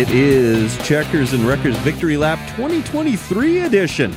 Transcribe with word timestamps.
It 0.00 0.12
is 0.12 0.78
Checkers 0.88 1.34
and 1.34 1.46
Wreckers 1.46 1.76
Victory 1.80 2.16
Lap 2.16 2.38
2023 2.56 3.60
edition. 3.64 4.16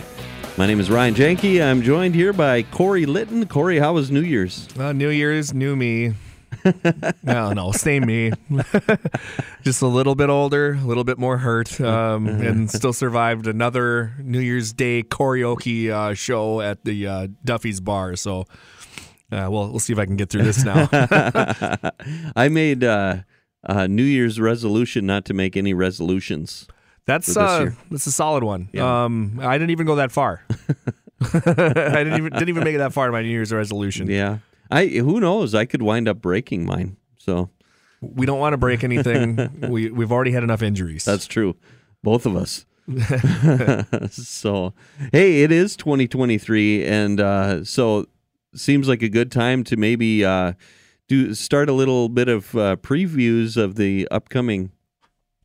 My 0.57 0.65
name 0.65 0.79
is 0.79 0.89
Ryan 0.89 1.13
Janke. 1.13 1.61
I'm 1.61 1.81
joined 1.81 2.15
here 2.15 2.31
by 2.31 2.63
Corey 2.63 3.05
Litton. 3.05 3.45
Corey, 3.49 3.79
how 3.79 3.91
was 3.91 4.09
New 4.09 4.21
Year's? 4.21 4.69
Uh, 4.79 4.93
New 4.93 5.09
Year's, 5.09 5.53
new 5.53 5.75
me. 5.75 6.13
no, 7.23 7.51
no, 7.51 7.73
same 7.73 8.05
me. 8.05 8.31
Just 9.63 9.81
a 9.81 9.87
little 9.87 10.15
bit 10.15 10.29
older, 10.29 10.75
a 10.75 10.85
little 10.85 11.03
bit 11.03 11.17
more 11.17 11.37
hurt, 11.39 11.81
um, 11.81 12.27
and 12.29 12.71
still 12.71 12.93
survived 12.93 13.45
another 13.45 14.13
New 14.19 14.39
Year's 14.39 14.71
Day 14.71 15.03
karaoke 15.03 15.89
uh, 15.89 16.13
show 16.13 16.61
at 16.61 16.85
the 16.85 17.05
uh, 17.07 17.27
Duffy's 17.43 17.81
Bar. 17.81 18.15
So, 18.15 18.45
uh, 19.33 19.51
well, 19.51 19.69
we'll 19.69 19.79
see 19.79 19.91
if 19.91 19.99
I 19.99 20.05
can 20.05 20.15
get 20.15 20.29
through 20.29 20.43
this 20.43 20.63
now. 20.63 20.87
I 22.37 22.47
made 22.47 22.85
uh, 23.63 23.87
New 23.87 24.03
Year's 24.03 24.39
resolution 24.39 25.05
not 25.05 25.25
to 25.25 25.33
make 25.33 25.55
any 25.57 25.73
resolutions. 25.73 26.67
That's 27.05 27.35
uh, 27.35 27.71
that's 27.91 28.07
a 28.07 28.11
solid 28.11 28.43
one. 28.43 28.69
Yeah. 28.71 29.05
Um, 29.05 29.39
I 29.41 29.57
didn't 29.57 29.71
even 29.71 29.85
go 29.85 29.95
that 29.95 30.11
far. 30.11 30.45
I 31.33 32.03
didn't 32.03 32.17
even 32.17 32.33
didn't 32.33 32.49
even 32.49 32.63
make 32.63 32.75
it 32.75 32.79
that 32.79 32.93
far 32.93 33.07
in 33.07 33.11
my 33.11 33.21
New 33.21 33.29
Year's 33.29 33.51
resolution. 33.53 34.07
Yeah. 34.09 34.39
I 34.71 34.87
who 34.87 35.19
knows? 35.19 35.53
I 35.53 35.65
could 35.65 35.81
wind 35.81 36.07
up 36.07 36.21
breaking 36.21 36.65
mine. 36.65 36.97
So 37.17 37.49
We 38.01 38.25
don't 38.25 38.39
want 38.39 38.53
to 38.53 38.57
break 38.57 38.83
anything. 38.83 39.37
we 39.69 39.89
we've 39.91 40.11
already 40.11 40.31
had 40.31 40.43
enough 40.43 40.61
injuries. 40.61 41.05
that's 41.05 41.27
true. 41.27 41.55
Both 42.03 42.25
of 42.25 42.35
us. 42.35 42.65
so 44.11 44.73
hey, 45.11 45.43
it 45.43 45.51
is 45.51 45.77
2023 45.77 46.85
and 46.85 47.19
uh 47.21 47.63
so 47.63 48.05
seems 48.55 48.87
like 48.89 49.01
a 49.01 49.09
good 49.09 49.31
time 49.31 49.63
to 49.65 49.77
maybe 49.77 50.25
uh 50.25 50.53
do 51.07 51.33
start 51.33 51.69
a 51.69 51.73
little 51.73 52.09
bit 52.09 52.27
of 52.27 52.55
uh, 52.55 52.75
previews 52.77 53.57
of 53.57 53.75
the 53.75 54.07
upcoming 54.09 54.71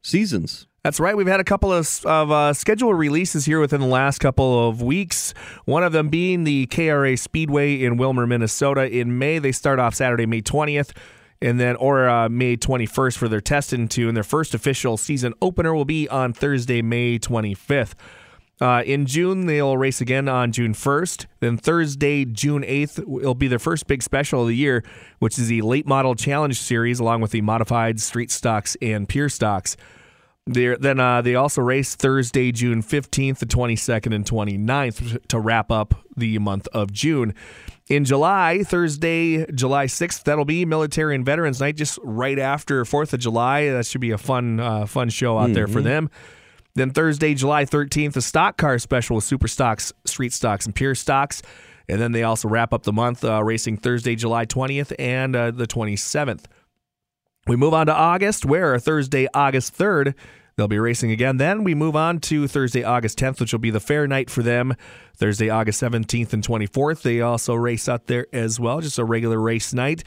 seasons. 0.03 0.67
That's 0.84 1.00
right. 1.00 1.17
We've 1.17 1.27
had 1.27 1.41
a 1.41 1.45
couple 1.45 1.73
of, 1.73 2.06
of 2.06 2.31
uh, 2.31 2.53
scheduled 2.55 2.97
releases 2.97 3.45
here 3.45 3.61
within 3.61 3.81
the 3.81 3.87
last 3.87 4.20
couple 4.20 4.69
of 4.69 4.81
weeks. 4.81 5.34
One 5.65 5.83
of 5.83 5.92
them 5.92 6.09
being 6.09 6.45
the 6.45 6.67
KRA 6.69 7.19
Speedway 7.19 7.83
in 7.83 7.98
Willmar, 7.98 8.28
Minnesota. 8.28 8.89
In 8.89 9.19
May, 9.19 9.39
they 9.39 9.53
start 9.53 9.81
off 9.81 9.95
Saturday, 9.95 10.25
May 10.25 10.41
20th, 10.41 10.97
and 11.42 11.59
then 11.59 11.77
or 11.77 12.09
uh, 12.09 12.28
May 12.28 12.56
21st 12.56 13.19
for 13.19 13.28
their 13.28 13.41
test 13.41 13.72
and 13.72 13.91
two. 13.91 14.09
And 14.09 14.17
their 14.17 14.25
first 14.25 14.55
official 14.55 14.97
season 14.97 15.34
opener 15.43 15.75
will 15.75 15.84
be 15.84 16.09
on 16.09 16.33
Thursday, 16.33 16.81
May 16.81 17.19
25th. 17.19 17.95
Uh, 18.61 18.83
in 18.84 19.06
June, 19.06 19.47
they'll 19.47 19.77
race 19.77 20.01
again 20.01 20.28
on 20.28 20.51
June 20.51 20.75
1st. 20.75 21.27
Then 21.41 21.56
Thursday, 21.56 22.25
June 22.25 22.62
8th, 22.62 23.05
will 23.06 23.34
be 23.34 23.47
their 23.47 23.59
first 23.59 23.87
big 23.87 24.03
special 24.03 24.42
of 24.42 24.48
the 24.48 24.56
year, 24.56 24.83
which 25.20 25.39
is 25.39 25.48
the 25.48 25.62
Late 25.62 25.87
Model 25.87 26.15
Challenge 26.15 26.59
Series, 26.59 26.98
along 26.98 27.20
with 27.20 27.31
the 27.31 27.41
modified 27.41 28.00
street 28.00 28.31
stocks 28.31 28.77
and 28.83 29.09
pure 29.09 29.28
stocks. 29.28 29.77
They're, 30.47 30.77
then 30.78 30.98
uh, 30.98 31.20
they 31.20 31.34
also 31.34 31.61
race 31.61 31.95
Thursday, 31.95 32.53
June 32.53 32.83
15th, 32.83 33.39
the 33.39 33.47
22nd, 33.47 34.15
and 34.15 34.25
29th 34.25 35.28
to 35.28 35.39
wrap 35.39 35.70
up 35.70 35.95
the 36.17 36.39
month 36.39 36.67
of 36.69 36.91
June. 36.91 37.34
In 37.89 38.05
July, 38.05 38.62
Thursday, 38.65 39.47
July 39.53 39.87
6th, 39.87 40.25
that'll 40.25 40.45
be 40.47 40.65
Military 40.65 41.15
and 41.15 41.25
Veterans 41.25 41.61
Night, 41.61 41.77
just 41.77 41.98
right 42.03 42.39
after 42.39 42.84
4th 42.84 43.12
of 43.12 43.20
July. 43.20 43.70
That 43.70 43.87
should 43.87 44.00
be 44.00 44.11
a 44.11 44.19
fun, 44.19 44.59
uh, 44.59 44.87
fun 44.87 45.11
show 45.11 45.39
out 45.39 45.53
there 45.53 45.67
for 45.69 45.81
them. 45.83 46.11
Then 46.79 46.91
Thursday, 46.91 47.34
July 47.34 47.65
13th, 47.65 48.15
a 48.15 48.23
stock 48.23 48.56
car 48.56 48.78
special 48.78 49.16
with 49.16 49.25
super 49.25 49.49
stocks, 49.49 49.93
street 50.05 50.33
stocks, 50.33 50.65
and 50.65 50.72
pure 50.72 50.94
stocks. 50.94 51.43
And 51.89 52.00
then 52.00 52.12
they 52.12 52.22
also 52.22 52.49
wrap 52.49 52.72
up 52.72 52.84
the 52.84 52.93
month 52.93 53.25
uh, 53.25 53.43
racing 53.43 53.78
Thursday, 53.78 54.15
July 54.15 54.47
20th 54.47 54.93
and 54.97 55.34
uh, 55.34 55.50
the 55.50 55.66
27th. 55.66 56.44
We 57.49 57.56
move 57.56 57.75
on 57.75 57.87
to 57.87 57.93
August, 57.93 58.44
where 58.44 58.78
Thursday, 58.78 59.27
August 59.34 59.77
3rd, 59.77 60.15
they'll 60.55 60.69
be 60.69 60.78
racing 60.78 61.11
again. 61.11 61.39
Then 61.39 61.65
we 61.65 61.75
move 61.75 61.97
on 61.97 62.21
to 62.21 62.47
Thursday, 62.47 62.84
August 62.84 63.19
10th, 63.19 63.41
which 63.41 63.53
will 63.53 63.59
be 63.59 63.71
the 63.71 63.81
fair 63.81 64.06
night 64.06 64.31
for 64.31 64.45
them. 64.45 64.77
Thursday, 65.16 65.50
August 65.50 65.83
17th 65.83 66.33
and 66.33 66.47
24th, 66.47 67.03
they 67.03 67.21
also 67.21 67.55
race 67.55 67.89
out 67.89 68.06
there 68.06 68.28
as 68.33 68.60
well, 68.60 68.81
just 68.81 69.00
a 69.00 69.05
regular 69.05 69.41
race 69.41 69.75
night. 69.75 70.05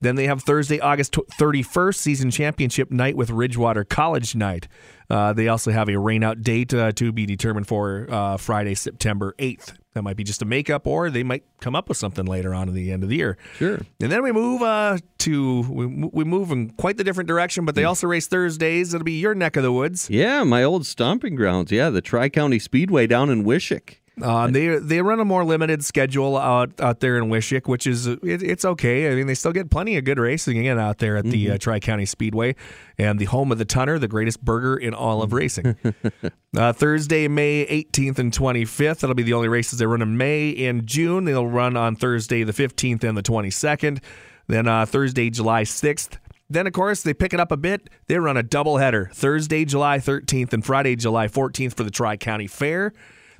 Then 0.00 0.16
they 0.16 0.26
have 0.26 0.42
Thursday, 0.42 0.80
August 0.80 1.12
31st, 1.12 1.94
season 1.94 2.30
championship 2.30 2.90
night 2.90 3.16
with 3.16 3.30
Ridgewater 3.30 3.84
College 3.84 4.34
night. 4.34 4.66
Uh, 5.10 5.32
they 5.32 5.48
also 5.48 5.70
have 5.72 5.88
a 5.88 5.92
rainout 5.92 6.42
date 6.42 6.72
uh, 6.72 6.92
to 6.92 7.12
be 7.12 7.26
determined 7.26 7.66
for 7.66 8.06
uh, 8.08 8.36
Friday, 8.36 8.74
September 8.74 9.34
8th. 9.38 9.76
That 9.94 10.02
might 10.02 10.16
be 10.16 10.22
just 10.22 10.40
a 10.40 10.44
makeup, 10.44 10.86
or 10.86 11.10
they 11.10 11.24
might 11.24 11.42
come 11.60 11.74
up 11.74 11.88
with 11.88 11.98
something 11.98 12.24
later 12.24 12.54
on 12.54 12.68
in 12.68 12.74
the 12.74 12.92
end 12.92 13.02
of 13.02 13.08
the 13.08 13.16
year. 13.16 13.36
Sure. 13.56 13.80
And 14.00 14.12
then 14.12 14.22
we 14.22 14.30
move 14.30 14.62
uh, 14.62 14.98
to 15.18 15.62
we, 15.62 15.86
we 15.86 16.24
move 16.24 16.52
in 16.52 16.70
quite 16.70 16.96
the 16.96 17.02
different 17.02 17.26
direction, 17.26 17.64
but 17.64 17.74
they 17.74 17.82
also 17.82 18.06
race 18.06 18.28
Thursdays. 18.28 18.94
It'll 18.94 19.04
be 19.04 19.18
your 19.18 19.34
neck 19.34 19.56
of 19.56 19.64
the 19.64 19.72
woods. 19.72 20.08
Yeah, 20.08 20.44
my 20.44 20.62
old 20.62 20.86
stomping 20.86 21.34
grounds. 21.34 21.72
Yeah, 21.72 21.90
the 21.90 22.00
Tri 22.00 22.28
County 22.28 22.60
Speedway 22.60 23.08
down 23.08 23.30
in 23.30 23.44
Wishek. 23.44 23.96
Uh, 24.22 24.48
they 24.48 24.78
they 24.78 25.02
run 25.02 25.20
a 25.20 25.24
more 25.24 25.44
limited 25.44 25.84
schedule 25.84 26.36
out 26.36 26.80
out 26.80 27.00
there 27.00 27.16
in 27.16 27.24
Wishek, 27.24 27.66
which 27.66 27.86
is 27.86 28.06
it, 28.06 28.20
it's 28.22 28.64
okay. 28.64 29.10
I 29.10 29.14
mean, 29.14 29.26
they 29.26 29.34
still 29.34 29.52
get 29.52 29.70
plenty 29.70 29.96
of 29.96 30.04
good 30.04 30.18
racing 30.18 30.58
again 30.58 30.78
out 30.78 30.98
there 30.98 31.16
at 31.16 31.24
the 31.24 31.52
uh, 31.52 31.58
Tri 31.58 31.80
County 31.80 32.06
Speedway 32.06 32.54
and 32.98 33.18
the 33.18 33.26
home 33.26 33.52
of 33.52 33.58
the 33.58 33.64
Tunner, 33.64 33.98
the 33.98 34.08
greatest 34.08 34.44
burger 34.44 34.76
in 34.76 34.94
all 34.94 35.22
of 35.22 35.32
racing. 35.32 35.76
uh, 36.56 36.72
Thursday, 36.72 37.28
May 37.28 37.66
18th 37.66 38.18
and 38.18 38.32
25th. 38.32 39.00
That'll 39.00 39.14
be 39.14 39.22
the 39.22 39.34
only 39.34 39.48
races 39.48 39.78
they 39.78 39.86
run 39.86 40.02
in 40.02 40.16
May 40.16 40.66
and 40.66 40.86
June. 40.86 41.24
They'll 41.24 41.46
run 41.46 41.76
on 41.76 41.96
Thursday, 41.96 42.42
the 42.42 42.52
15th 42.52 43.04
and 43.04 43.16
the 43.16 43.22
22nd. 43.22 44.02
Then 44.46 44.66
uh, 44.66 44.86
Thursday, 44.86 45.30
July 45.30 45.62
6th. 45.62 46.18
Then, 46.50 46.66
of 46.66 46.72
course, 46.72 47.02
they 47.02 47.14
pick 47.14 47.32
it 47.32 47.38
up 47.38 47.52
a 47.52 47.56
bit. 47.56 47.88
They 48.08 48.18
run 48.18 48.36
a 48.36 48.42
doubleheader 48.42 49.12
Thursday, 49.12 49.64
July 49.64 49.98
13th 49.98 50.52
and 50.52 50.66
Friday, 50.66 50.96
July 50.96 51.28
14th 51.28 51.74
for 51.74 51.84
the 51.84 51.92
Tri 51.92 52.16
County 52.16 52.48
Fair. 52.48 52.92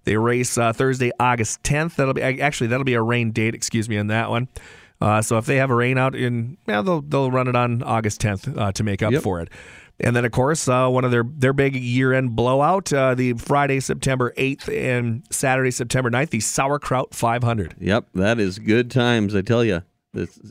They 0.04 0.16
race 0.16 0.56
uh, 0.58 0.72
Thursday, 0.72 1.10
August 1.20 1.62
10th. 1.62 1.96
That'll 1.96 2.14
be 2.14 2.22
actually 2.22 2.68
that'll 2.68 2.84
be 2.84 2.94
a 2.94 3.02
rain 3.02 3.30
date. 3.32 3.54
Excuse 3.54 3.88
me 3.88 3.98
on 3.98 4.06
that 4.08 4.30
one. 4.30 4.48
Uh, 5.00 5.22
so 5.22 5.38
if 5.38 5.46
they 5.46 5.56
have 5.56 5.70
a 5.70 5.74
rain 5.74 5.96
out 5.96 6.14
in, 6.14 6.56
yeah, 6.68 6.82
they'll 6.82 7.00
they'll 7.02 7.30
run 7.30 7.48
it 7.48 7.56
on 7.56 7.82
August 7.82 8.20
10th 8.20 8.56
uh, 8.58 8.72
to 8.72 8.82
make 8.84 9.02
up 9.02 9.12
Yep. 9.12 9.22
for 9.22 9.40
it. 9.40 9.48
And 10.02 10.16
then 10.16 10.24
of 10.24 10.32
course 10.32 10.66
uh, 10.68 10.88
one 10.88 11.04
of 11.04 11.10
their 11.10 11.24
their 11.26 11.52
big 11.52 11.74
year 11.76 12.12
end 12.12 12.34
blowout, 12.36 12.92
uh, 12.92 13.14
the 13.14 13.34
Friday 13.34 13.80
September 13.80 14.32
8th 14.36 14.68
and 14.74 15.22
Saturday 15.30 15.70
September 15.70 16.10
9th, 16.10 16.30
the 16.30 16.40
Sauerkraut 16.40 17.14
500. 17.14 17.74
Yep, 17.78 18.06
that 18.14 18.38
is 18.38 18.58
good 18.58 18.90
times. 18.90 19.34
I 19.34 19.42
tell 19.42 19.64
you, 19.64 19.82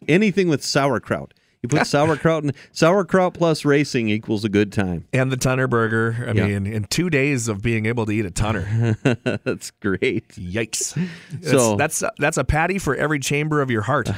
anything 0.08 0.50
with 0.50 0.64
sauerkraut. 0.64 1.34
You 1.62 1.68
put 1.68 1.86
sauerkraut 1.88 2.44
and 2.44 2.54
sauerkraut 2.72 3.34
plus 3.34 3.66
racing 3.66 4.08
equals 4.08 4.46
a 4.46 4.50
good 4.50 4.72
time. 4.72 5.06
And 5.12 5.30
the 5.30 5.36
Tunner 5.36 5.70
Burger. 5.70 6.26
I 6.28 6.32
Yeah. 6.32 6.48
mean, 6.48 6.66
in 6.66 6.86
two 6.86 7.10
days 7.10 7.50
of 7.50 7.62
being 7.62 7.86
able 7.86 8.06
to 8.06 8.12
eat 8.14 8.26
a 8.26 8.32
Tunner, 8.32 8.96
That's 9.44 9.72
great. 9.72 10.28
yikes! 10.30 10.94
So- 11.42 11.76
that's 11.76 12.00
that's 12.00 12.16
that's 12.18 12.38
a 12.38 12.44
patty 12.46 12.80
for 12.80 12.96
every 12.96 13.20
chamber 13.20 13.62
of 13.62 13.70
your 13.70 13.82
heart. 13.82 14.10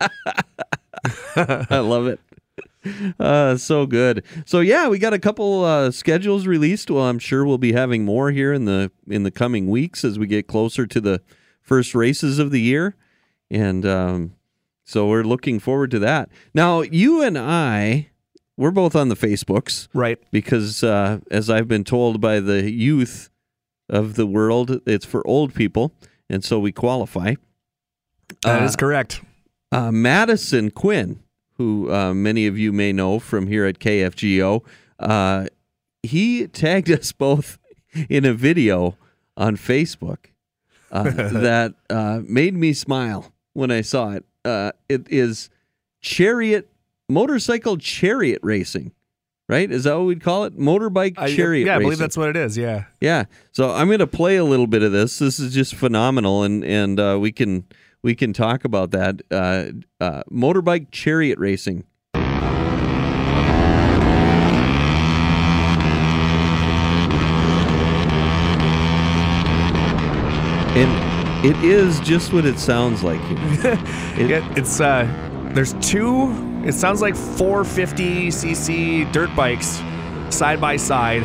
I 1.36 1.78
love 1.78 2.06
it. 2.06 2.20
Uh, 3.18 3.56
so 3.56 3.84
good. 3.86 4.24
So 4.46 4.60
yeah, 4.60 4.88
we 4.88 4.98
got 4.98 5.12
a 5.12 5.18
couple 5.18 5.64
uh, 5.64 5.90
schedules 5.90 6.46
released. 6.46 6.90
Well, 6.90 7.04
I'm 7.04 7.18
sure 7.18 7.44
we'll 7.44 7.58
be 7.58 7.72
having 7.72 8.04
more 8.04 8.30
here 8.30 8.52
in 8.52 8.64
the 8.64 8.90
in 9.08 9.22
the 9.22 9.30
coming 9.30 9.68
weeks 9.68 10.04
as 10.04 10.18
we 10.18 10.26
get 10.26 10.46
closer 10.46 10.86
to 10.86 11.00
the 11.00 11.20
first 11.62 11.94
races 11.94 12.38
of 12.38 12.50
the 12.50 12.60
year, 12.60 12.96
and 13.50 13.84
um, 13.84 14.32
so 14.90 15.06
we're 15.06 15.22
looking 15.22 15.60
forward 15.60 15.90
to 15.92 16.00
that. 16.00 16.28
Now, 16.52 16.80
you 16.80 17.22
and 17.22 17.38
I, 17.38 18.08
we're 18.56 18.72
both 18.72 18.96
on 18.96 19.08
the 19.08 19.14
Facebooks 19.14 19.86
right. 19.94 20.18
because, 20.32 20.82
uh, 20.82 21.20
as 21.30 21.48
I've 21.48 21.68
been 21.68 21.84
told 21.84 22.20
by 22.20 22.40
the 22.40 22.68
youth 22.70 23.30
of 23.88 24.14
the 24.14 24.26
world, 24.26 24.80
it's 24.86 25.06
for 25.06 25.24
old 25.26 25.54
people, 25.54 25.92
and 26.28 26.42
so 26.44 26.58
we 26.58 26.72
qualify. 26.72 27.34
That 28.42 28.62
is 28.64 28.74
Uh, 28.74 28.78
correct. 28.78 29.20
uh, 29.70 29.92
Madison 29.92 30.70
Quinn, 30.72 31.20
who 31.58 31.90
uh, 31.92 32.12
many 32.12 32.48
of 32.48 32.58
you 32.58 32.72
may 32.72 32.92
know 32.92 33.20
from 33.20 33.46
here 33.46 33.66
at 33.66 33.78
KFGO, 33.78 34.62
uh, 34.98 35.46
he 36.02 36.48
tagged 36.48 36.90
us 36.98 37.12
both 37.12 37.58
in 38.08 38.24
a 38.24 38.34
video 38.34 38.96
on 39.36 39.56
Facebook 39.56 40.30
uh, 40.90 41.04
that 41.48 41.74
uh, 41.88 42.20
made 42.24 42.54
me 42.54 42.72
smile 42.72 43.32
when 43.52 43.70
I 43.70 43.82
saw 43.82 44.10
it. 44.10 44.24
Uh, 44.44 44.72
it 44.88 45.06
is 45.10 45.50
chariot, 46.00 46.68
motorcycle 47.08 47.76
chariot 47.76 48.38
racing, 48.42 48.92
right? 49.48 49.70
Is 49.70 49.84
that 49.84 49.96
what 49.98 50.06
we'd 50.06 50.22
call 50.22 50.44
it? 50.44 50.58
Motorbike 50.58 51.14
I- 51.18 51.34
chariot 51.34 51.66
yeah, 51.66 51.72
I 51.72 51.76
racing. 51.76 51.86
believe 51.86 51.98
that's 51.98 52.16
what 52.16 52.30
it 52.30 52.36
is. 52.36 52.56
Yeah. 52.56 52.84
Yeah. 53.00 53.24
So 53.52 53.70
I'm 53.72 53.88
going 53.88 53.98
to 53.98 54.06
play 54.06 54.36
a 54.36 54.44
little 54.44 54.66
bit 54.66 54.82
of 54.82 54.92
this. 54.92 55.18
This 55.18 55.38
is 55.38 55.52
just 55.52 55.74
phenomenal, 55.74 56.42
and 56.42 56.64
and 56.64 56.98
uh, 56.98 57.18
we 57.20 57.32
can 57.32 57.64
we 58.02 58.14
can 58.14 58.32
talk 58.32 58.64
about 58.64 58.92
that. 58.92 59.20
Uh, 59.30 59.66
uh, 60.02 60.22
motorbike 60.30 60.86
chariot 60.90 61.38
racing. 61.38 61.84
And 70.72 71.09
it 71.44 71.56
is 71.64 72.00
just 72.00 72.32
what 72.32 72.44
it 72.44 72.58
sounds 72.58 73.02
like 73.02 73.20
here. 73.22 73.38
It- 74.18 74.30
It, 74.30 74.58
it's 74.58 74.80
uh, 74.80 75.06
there's 75.54 75.72
two. 75.74 76.30
It 76.66 76.74
sounds 76.74 77.00
like 77.00 77.16
450 77.16 78.28
cc 78.28 79.10
dirt 79.12 79.34
bikes 79.34 79.80
side 80.28 80.60
by 80.60 80.76
side, 80.76 81.22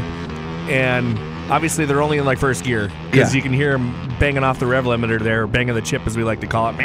and 0.70 1.20
obviously 1.52 1.86
they're 1.86 2.02
only 2.02 2.18
in 2.18 2.26
like 2.26 2.38
first 2.40 2.64
gear 2.64 2.90
because 3.12 3.34
Yeah. 3.34 3.38
you 3.38 3.42
can 3.44 3.52
hear 3.54 3.74
them 3.74 3.92
banging 4.20 4.44
off 4.44 4.60
the 4.60 4.66
rev 4.66 4.86
limiter 4.86 5.20
there, 5.22 5.46
banging 5.46 5.76
the 5.76 5.82
chip 5.82 6.08
as 6.08 6.16
we 6.18 6.24
like 6.24 6.40
to 6.42 6.48
call 6.48 6.70
it. 6.70 6.78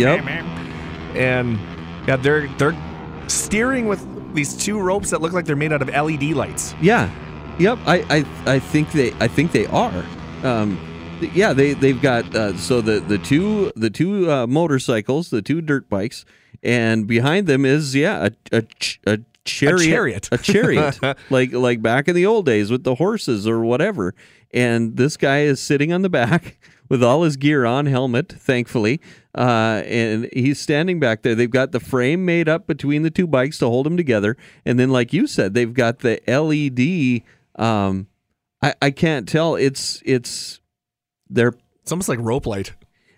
Yep. 0.00 0.24
And 1.16 1.58
yeah, 2.06 2.16
they're 2.16 2.46
they're 2.58 2.76
steering 3.26 3.86
with 3.88 4.06
these 4.34 4.56
two 4.56 4.78
ropes 4.80 5.10
that 5.10 5.20
look 5.20 5.32
like 5.32 5.44
they're 5.44 5.56
made 5.56 5.72
out 5.72 5.82
of 5.82 5.88
LED 5.88 6.22
lights. 6.34 6.74
Yeah, 6.80 7.10
yep. 7.58 7.78
I, 7.86 7.96
I, 8.08 8.24
I 8.54 8.58
think 8.60 8.92
they, 8.92 9.12
I 9.20 9.26
think 9.26 9.52
they 9.52 9.66
are. 9.66 10.04
Um, 10.44 10.78
yeah, 11.34 11.52
they, 11.52 11.74
they've 11.74 12.00
got 12.00 12.34
uh, 12.34 12.56
so 12.56 12.80
the 12.80 13.00
the 13.00 13.18
two 13.18 13.72
the 13.76 13.90
two 13.90 14.30
uh, 14.30 14.46
motorcycles, 14.46 15.30
the 15.30 15.42
two 15.42 15.60
dirt 15.60 15.88
bikes, 15.88 16.24
and 16.62 17.06
behind 17.06 17.46
them 17.46 17.64
is 17.64 17.94
yeah 17.94 18.28
a 18.28 18.56
a, 18.56 18.62
ch- 18.62 19.00
a 19.06 19.20
chariot, 19.44 19.84
chariot. 19.84 20.28
a 20.32 20.38
chariot, 20.38 20.98
like 21.30 21.52
like 21.52 21.82
back 21.82 22.08
in 22.08 22.14
the 22.14 22.26
old 22.26 22.46
days 22.46 22.70
with 22.70 22.84
the 22.84 22.96
horses 22.96 23.46
or 23.46 23.60
whatever. 23.60 24.14
And 24.52 24.96
this 24.96 25.16
guy 25.16 25.40
is 25.40 25.60
sitting 25.60 25.92
on 25.92 26.02
the 26.02 26.08
back 26.08 26.58
with 26.88 27.02
all 27.02 27.22
his 27.22 27.36
gear 27.36 27.66
on, 27.66 27.86
helmet, 27.86 28.32
thankfully, 28.32 29.00
uh, 29.34 29.82
and 29.84 30.28
he's 30.32 30.58
standing 30.58 30.98
back 30.98 31.22
there. 31.22 31.34
They've 31.34 31.50
got 31.50 31.72
the 31.72 31.80
frame 31.80 32.24
made 32.24 32.48
up 32.48 32.66
between 32.66 33.02
the 33.02 33.10
two 33.10 33.26
bikes 33.26 33.58
to 33.58 33.66
hold 33.66 33.86
them 33.86 33.96
together, 33.96 34.36
and 34.64 34.78
then, 34.78 34.90
like 34.90 35.12
you 35.12 35.26
said, 35.26 35.54
they've 35.54 35.74
got 35.74 36.00
the 36.00 36.20
LED. 36.26 37.22
Um, 37.62 38.06
I 38.62 38.74
I 38.80 38.90
can't 38.90 39.28
tell. 39.28 39.54
It's 39.54 40.02
it's 40.04 40.60
they're 41.30 41.54
It's 41.82 41.92
almost 41.92 42.08
like 42.08 42.18
rope 42.20 42.46
light. 42.46 42.72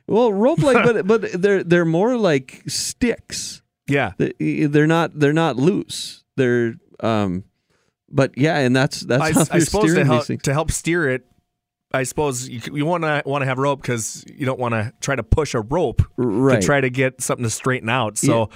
well 0.07 0.33
rope 0.33 0.63
light, 0.63 0.85
but 0.85 1.07
but 1.13 1.33
they're 1.43 1.63
they're 1.65 1.85
more 1.85 2.17
like 2.17 2.63
sticks. 2.67 3.63
Yeah. 3.89 4.13
They- 4.19 4.67
They're 4.67 4.87
not 4.87 5.19
they're 5.19 5.33
not 5.33 5.57
loose. 5.57 6.25
They're 6.37 6.75
um, 7.01 7.45
but 8.09 8.37
yeah, 8.37 8.59
and 8.59 8.75
that's 8.75 9.01
that's 9.01 9.23
I, 9.23 9.33
how 9.33 9.45
I 9.51 9.59
suppose 9.61 9.95
to 9.95 10.05
help 10.05 10.27
to 10.27 10.53
help 10.53 10.71
steer 10.71 11.09
it. 11.09 11.25
I 11.93 12.05
suppose 12.05 12.49
you, 12.49 12.61
you 12.73 12.87
want 12.87 13.03
to 13.03 13.23
want 13.27 13.43
to 13.43 13.47
have 13.47 13.59
rope 13.59 13.83
because 13.83 14.25
you 14.33 14.47
don't 14.47 14.61
want 14.61 14.75
to 14.75 14.93
try 15.01 15.17
to 15.17 15.25
push 15.25 15.55
a 15.55 15.61
rope 15.61 16.03
Right. 16.17 16.61
to 16.61 16.65
try 16.67 16.81
to 16.81 16.89
get 16.91 17.21
something 17.21 17.43
to 17.43 17.51
straighten 17.51 17.89
out. 17.89 18.17
So, 18.17 18.51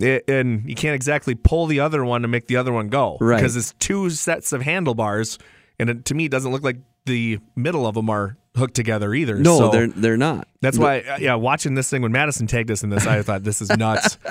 it, 0.00 0.24
and 0.28 0.66
you 0.66 0.74
can't 0.74 0.94
exactly 0.94 1.34
pull 1.34 1.66
the 1.66 1.80
other 1.80 2.02
one 2.06 2.22
to 2.22 2.28
make 2.28 2.46
the 2.46 2.56
other 2.56 2.72
one 2.72 2.88
go, 2.88 3.18
Right. 3.20 3.36
Because 3.36 3.54
it's 3.56 3.74
two 3.80 4.08
sets 4.08 4.54
of 4.54 4.62
handlebars, 4.62 5.38
and 5.78 5.90
it, 5.90 6.04
to 6.06 6.14
me, 6.14 6.24
it 6.24 6.30
doesn't 6.30 6.50
look 6.52 6.62
like 6.62 6.78
the 7.04 7.38
middle 7.54 7.86
of 7.86 7.94
them 7.96 8.08
are 8.08 8.38
hooked 8.56 8.74
together 8.74 9.14
either. 9.14 9.36
No, 9.36 9.58
So 9.58 9.68
they're 9.70 9.88
they're 9.88 10.16
not. 10.16 10.48
That's 10.60 10.78
why, 10.78 11.00
uh, 11.00 11.16
yeah, 11.20 11.34
watching 11.36 11.74
this 11.74 11.88
thing 11.88 12.02
when 12.02 12.12
Madison 12.12 12.46
tagged 12.46 12.70
us 12.70 12.82
in 12.82 12.90
this, 12.90 13.06
I 13.06 13.22
thought 13.22 13.44
this 13.44 13.62
is 13.62 13.70
nuts. 13.76 14.18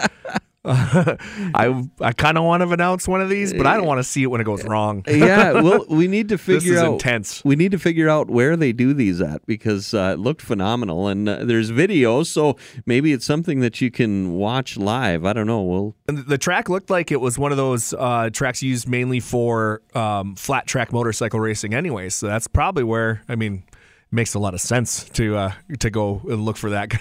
I 0.66 1.83
I 2.01 2.12
kind 2.12 2.38
of 2.38 2.44
want 2.44 2.62
to 2.63 2.69
announce 2.69 3.07
one 3.07 3.21
of 3.21 3.30
these, 3.30 3.54
but 3.54 3.66
I 3.66 3.77
don't 3.77 3.86
want 3.86 4.00
to 4.00 4.04
see 4.04 4.24
it 4.24 4.27
when 4.27 4.42
it 4.42 4.44
goes 4.44 4.63
wrong. 4.66 5.04
yeah, 5.07 5.54
well, 5.54 5.86
we 5.89 6.07
need 6.07 6.27
to 6.30 6.36
This 6.36 6.45
figure 6.45 6.74
is 6.74 6.80
out. 6.81 6.94
intense. 6.94 7.42
We 7.45 7.56
need 7.56 7.71
to 7.71 7.80
figure 7.80 8.10
out 8.10 8.30
where 8.30 8.57
they 8.57 8.74
do 8.74 8.94
these 8.94 9.21
at 9.21 9.45
because 9.45 9.94
uh, 9.94 10.12
it 10.16 10.19
looked 10.19 10.42
phenomenal, 10.42 11.07
and 11.07 11.30
uh, 11.30 11.45
there's 11.45 11.71
videos, 11.71 12.25
so 12.27 12.57
maybe 12.86 13.13
it's 13.13 13.25
something 13.25 13.62
that 13.62 13.80
you 13.80 13.89
can 13.89 14.33
watch 14.33 14.75
live. 14.75 15.25
I 15.25 15.31
don't 15.31 15.48
know. 15.48 15.62
Well, 15.62 15.95
And 16.10 16.18
the 16.27 16.38
track 16.38 16.68
looked 16.68 16.89
like 16.89 17.10
it 17.10 17.21
was 17.21 17.39
one 17.39 17.51
of 17.51 17.57
those 17.57 17.94
uh, 17.94 18.30
tracks 18.31 18.62
used 18.62 18.88
mainly 18.88 19.21
for 19.21 19.81
um, 19.95 20.36
flat 20.36 20.68
track 20.68 20.92
motorcycle 20.92 21.39
racing, 21.39 21.74
anyway. 21.74 22.10
So 22.10 22.27
that's 22.27 22.48
probably 22.48 22.83
where 22.83 23.21
I 23.30 23.36
mean, 23.36 23.63
makes 24.11 24.33
a 24.33 24.39
lot 24.39 24.53
of 24.53 24.61
sense 24.61 25.03
to 25.11 25.35
uh, 25.38 25.51
to 25.79 25.89
go 25.89 26.21
and 26.29 26.44
look 26.45 26.57
for 26.57 26.71
that. 26.71 26.91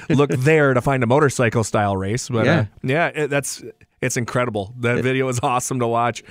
look 0.10 0.30
there 0.30 0.74
to 0.74 0.80
find 0.80 1.02
a 1.02 1.06
motorcycle 1.06 1.64
style 1.64 1.96
race. 1.96 2.28
But 2.28 2.46
Yeah. 2.46 2.58
uh, 2.60 2.64
yeah, 2.82 3.06
it, 3.08 3.28
that's 3.30 3.62
it's 4.00 4.16
incredible. 4.16 4.74
That 4.80 5.02
video 5.02 5.28
is 5.28 5.38
awesome 5.42 5.78
to 5.80 5.86
watch, 5.86 6.22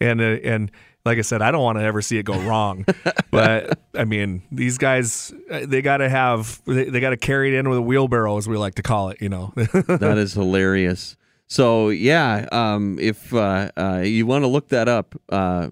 and 0.00 0.20
uh, 0.20 0.24
and 0.24 0.70
like 1.04 1.18
I 1.18 1.22
said, 1.22 1.40
I 1.42 1.50
don't 1.50 1.62
want 1.62 1.78
to 1.78 1.84
ever 1.84 2.02
see 2.02 2.18
it 2.18 2.24
go 2.24 2.38
wrong. 2.40 2.84
but 3.30 3.78
I 3.94 4.04
mean, 4.04 4.42
these 4.50 4.78
guys 4.78 5.32
uh, 5.50 5.66
they 5.66 5.82
got 5.82 5.98
to 5.98 6.08
have 6.08 6.60
they, 6.66 6.84
they 6.84 7.00
got 7.00 7.10
to 7.10 7.16
carry 7.16 7.54
it 7.54 7.58
in 7.58 7.68
with 7.68 7.78
a 7.78 7.82
wheelbarrow, 7.82 8.36
as 8.36 8.48
we 8.48 8.56
like 8.56 8.74
to 8.76 8.82
call 8.82 9.10
it. 9.10 9.20
You 9.20 9.28
know. 9.28 9.52
that 9.56 10.16
is 10.18 10.32
hilarious. 10.34 11.16
So 11.46 11.88
yeah, 11.88 12.46
um, 12.52 12.98
if 13.00 13.32
uh, 13.32 13.70
uh, 13.76 14.02
you 14.04 14.26
want 14.26 14.44
to 14.44 14.48
look 14.48 14.68
that 14.68 14.86
up, 14.88 15.14
uh, 15.30 15.68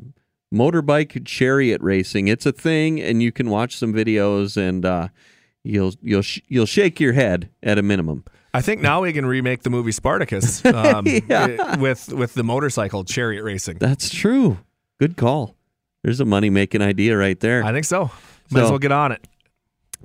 motorbike 0.55 1.25
chariot 1.27 1.81
racing, 1.83 2.29
it's 2.29 2.47
a 2.47 2.53
thing, 2.53 3.01
and 3.01 3.23
you 3.23 3.33
can 3.33 3.51
watch 3.51 3.77
some 3.77 3.93
videos, 3.93 4.57
and 4.57 4.85
uh, 4.85 5.09
you'll 5.65 5.93
you'll 6.03 6.23
sh- 6.23 6.41
you'll 6.49 6.67
shake 6.67 7.01
your 7.01 7.13
head 7.13 7.51
at 7.63 7.79
a 7.79 7.83
minimum. 7.83 8.25
I 8.55 8.63
think 8.63 8.81
now 8.81 9.03
we 9.03 9.13
can 9.13 9.27
remake 9.27 9.63
the 9.65 9.71
movie 9.71 9.93
Spartacus 9.93 10.65
um, 10.65 11.05
Yeah. 11.29 11.77
with 11.77 12.13
with 12.13 12.35
the 12.35 12.45
motorcycle 12.45 13.05
chariot 13.05 13.43
racing. 13.43 13.79
That's 13.79 14.09
true. 14.09 14.59
Good 14.99 15.17
call. 15.17 15.55
There's 16.03 16.21
a 16.21 16.25
money 16.25 16.49
making 16.51 16.81
idea 16.83 17.17
right 17.17 17.39
there. 17.41 17.63
I 17.65 17.73
think 17.73 17.85
so. 17.85 18.11
Might 18.51 18.61
as 18.63 18.67
So- 18.67 18.71
well 18.71 18.79
get 18.79 18.93
on 18.93 19.13
it. 19.13 19.27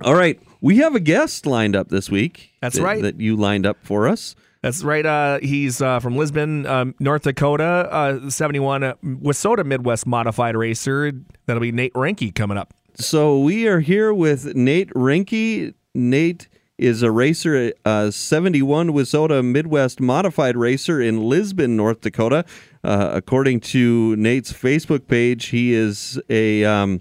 All 0.00 0.14
right, 0.14 0.40
we 0.60 0.78
have 0.78 0.94
a 0.96 1.00
guest 1.00 1.46
lined 1.46 1.76
up 1.76 1.88
this 1.90 2.10
week. 2.10 2.50
That's 2.60 2.76
that- 2.76 2.82
right. 2.82 3.02
That 3.02 3.20
you 3.20 3.36
lined 3.36 3.66
up 3.66 3.76
for 3.82 4.08
us. 4.08 4.34
That's 4.62 4.84
right. 4.84 5.04
Uh, 5.04 5.40
he's 5.42 5.82
uh, 5.82 5.98
from 5.98 6.16
Lisbon, 6.16 6.66
um, 6.66 6.94
North 7.00 7.22
Dakota. 7.22 7.88
Uh, 7.90 8.30
Seventy-one 8.30 8.84
uh, 8.84 8.94
Wissota 9.04 9.64
Midwest 9.66 10.06
Modified 10.06 10.56
racer. 10.56 11.12
That'll 11.46 11.60
be 11.60 11.72
Nate 11.72 11.92
Reinke 11.94 12.32
coming 12.34 12.56
up. 12.56 12.72
So 12.94 13.40
we 13.40 13.66
are 13.66 13.80
here 13.80 14.14
with 14.14 14.54
Nate 14.54 14.90
Reinke. 14.90 15.74
Nate 15.94 16.48
is 16.78 17.02
a 17.02 17.10
racer, 17.10 17.72
a 17.84 18.10
71 18.10 18.90
Wissota 18.90 19.44
Midwest 19.44 20.00
modified 20.00 20.56
racer 20.56 21.00
in 21.00 21.22
Lisbon, 21.22 21.76
North 21.76 22.00
Dakota. 22.00 22.44
Uh, 22.82 23.10
according 23.12 23.60
to 23.60 24.16
Nate's 24.16 24.52
Facebook 24.52 25.06
page, 25.06 25.46
he 25.46 25.72
is 25.72 26.20
a 26.28 26.64
um, 26.64 27.00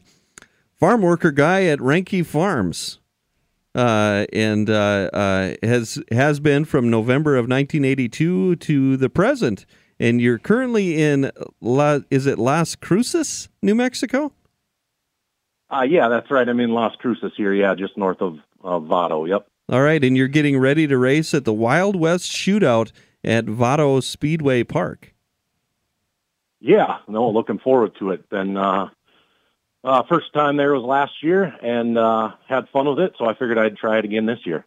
farm 0.79 1.01
worker 1.01 1.31
guy 1.31 1.63
at 1.65 1.79
Reinke 1.79 2.25
Farms. 2.25 2.99
Uh, 3.73 4.25
and 4.33 4.69
uh, 4.69 5.09
uh, 5.13 5.53
has 5.63 6.01
has 6.12 6.39
been 6.39 6.65
from 6.65 6.89
November 6.89 7.35
of 7.35 7.44
1982 7.44 8.57
to 8.57 8.97
the 8.97 9.09
present. 9.09 9.65
And 10.00 10.19
you're 10.19 10.39
currently 10.39 11.01
in 11.01 11.31
La, 11.62 12.00
is 12.10 12.25
it 12.25 12.39
Las 12.39 12.75
Cruces, 12.75 13.50
New 13.62 13.75
Mexico? 13.75 14.34
Uh, 15.69 15.84
yeah, 15.84 16.10
that's 16.10 16.29
right. 16.31 16.48
I'm 16.48 16.60
in 16.60 16.72
Las 16.72 16.95
Cruces 16.98 17.31
here. 17.38 17.53
Yeah, 17.53 17.75
just 17.75 17.98
north 17.98 18.22
of 18.22 18.39
uh, 18.63 18.79
Vado. 18.79 19.25
Yep. 19.25 19.48
All 19.69 19.81
right, 19.81 20.03
and 20.03 20.17
you're 20.17 20.27
getting 20.27 20.57
ready 20.57 20.86
to 20.88 20.98
race 20.98 21.34
at 21.34 21.45
the 21.45 21.53
Wild 21.53 21.95
West 21.95 22.29
Shootout 22.29 22.91
at 23.24 23.45
Vado 23.45 24.00
Speedway 24.01 24.63
Park. 24.63 25.13
Yeah. 26.60 26.98
No, 27.07 27.29
looking 27.29 27.60
forward 27.60 27.95
to 28.00 28.12
it. 28.12 28.29
Then 28.29 28.57
uh, 28.57 28.89
uh, 29.83 30.03
first 30.03 30.33
time 30.33 30.57
there 30.57 30.73
was 30.73 30.83
last 30.83 31.23
year, 31.23 31.43
and 31.43 31.97
uh, 31.97 32.31
had 32.47 32.69
fun 32.69 32.88
with 32.88 33.00
it. 33.00 33.13
So 33.17 33.25
I 33.25 33.33
figured 33.33 33.57
I'd 33.57 33.77
try 33.77 33.97
it 34.00 34.05
again 34.05 34.25
this 34.25 34.39
year. 34.45 34.65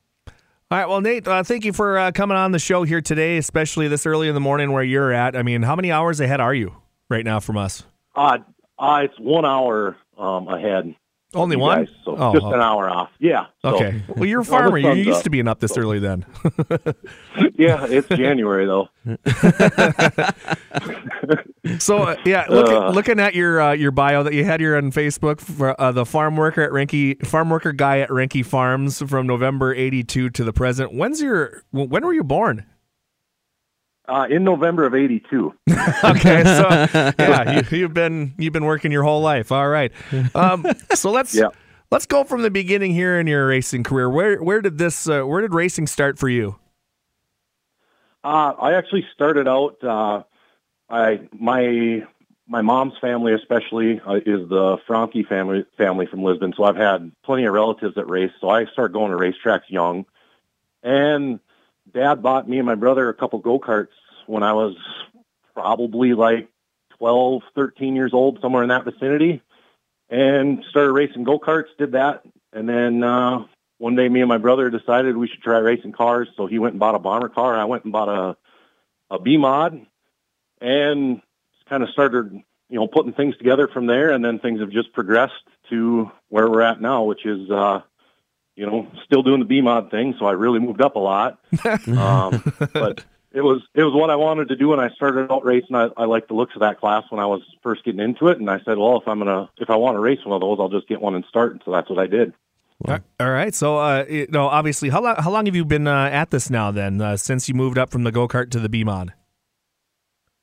All 0.71 0.78
right. 0.78 0.88
Well, 0.88 1.00
Nate, 1.00 1.28
uh, 1.28 1.42
thank 1.42 1.64
you 1.64 1.73
for 1.73 1.99
uh, 1.99 2.11
coming 2.11 2.37
on 2.37 2.52
the 2.52 2.59
show 2.59 2.83
here 2.83 3.00
today, 3.00 3.37
especially 3.37 3.87
this 3.87 4.06
early 4.06 4.28
in 4.28 4.35
the 4.35 4.40
morning 4.40 4.73
where 4.73 4.83
you're 4.83 5.12
at. 5.12 5.37
I 5.37 5.42
mean, 5.42 5.62
how 5.62 5.76
many 5.76 5.92
hours 5.92 6.21
ahead 6.21 6.40
are 6.40 6.54
you 6.54 6.75
right 7.09 7.25
now 7.25 7.38
from 7.38 7.56
us? 7.56 7.85
Uh, 8.14 8.38
uh, 8.78 9.02
it's 9.04 9.18
one 9.21 9.44
hour 9.44 9.97
um, 10.18 10.49
ahead. 10.49 10.97
Of 11.35 11.41
Only 11.41 11.57
you 11.57 11.61
one? 11.61 11.85
guys, 11.85 11.95
so 12.05 12.17
Oh, 12.17 12.33
just 12.33 12.45
oh. 12.45 12.53
an 12.53 12.61
hour 12.61 12.88
off. 12.88 13.11
Yeah. 13.19 13.47
so- 13.62 13.75
Okay. 13.76 14.03
Well, 14.17 14.26
you're 14.26 14.43
a 14.43 14.45
farmer. 14.45 14.79
You're 14.79 14.95
used 14.95 15.19
up, 15.19 15.25
to 15.25 15.31
being 15.31 15.49
up 15.49 15.59
this 15.61 15.73
so- 15.73 15.81
early 15.81 15.99
then. 15.99 16.25
yeah, 17.55 17.87
it's 17.88 18.09
January 18.09 18.67
though. 18.67 18.88
So 21.79 21.99
uh, 22.03 22.17
yeah, 22.26 22.45
look, 22.50 22.69
Uh. 22.69 22.91
looking 22.91 23.19
at 23.19 23.35
your 23.35 23.61
uh, 23.61 23.73
your 23.73 23.91
bio 23.91 24.23
that 24.23 24.35
you 24.35 24.45
had 24.45 24.61
here 24.61 24.76
on 24.76 24.93
Facebook 24.93 25.41
for 25.41 25.79
uh, 25.81 25.93
the 25.93 26.05
farm 26.05 26.37
worker 26.37 26.61
at 26.62 26.71
Reinke, 26.71 27.26
farm 27.26 27.49
worker 27.49 27.73
guy 27.73 28.00
at 28.00 28.11
Reinke 28.11 28.45
Farms 28.45 29.00
from 29.09 29.26
November 29.26 29.75
'82 29.75 30.29
to 30.31 30.45
the 30.45 30.53
present. 30.53 30.93
When's 30.93 31.23
your 31.23 31.62
when 31.71 32.05
were 32.05 32.12
you 32.12 32.23
born? 32.23 32.67
Uh, 34.06 34.26
in 34.28 34.44
November 34.44 34.84
of 34.84 34.94
'82. 34.94 35.54
Okay, 36.04 36.44
so 36.44 36.68
yeah, 37.18 37.61
you, 37.70 37.78
you've 37.78 37.94
been 37.94 38.34
you've 38.38 38.52
been 38.52 38.64
working 38.66 38.92
your 38.92 39.02
whole 39.02 39.23
life. 39.23 39.50
All 39.50 39.68
right, 39.68 39.92
um, 40.34 40.66
so 40.94 41.11
let's 41.11 41.34
Yeah. 41.34 41.49
let's 41.90 42.04
go 42.06 42.25
from 42.25 42.42
the 42.42 42.50
beginning 42.50 42.92
here 42.92 43.18
in 43.18 43.26
your 43.26 43.46
racing 43.46 43.82
career. 43.82 44.11
Where 44.11 44.42
where 44.42 44.61
did 44.61 44.76
this 44.78 45.08
uh, 45.08 45.23
where 45.23 45.40
did 45.40 45.54
racing 45.54 45.87
start 45.87 46.18
for 46.18 46.28
you? 46.28 46.56
Uh, 48.23 48.52
I 48.58 48.75
actually 48.75 49.06
started 49.14 49.49
out. 49.49 49.82
Uh, 49.82 50.23
I 50.90 51.20
my 51.32 52.06
my 52.46 52.61
mom's 52.62 52.94
family, 53.00 53.32
especially, 53.32 54.00
uh, 54.06 54.16
is 54.16 54.49
the 54.49 54.76
Franke 54.87 55.23
family 55.26 55.64
family 55.78 56.06
from 56.06 56.23
Lisbon. 56.23 56.52
So 56.56 56.64
I've 56.64 56.76
had 56.76 57.11
plenty 57.23 57.44
of 57.46 57.54
relatives 57.54 57.94
that 57.94 58.08
race. 58.08 58.32
So 58.40 58.49
I 58.50 58.66
started 58.66 58.92
going 58.92 59.12
to 59.12 59.16
racetracks 59.16 59.68
young, 59.68 60.04
and 60.82 61.40
Dad 61.93 62.23
bought 62.23 62.49
me 62.49 62.59
and 62.59 62.67
my 62.67 62.75
brother 62.75 63.09
a 63.09 63.14
couple 63.14 63.38
go 63.38 63.59
karts 63.59 63.88
when 64.26 64.43
I 64.43 64.53
was 64.53 64.76
probably 65.55 66.14
like 66.14 66.49
12, 66.99 67.43
13 67.55 67.97
years 67.97 68.12
old, 68.12 68.41
somewhere 68.41 68.62
in 68.62 68.71
that 68.71 68.85
vicinity, 68.85 69.43
and 70.09 70.64
started 70.71 70.93
racing 70.93 71.25
go 71.25 71.38
karts. 71.38 71.76
Did 71.79 71.93
that, 71.93 72.23
and 72.53 72.69
then 72.69 73.03
uh, 73.03 73.45
one 73.79 73.97
day 73.97 74.09
me 74.09 74.21
and 74.21 74.29
my 74.29 74.38
brother 74.38 74.71
decided 74.71 75.17
we 75.17 75.29
should 75.29 75.43
try 75.43 75.59
racing 75.59 75.93
cars. 75.93 76.29
So 76.37 76.47
he 76.47 76.59
went 76.59 76.75
and 76.75 76.81
bought 76.81 76.95
a 76.95 77.00
bomber 77.00 77.29
car. 77.29 77.57
I 77.57 77.64
went 77.64 77.85
and 77.85 77.93
bought 77.93 78.09
a 78.09 78.37
a 79.11 79.19
B 79.19 79.37
mod, 79.37 79.85
and 80.61 81.21
kind 81.69 81.83
of 81.83 81.91
started 81.91 82.43
you 82.69 82.81
know, 82.81 82.87
putting 82.87 83.12
things 83.12 83.37
together 83.37 83.69
from 83.69 83.87
there, 83.87 84.11
and 84.11 84.25
then 84.25 84.38
things 84.38 84.61
have 84.61 84.71
just 84.71 84.93
progressed 84.93 85.33
to 85.71 86.11
where 86.29 86.49
we're 86.49 86.62
at 86.62 86.81
now, 86.81 87.05
which 87.05 87.26
is, 87.26 87.50
uh, 87.50 87.83
you 88.56 88.66
know, 88.66 88.87
still 89.04 89.23
doing 89.23 89.40
the 89.40 89.46
B 89.46 89.61
mod 89.61 89.90
thing. 89.90 90.14
So 90.18 90.26
I 90.26 90.32
really 90.32 90.58
moved 90.61 90.80
up 90.80 90.96
a 90.96 91.00
lot. 91.00 91.38
um, 91.87 92.52
but 92.73 93.04
it 93.32 93.40
was 93.42 93.62
it 93.75 93.82
was 93.82 93.92
what 93.94 94.11
I 94.11 94.16
wanted 94.16 94.49
to 94.49 94.56
do 94.56 94.68
when 94.68 94.80
I 94.80 94.90
started 94.90 95.30
out 95.32 95.44
racing. 95.44 95.75
I, 95.75 95.88
I 95.96 96.04
liked 96.04 96.28
the 96.28 96.34
looks 96.34 96.54
of 96.54 96.61
that 96.61 96.78
class 96.80 97.04
when 97.11 97.20
I 97.20 97.26
was 97.26 97.42
first 97.62 97.84
getting 97.84 98.00
into 98.00 98.28
it, 98.28 98.38
and 98.38 98.49
I 98.50 98.61
said, 98.61 98.78
well, 98.78 99.00
if 99.00 99.08
I'm 99.08 99.18
gonna 99.18 99.50
if 99.58 99.70
I 99.70 99.76
want 99.76 99.96
to 99.96 100.00
race 100.00 100.20
one 100.25 100.34
of 100.34 100.40
those, 100.40 100.58
I'll 100.61 100.68
just 100.68 100.88
get 100.88 101.00
one 101.00 101.14
and 101.14 101.25
start. 101.28 101.52
And 101.52 101.62
so 101.64 101.73
that's 101.73 101.90
what 101.90 101.99
I 101.99 102.06
did. 102.06 102.32
All 102.87 103.30
right. 103.30 103.54
So, 103.54 103.78
uh, 103.78 104.04
you 104.11 104.26
know, 104.28 104.46
obviously, 104.46 104.90
how 104.90 105.00
long 105.00 105.16
how 105.16 105.30
long 105.30 105.46
have 105.46 105.56
you 105.56 105.64
been 105.64 105.87
uh, 105.87 106.08
at 106.12 106.30
this 106.30 106.50
now? 106.50 106.70
Then, 106.70 107.00
uh, 107.00 107.16
since 107.16 107.49
you 107.49 107.54
moved 107.54 107.78
up 107.78 107.90
from 107.90 108.02
the 108.02 108.12
go 108.12 108.28
kart 108.28 108.50
to 108.50 108.61
the 108.61 108.68
B 108.68 108.84
mod. 108.84 109.14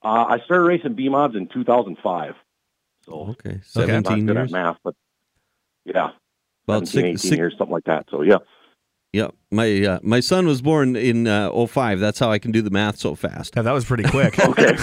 Uh, 0.03 0.25
I 0.27 0.39
started 0.45 0.63
racing 0.63 0.95
B 0.95 1.07
mods 1.09 1.35
in 1.35 1.47
2005. 1.47 2.33
So 3.05 3.11
Okay, 3.31 3.51
I'm 3.51 3.61
seventeen 3.63 4.25
not 4.25 4.33
good 4.33 4.39
years. 4.39 4.49
at 4.49 4.51
math, 4.51 4.77
but 4.83 4.95
yeah, 5.85 6.11
About 6.67 6.87
17, 6.87 6.87
six, 6.87 6.97
18 6.97 7.17
six, 7.17 7.37
years, 7.37 7.55
something 7.57 7.73
like 7.73 7.85
that. 7.85 8.05
So 8.09 8.21
yeah. 8.21 8.37
Yeah, 9.13 9.27
my 9.51 9.83
uh, 9.83 9.99
my 10.03 10.21
son 10.21 10.47
was 10.47 10.61
born 10.61 10.95
in 10.95 11.27
uh, 11.27 11.51
05. 11.67 11.99
That's 11.99 12.17
how 12.17 12.31
I 12.31 12.39
can 12.39 12.53
do 12.53 12.61
the 12.61 12.69
math 12.69 12.97
so 12.97 13.13
fast. 13.13 13.55
Yeah, 13.57 13.63
that 13.63 13.73
was 13.73 13.83
pretty 13.83 14.03
quick. 14.03 14.39
Okay. 14.51 14.73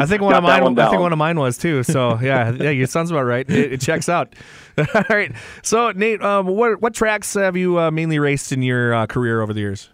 I 0.00 0.06
think 0.06 0.22
one 0.22 0.32
Got 0.32 0.38
of 0.38 0.42
mine. 0.42 0.62
one 0.64 0.78
I 0.78 0.90
think 0.90 1.00
one 1.00 1.12
of 1.12 1.18
mine 1.18 1.38
was 1.38 1.56
too. 1.56 1.84
So 1.84 2.18
yeah, 2.20 2.50
yeah, 2.50 2.70
your 2.70 2.88
sounds 2.88 3.12
about 3.12 3.22
right. 3.22 3.48
It, 3.48 3.74
it 3.74 3.80
checks 3.80 4.08
out. 4.08 4.34
All 4.78 5.02
right. 5.08 5.32
So 5.62 5.92
Nate, 5.92 6.20
um, 6.22 6.46
what 6.48 6.80
what 6.80 6.94
tracks 6.94 7.32
have 7.34 7.56
you 7.56 7.78
uh, 7.78 7.90
mainly 7.92 8.18
raced 8.18 8.50
in 8.50 8.62
your 8.62 8.92
uh, 8.92 9.06
career 9.06 9.40
over 9.40 9.52
the 9.52 9.60
years? 9.60 9.90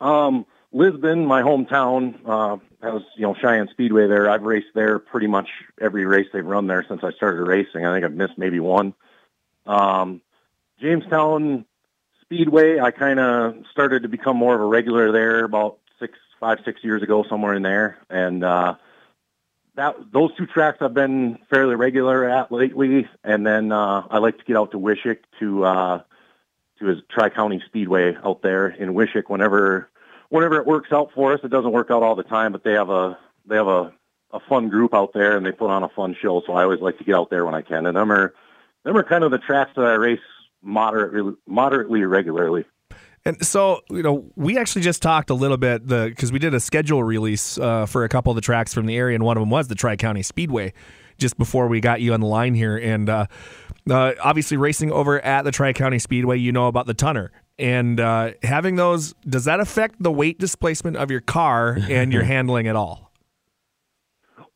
Um, 0.00 0.46
Lisbon, 0.72 1.26
my 1.26 1.42
hometown, 1.42 2.60
uh, 2.82 2.92
has 2.92 3.02
you 3.16 3.22
know 3.22 3.34
Cheyenne 3.34 3.68
Speedway 3.70 4.06
there. 4.06 4.28
I've 4.28 4.42
raced 4.42 4.74
there 4.74 4.98
pretty 4.98 5.26
much 5.26 5.48
every 5.80 6.06
race 6.06 6.28
they've 6.32 6.44
run 6.44 6.66
there 6.66 6.84
since 6.88 7.02
I 7.02 7.12
started 7.12 7.44
racing. 7.44 7.84
I 7.84 7.94
think 7.94 8.04
I've 8.04 8.14
missed 8.14 8.38
maybe 8.38 8.60
one. 8.60 8.94
Um, 9.66 10.20
Jamestown 10.80 11.66
Speedway, 12.22 12.78
I 12.80 12.90
kind 12.90 13.20
of 13.20 13.56
started 13.70 14.02
to 14.02 14.08
become 14.08 14.36
more 14.36 14.54
of 14.54 14.60
a 14.60 14.64
regular 14.64 15.12
there 15.12 15.44
about 15.44 15.78
six, 15.98 16.18
five, 16.38 16.60
six 16.64 16.82
years 16.82 17.02
ago, 17.02 17.24
somewhere 17.28 17.54
in 17.54 17.62
there, 17.62 17.98
and 18.08 18.42
uh, 18.42 18.76
that 19.74 19.96
those 20.12 20.34
two 20.36 20.46
tracks 20.46 20.78
I've 20.80 20.94
been 20.94 21.38
fairly 21.50 21.74
regular 21.74 22.28
at 22.28 22.50
lately. 22.50 23.08
And 23.22 23.46
then 23.46 23.72
uh, 23.72 24.06
I 24.10 24.18
like 24.18 24.38
to 24.38 24.44
get 24.44 24.56
out 24.56 24.70
to 24.72 24.78
Wishek 24.78 25.18
to 25.40 25.64
uh, 25.64 26.02
to 26.78 26.86
his 26.86 26.98
Tri 27.08 27.28
County 27.28 27.62
Speedway 27.66 28.16
out 28.24 28.42
there 28.42 28.68
in 28.68 28.94
Wishek 28.94 29.28
whenever 29.28 29.89
whenever 30.30 30.56
it 30.56 30.66
works 30.66 30.90
out 30.92 31.10
for 31.14 31.34
us. 31.34 31.40
It 31.44 31.50
doesn't 31.50 31.72
work 31.72 31.90
out 31.90 32.02
all 32.02 32.16
the 32.16 32.22
time, 32.22 32.52
but 32.52 32.64
they 32.64 32.72
have 32.72 32.88
a 32.88 33.18
they 33.46 33.56
have 33.56 33.68
a 33.68 33.92
a 34.32 34.40
fun 34.48 34.68
group 34.68 34.94
out 34.94 35.12
there 35.12 35.36
and 35.36 35.44
they 35.44 35.52
put 35.52 35.70
on 35.70 35.82
a 35.82 35.88
fun 35.90 36.16
show. 36.20 36.42
So 36.46 36.54
I 36.54 36.62
always 36.62 36.80
like 36.80 36.98
to 36.98 37.04
get 37.04 37.16
out 37.16 37.30
there 37.30 37.44
when 37.44 37.54
I 37.54 37.62
can. 37.62 37.84
And 37.86 37.96
them 37.96 38.10
are 38.10 38.32
them 38.84 38.96
are 38.96 39.04
kind 39.04 39.24
of 39.24 39.30
the 39.30 39.38
tracks 39.38 39.72
that 39.76 39.84
I 39.84 39.94
race 39.94 40.20
moderately 40.62 41.34
moderately 41.46 42.04
regularly. 42.04 42.64
And 43.24 43.44
so, 43.44 43.82
you 43.90 44.02
know, 44.02 44.30
we 44.34 44.56
actually 44.56 44.80
just 44.80 45.02
talked 45.02 45.28
a 45.28 45.34
little 45.34 45.58
bit 45.58 45.86
the 45.86 46.06
because 46.08 46.32
we 46.32 46.38
did 46.38 46.54
a 46.54 46.60
schedule 46.60 47.02
release 47.02 47.58
uh, 47.58 47.84
for 47.84 48.04
a 48.04 48.08
couple 48.08 48.30
of 48.30 48.36
the 48.36 48.40
tracks 48.40 48.72
from 48.72 48.86
the 48.86 48.96
area, 48.96 49.14
and 49.14 49.24
one 49.24 49.36
of 49.36 49.42
them 49.42 49.50
was 49.50 49.68
the 49.68 49.74
Tri 49.74 49.96
County 49.96 50.22
Speedway. 50.22 50.72
Just 51.18 51.36
before 51.36 51.68
we 51.68 51.80
got 51.80 52.00
you 52.00 52.14
on 52.14 52.20
the 52.20 52.26
line 52.26 52.54
here, 52.54 52.78
and 52.78 53.10
uh, 53.10 53.26
uh, 53.90 54.12
obviously 54.24 54.56
racing 54.56 54.90
over 54.90 55.20
at 55.20 55.42
the 55.42 55.50
Tri 55.50 55.74
County 55.74 55.98
Speedway, 55.98 56.38
you 56.38 56.50
know 56.50 56.66
about 56.66 56.86
the 56.86 56.94
Tunner, 56.94 57.28
and 57.60 58.00
uh, 58.00 58.32
having 58.42 58.76
those 58.76 59.14
does 59.28 59.44
that 59.44 59.60
affect 59.60 60.02
the 60.02 60.10
weight 60.10 60.38
displacement 60.38 60.96
of 60.96 61.10
your 61.10 61.20
car 61.20 61.78
and 61.88 62.12
your 62.12 62.22
handling 62.24 62.66
at 62.66 62.76
all? 62.76 63.12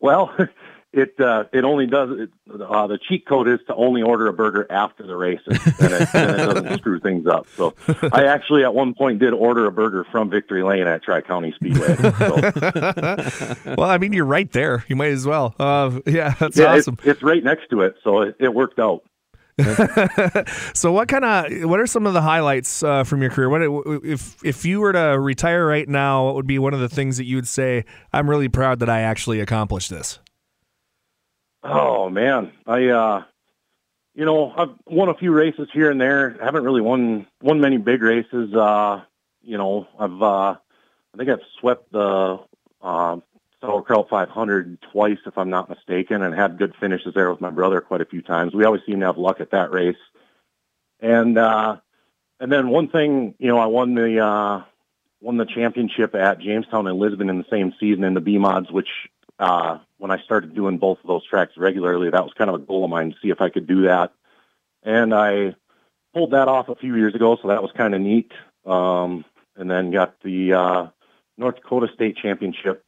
Well, 0.01 0.35
it 0.93 1.19
uh, 1.21 1.45
it 1.53 1.65
only 1.65 1.87
does 1.87 2.11
it, 2.19 2.31
uh, 2.51 2.87
the 2.87 2.99
cheat 2.99 3.27
code 3.27 3.49
is 3.49 3.61
to 3.67 3.75
only 3.75 4.03
order 4.03 4.27
a 4.29 4.33
burger 4.33 4.67
after 4.71 5.07
the 5.07 5.17
race, 5.17 5.41
and, 5.47 5.59
and, 5.81 5.93
it, 5.93 6.15
and 6.15 6.31
it 6.31 6.37
doesn't 6.37 6.79
screw 6.79 7.01
things 7.01 7.27
up. 7.27 7.47
So 7.57 7.75
I 8.13 8.25
actually 8.25 8.65
at 8.65 8.75
one 8.75 8.95
point 8.95 9.19
did 9.19 9.33
order 9.33 9.67
a 9.67 9.73
burger 9.73 10.05
from 10.11 10.31
Victory 10.31 10.63
Lane 10.63 10.87
at 10.87 11.03
Tri 11.03 11.21
County 11.21 11.53
Speedway. 11.53 11.97
So, 11.97 13.75
well, 13.77 13.91
I 13.91 13.99
mean, 13.99 14.13
you're 14.13 14.25
right 14.25 14.51
there. 14.53 14.85
You 14.89 14.97
might 14.97 15.13
as 15.13 15.27
well. 15.27 15.55
Uh, 15.59 16.01
yeah, 16.07 16.35
that's 16.39 16.57
yeah, 16.57 16.75
awesome. 16.75 16.95
it's, 17.01 17.09
it's 17.09 17.23
right 17.23 17.43
next 17.43 17.69
to 17.71 17.83
it, 17.83 17.97
so 18.03 18.23
it, 18.23 18.37
it 18.39 18.55
worked 18.55 18.79
out. 18.79 19.03
so 20.75 20.91
what 20.91 21.07
kind 21.07 21.25
of 21.25 21.69
what 21.71 21.79
are 21.79 21.87
some 21.87 22.07
of 22.07 22.13
the 22.13 22.23
highlights 22.23 22.83
uh, 22.83 23.05
from 23.05 23.23
your 23.23 23.31
career? 23.31 23.49
What 23.49 23.63
if 24.05 24.45
if 24.45 24.65
you 24.65 24.81
were 24.81 24.93
to 24.93 25.19
retire 25.19 25.65
right 25.65 25.89
now? 25.89 26.25
What 26.25 26.35
would 26.35 26.47
be 26.47 26.59
one 26.59 26.75
of 26.75 26.81
the 26.81 26.89
things 26.89 27.19
that 27.19 27.25
you 27.25 27.37
would 27.37 27.47
say? 27.47 27.85
I'm 28.13 28.29
really 28.29 28.49
proud 28.49 28.81
that 28.81 28.91
I 28.91 29.03
actually 29.03 29.39
accomplished 29.41 29.91
this. 29.91 30.19
Oh 31.63 32.11
man, 32.11 32.53
I 32.67 32.89
uh, 32.89 33.23
you 34.15 34.25
know 34.25 34.53
I've 34.57 34.75
won 34.87 35.09
a 35.09 35.15
few 35.15 35.33
races 35.33 35.69
here 35.73 35.89
and 35.91 36.01
there. 36.01 36.37
I 36.43 36.45
haven't 36.45 36.65
really 36.65 36.83
won 36.83 37.27
won 37.41 37.61
many 37.61 37.77
big 37.77 38.03
races. 38.03 38.53
Uh, 38.53 39.03
you 39.41 39.57
know 39.57 39.87
I've 39.99 40.21
uh, 40.21 40.57
I 40.57 41.17
think 41.17 41.31
I've 41.31 41.47
swept 41.61 41.93
the 41.93 42.41
uh, 42.83 43.19
Sauerkraut 43.65 44.09
500 44.11 44.79
twice, 44.93 45.19
if 45.27 45.39
I'm 45.39 45.49
not 45.49 45.71
mistaken, 45.71 46.23
and 46.23 46.35
had 46.35 46.59
good 46.59 46.75
finishes 46.79 47.15
there 47.15 47.31
with 47.31 47.41
my 47.41 47.51
brother 47.51 47.81
quite 47.81 48.03
a 48.03 48.07
few 48.07 48.21
times. 48.21 48.55
We 48.55 48.65
always 48.65 48.83
seem 48.85 49.01
to 49.01 49.07
have 49.07 49.17
luck 49.17 49.41
at 49.41 49.53
that 49.53 49.73
race. 49.73 49.97
And 51.01 51.39
uh, 51.39 51.79
and 52.41 52.53
then 52.53 52.69
one 52.69 52.89
thing, 52.89 53.35
you 53.39 53.49
know, 53.49 53.59
I 53.59 53.67
won 53.67 53.95
the 53.95 54.21
uh, 54.21 54.63
won 55.21 55.39
the 55.39 55.47
championship 55.47 56.15
at 56.15 56.41
Jamestown 56.41 56.87
and 56.87 56.99
Lisbon 56.99 57.31
in 57.31 57.39
the 57.39 57.47
same 57.51 57.73
season 57.81 58.05
in 58.05 58.15
the 58.15 58.21
B 58.21 58.39
mods, 58.39 58.71
which 58.71 58.89
uh, 59.39 59.79
when 59.99 60.11
I 60.11 60.23
started 60.23 60.55
doing 60.55 60.79
both 60.79 60.99
of 61.01 61.07
those 61.07 61.27
tracks 61.27 61.57
regularly, 61.57 62.11
that 62.11 62.23
was 62.23 62.33
kind 62.35 62.51
of 62.51 62.57
a 62.57 62.65
goal 62.65 62.85
of 62.85 62.91
mine 62.91 63.11
to 63.11 63.17
see 63.23 63.31
if 63.31 63.41
I 63.41 63.49
could 63.49 63.67
do 63.67 63.83
that. 63.83 64.13
And 64.83 65.15
I 65.15 65.55
pulled 66.13 66.33
that 66.33 66.49
off 66.49 66.69
a 66.69 66.77
few 66.77 66.95
years 66.95 67.15
ago, 67.15 67.39
so 67.41 67.49
that 67.49 67.63
was 67.63 67.73
kind 67.73 67.95
of 67.95 68.01
neat. 68.01 68.33
Um, 68.67 69.25
and 69.57 69.71
then 69.71 69.91
got 69.91 70.21
the 70.23 70.53
uh, 70.53 70.87
North 71.37 71.57
Dakota 71.57 71.89
State 71.95 72.17
Championship 72.17 72.84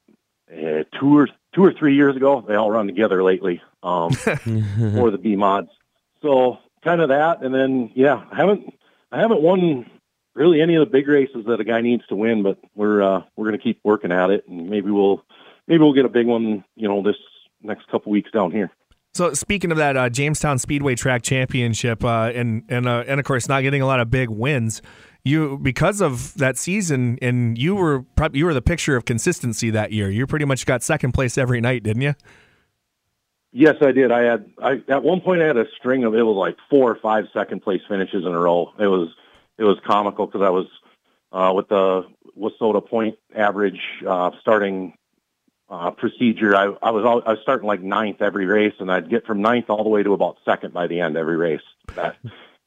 uh, 0.50 0.84
two 0.98 1.18
or 1.18 1.28
two 1.54 1.64
or 1.64 1.72
three 1.72 1.94
years 1.94 2.16
ago. 2.16 2.44
They 2.46 2.54
all 2.54 2.70
run 2.70 2.86
together 2.86 3.22
lately 3.22 3.62
um, 3.82 4.12
for 4.12 5.10
the 5.10 5.18
B 5.20 5.36
mods. 5.36 5.70
So 6.22 6.58
kind 6.84 7.00
of 7.00 7.08
that, 7.08 7.42
and 7.42 7.54
then 7.54 7.90
yeah, 7.94 8.24
I 8.30 8.36
haven't 8.36 8.74
I 9.12 9.20
haven't 9.20 9.42
won 9.42 9.90
really 10.34 10.60
any 10.60 10.76
of 10.76 10.80
the 10.80 10.90
big 10.90 11.08
races 11.08 11.44
that 11.46 11.60
a 11.60 11.64
guy 11.64 11.80
needs 11.80 12.06
to 12.08 12.16
win, 12.16 12.42
but 12.42 12.58
we're 12.74 13.02
uh, 13.02 13.22
we're 13.36 13.46
going 13.46 13.58
to 13.58 13.62
keep 13.62 13.80
working 13.82 14.12
at 14.12 14.30
it, 14.30 14.46
and 14.48 14.68
maybe 14.68 14.90
we'll 14.90 15.24
maybe 15.66 15.82
we'll 15.82 15.94
get 15.94 16.04
a 16.04 16.10
big 16.10 16.26
one, 16.26 16.64
you 16.76 16.88
know, 16.88 17.02
this 17.02 17.16
next 17.62 17.88
couple 17.88 18.12
weeks 18.12 18.30
down 18.30 18.52
here. 18.52 18.70
So 19.14 19.32
speaking 19.32 19.70
of 19.70 19.78
that 19.78 19.96
uh, 19.96 20.10
Jamestown 20.10 20.58
Speedway 20.58 20.94
Track 20.94 21.22
Championship, 21.22 22.04
uh, 22.04 22.30
and 22.34 22.64
and 22.68 22.86
uh, 22.86 23.04
and 23.06 23.18
of 23.18 23.24
course 23.24 23.48
not 23.48 23.62
getting 23.62 23.80
a 23.80 23.86
lot 23.86 23.98
of 23.98 24.10
big 24.10 24.28
wins, 24.28 24.82
you 25.26 25.58
because 25.58 26.00
of 26.00 26.34
that 26.34 26.56
season, 26.56 27.18
and 27.20 27.58
you 27.58 27.74
were 27.74 28.04
you 28.32 28.44
were 28.44 28.54
the 28.54 28.62
picture 28.62 28.96
of 28.96 29.04
consistency 29.04 29.70
that 29.70 29.92
year. 29.92 30.10
You 30.10 30.26
pretty 30.26 30.44
much 30.44 30.66
got 30.66 30.82
second 30.82 31.12
place 31.12 31.36
every 31.36 31.60
night, 31.60 31.82
didn't 31.82 32.02
you? 32.02 32.14
Yes, 33.52 33.76
I 33.80 33.92
did. 33.92 34.12
I 34.12 34.22
had 34.22 34.50
I 34.62 34.82
at 34.88 35.02
one 35.02 35.20
point 35.20 35.42
I 35.42 35.46
had 35.46 35.56
a 35.56 35.66
string 35.78 36.04
of 36.04 36.14
it 36.14 36.22
was 36.22 36.36
like 36.36 36.56
four 36.68 36.90
or 36.90 36.96
five 36.96 37.26
second 37.32 37.62
place 37.62 37.80
finishes 37.88 38.24
in 38.24 38.32
a 38.32 38.38
row. 38.38 38.72
It 38.78 38.86
was 38.86 39.08
it 39.58 39.64
was 39.64 39.78
comical 39.86 40.26
because 40.26 40.42
I 40.42 40.50
was 40.50 40.66
uh, 41.32 41.52
with 41.54 41.68
the 41.68 42.06
Wissota 42.38 42.86
point 42.86 43.16
average 43.34 43.80
uh, 44.06 44.30
starting 44.40 44.94
uh, 45.68 45.90
procedure. 45.90 46.54
I, 46.54 46.74
I 46.82 46.90
was 46.90 47.04
al- 47.04 47.22
I 47.26 47.32
was 47.32 47.40
starting 47.42 47.66
like 47.66 47.80
ninth 47.80 48.22
every 48.22 48.46
race, 48.46 48.74
and 48.78 48.92
I'd 48.92 49.10
get 49.10 49.26
from 49.26 49.42
ninth 49.42 49.70
all 49.70 49.82
the 49.82 49.90
way 49.90 50.02
to 50.02 50.12
about 50.12 50.36
second 50.44 50.72
by 50.72 50.86
the 50.86 51.00
end 51.00 51.16
every 51.16 51.36
race. 51.36 51.62
That 51.94 52.16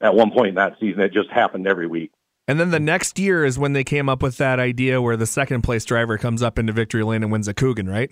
at 0.01 0.15
one 0.15 0.31
point 0.31 0.49
in 0.49 0.55
that 0.55 0.77
season, 0.79 1.01
it 1.01 1.13
just 1.13 1.29
happened 1.29 1.67
every 1.67 1.87
week. 1.87 2.11
And 2.49 2.59
then 2.59 2.71
the 2.71 2.79
next 2.79 3.19
year 3.19 3.45
is 3.45 3.59
when 3.59 3.73
they 3.73 3.83
came 3.83 4.09
up 4.09 4.23
with 4.23 4.37
that 4.37 4.59
idea 4.59 4.99
where 4.99 5.15
the 5.15 5.27
second 5.27 5.61
place 5.61 5.85
driver 5.85 6.17
comes 6.17 6.41
up 6.41 6.57
into 6.57 6.73
victory 6.73 7.03
lane 7.03 7.21
and 7.21 7.31
wins 7.31 7.47
a 7.47 7.53
kuchen, 7.53 7.87
right? 7.87 8.09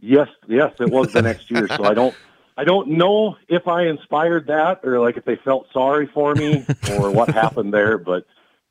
Yes, 0.00 0.28
yes, 0.46 0.74
it 0.78 0.90
was 0.90 1.10
the 1.14 1.22
next 1.22 1.50
year. 1.50 1.66
So 1.66 1.84
I 1.84 1.94
don't, 1.94 2.14
I 2.58 2.64
don't 2.64 2.88
know 2.88 3.38
if 3.48 3.66
I 3.66 3.86
inspired 3.86 4.48
that 4.48 4.80
or 4.84 5.00
like 5.00 5.16
if 5.16 5.24
they 5.24 5.36
felt 5.36 5.66
sorry 5.72 6.10
for 6.12 6.34
me 6.34 6.66
or 6.98 7.10
what 7.10 7.30
happened 7.34 7.72
there. 7.72 7.96
But 7.96 8.26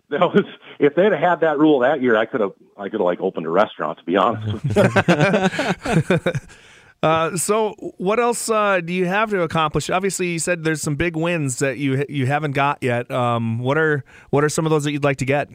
that 0.10 0.20
was 0.20 0.46
if 0.78 0.94
they'd 0.94 1.12
have 1.12 1.20
had 1.20 1.40
that 1.40 1.58
rule 1.58 1.80
that 1.80 2.00
year, 2.00 2.16
I 2.16 2.28
could 2.28 2.42
have, 2.42 2.54
I 2.78 2.84
could 2.84 3.00
have 3.00 3.06
like 3.06 3.22
opened 3.22 3.48
a 3.48 3.50
restaurant. 3.50 3.98
To 3.98 4.06
be 4.06 4.16
honest, 4.16 4.54
with 4.54 4.78
you. 4.78 6.32
Uh, 7.02 7.38
so 7.38 7.74
what 7.98 8.20
else 8.20 8.50
uh, 8.50 8.82
do 8.82 8.92
you 8.94 9.06
have 9.06 9.30
to 9.30 9.42
accomplish? 9.42 9.90
Obviously, 9.90 10.28
you 10.28 10.40
said 10.40 10.64
there's 10.64 10.82
some 10.82 10.96
big 10.96 11.16
wins 11.16 11.60
that 11.60 11.78
you 11.78 12.06
you 12.10 12.26
haven't 12.26 12.52
got 12.52 12.80
yet. 12.82 13.10
Um, 13.10 13.60
what 13.60 13.78
are 13.78 14.04
what 14.32 14.44
are 14.44 14.50
some 14.50 14.66
of 14.66 14.70
those 14.70 14.84
that 14.84 14.92
you'd 14.92 15.04
like 15.04 15.18
to 15.18 15.26
get? 15.26 15.50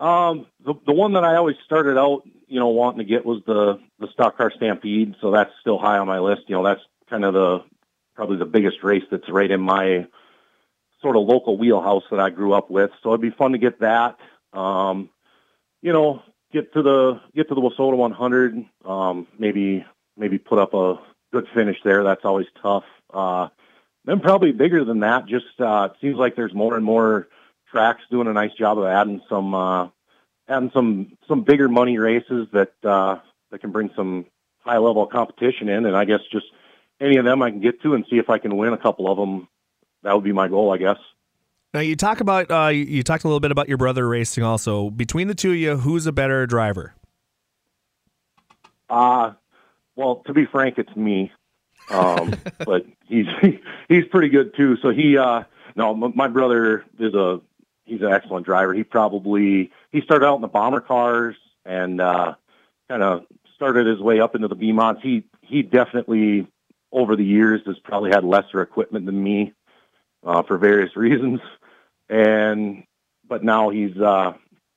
um, 0.00 0.46
the 0.64 0.74
the 0.86 0.92
one 0.92 1.12
that 1.12 1.24
I 1.24 1.36
always 1.36 1.56
started 1.64 1.98
out, 1.98 2.22
you 2.48 2.58
know, 2.58 2.68
wanting 2.68 2.98
to 2.98 3.04
get 3.04 3.24
was 3.24 3.42
the 3.46 3.78
the 3.98 4.08
stock 4.12 4.36
car 4.36 4.50
stampede. 4.50 5.14
So 5.20 5.30
that's 5.30 5.52
still 5.60 5.78
high 5.78 5.98
on 5.98 6.06
my 6.06 6.18
list. 6.18 6.42
You 6.48 6.56
know, 6.56 6.64
that's 6.64 6.80
kind 7.08 7.24
of 7.24 7.34
the 7.34 7.62
probably 8.14 8.38
the 8.38 8.46
biggest 8.46 8.82
race 8.82 9.04
that's 9.10 9.28
right 9.28 9.50
in 9.50 9.60
my 9.60 10.06
sort 11.02 11.16
of 11.16 11.22
local 11.24 11.56
wheelhouse 11.58 12.04
that 12.10 12.18
I 12.18 12.30
grew 12.30 12.54
up 12.54 12.70
with. 12.70 12.90
So 13.02 13.10
it'd 13.10 13.20
be 13.20 13.30
fun 13.30 13.52
to 13.52 13.58
get 13.58 13.80
that. 13.80 14.18
Um, 14.54 15.10
you 15.82 15.92
know, 15.92 16.22
get 16.50 16.72
to 16.72 16.82
the 16.82 17.20
get 17.36 17.48
to 17.50 17.54
the 17.54 17.60
Wissota 17.60 17.96
100. 17.96 18.64
Um, 18.86 19.26
maybe 19.38 19.84
maybe 20.16 20.38
put 20.38 20.58
up 20.58 20.74
a 20.74 21.00
good 21.32 21.46
finish 21.54 21.78
there. 21.84 22.04
That's 22.04 22.24
always 22.24 22.46
tough. 22.62 22.84
Uh, 23.12 23.48
then 24.04 24.20
probably 24.20 24.52
bigger 24.52 24.84
than 24.84 25.00
that. 25.00 25.26
Just 25.26 25.60
uh, 25.60 25.90
it 25.92 26.00
seems 26.00 26.16
like 26.16 26.36
there's 26.36 26.54
more 26.54 26.76
and 26.76 26.84
more 26.84 27.28
tracks 27.70 28.02
doing 28.10 28.26
a 28.26 28.32
nice 28.32 28.52
job 28.52 28.78
of 28.78 28.84
adding 28.84 29.22
some 29.28 29.54
uh, 29.54 29.88
adding 30.48 30.70
some 30.72 31.16
some 31.28 31.42
bigger 31.42 31.68
money 31.68 31.98
races 31.98 32.48
that 32.52 32.72
uh, 32.84 33.18
that 33.50 33.60
can 33.60 33.70
bring 33.70 33.90
some 33.94 34.26
high 34.60 34.78
level 34.78 35.06
competition 35.06 35.68
in. 35.68 35.86
And 35.86 35.96
I 35.96 36.04
guess 36.04 36.20
just 36.32 36.46
any 37.00 37.16
of 37.16 37.24
them 37.24 37.42
I 37.42 37.50
can 37.50 37.60
get 37.60 37.82
to 37.82 37.94
and 37.94 38.04
see 38.08 38.18
if 38.18 38.30
I 38.30 38.38
can 38.38 38.56
win 38.56 38.72
a 38.72 38.78
couple 38.78 39.10
of 39.10 39.18
them. 39.18 39.48
That 40.02 40.14
would 40.14 40.24
be 40.24 40.32
my 40.32 40.48
goal, 40.48 40.72
I 40.72 40.78
guess. 40.78 40.98
Now 41.72 41.80
you 41.80 41.94
talk 41.94 42.20
about 42.20 42.50
uh, 42.50 42.68
you 42.68 42.84
you 42.84 43.02
talked 43.02 43.24
a 43.24 43.28
little 43.28 43.40
bit 43.40 43.52
about 43.52 43.68
your 43.68 43.78
brother 43.78 44.08
racing. 44.08 44.42
Also, 44.42 44.90
between 44.90 45.28
the 45.28 45.34
two 45.34 45.50
of 45.50 45.56
you, 45.56 45.76
who's 45.76 46.06
a 46.06 46.12
better 46.12 46.46
driver? 46.46 46.94
Uh, 48.88 49.32
well, 50.00 50.22
to 50.26 50.32
be 50.32 50.46
frank, 50.46 50.78
it's 50.78 50.96
me. 50.96 51.30
Um, 51.90 52.32
but 52.64 52.86
he's 53.06 53.26
he's 53.88 54.04
pretty 54.06 54.30
good 54.30 54.56
too. 54.56 54.78
So 54.78 54.88
he 54.88 55.18
uh, 55.18 55.44
no, 55.76 55.92
m- 55.92 56.14
my 56.16 56.26
brother 56.28 56.84
is 56.98 57.14
a 57.14 57.40
he's 57.84 58.00
an 58.00 58.10
excellent 58.10 58.46
driver. 58.46 58.72
He 58.72 58.82
probably 58.82 59.70
he 59.92 60.00
started 60.00 60.26
out 60.26 60.36
in 60.36 60.40
the 60.40 60.48
bomber 60.48 60.80
cars 60.80 61.36
and 61.66 62.00
uh, 62.00 62.34
kind 62.88 63.02
of 63.02 63.26
started 63.54 63.86
his 63.86 64.00
way 64.00 64.20
up 64.20 64.34
into 64.34 64.48
the 64.48 64.54
B-mods. 64.54 65.00
He 65.02 65.24
he 65.42 65.62
definitely 65.62 66.46
over 66.92 67.14
the 67.14 67.24
years 67.24 67.60
has 67.66 67.78
probably 67.78 68.10
had 68.10 68.24
lesser 68.24 68.62
equipment 68.62 69.04
than 69.04 69.22
me 69.22 69.52
uh, 70.24 70.42
for 70.42 70.56
various 70.56 70.96
reasons. 70.96 71.40
And 72.08 72.84
but 73.28 73.44
now 73.44 73.68
he's 73.68 73.96
uh, 73.98 74.32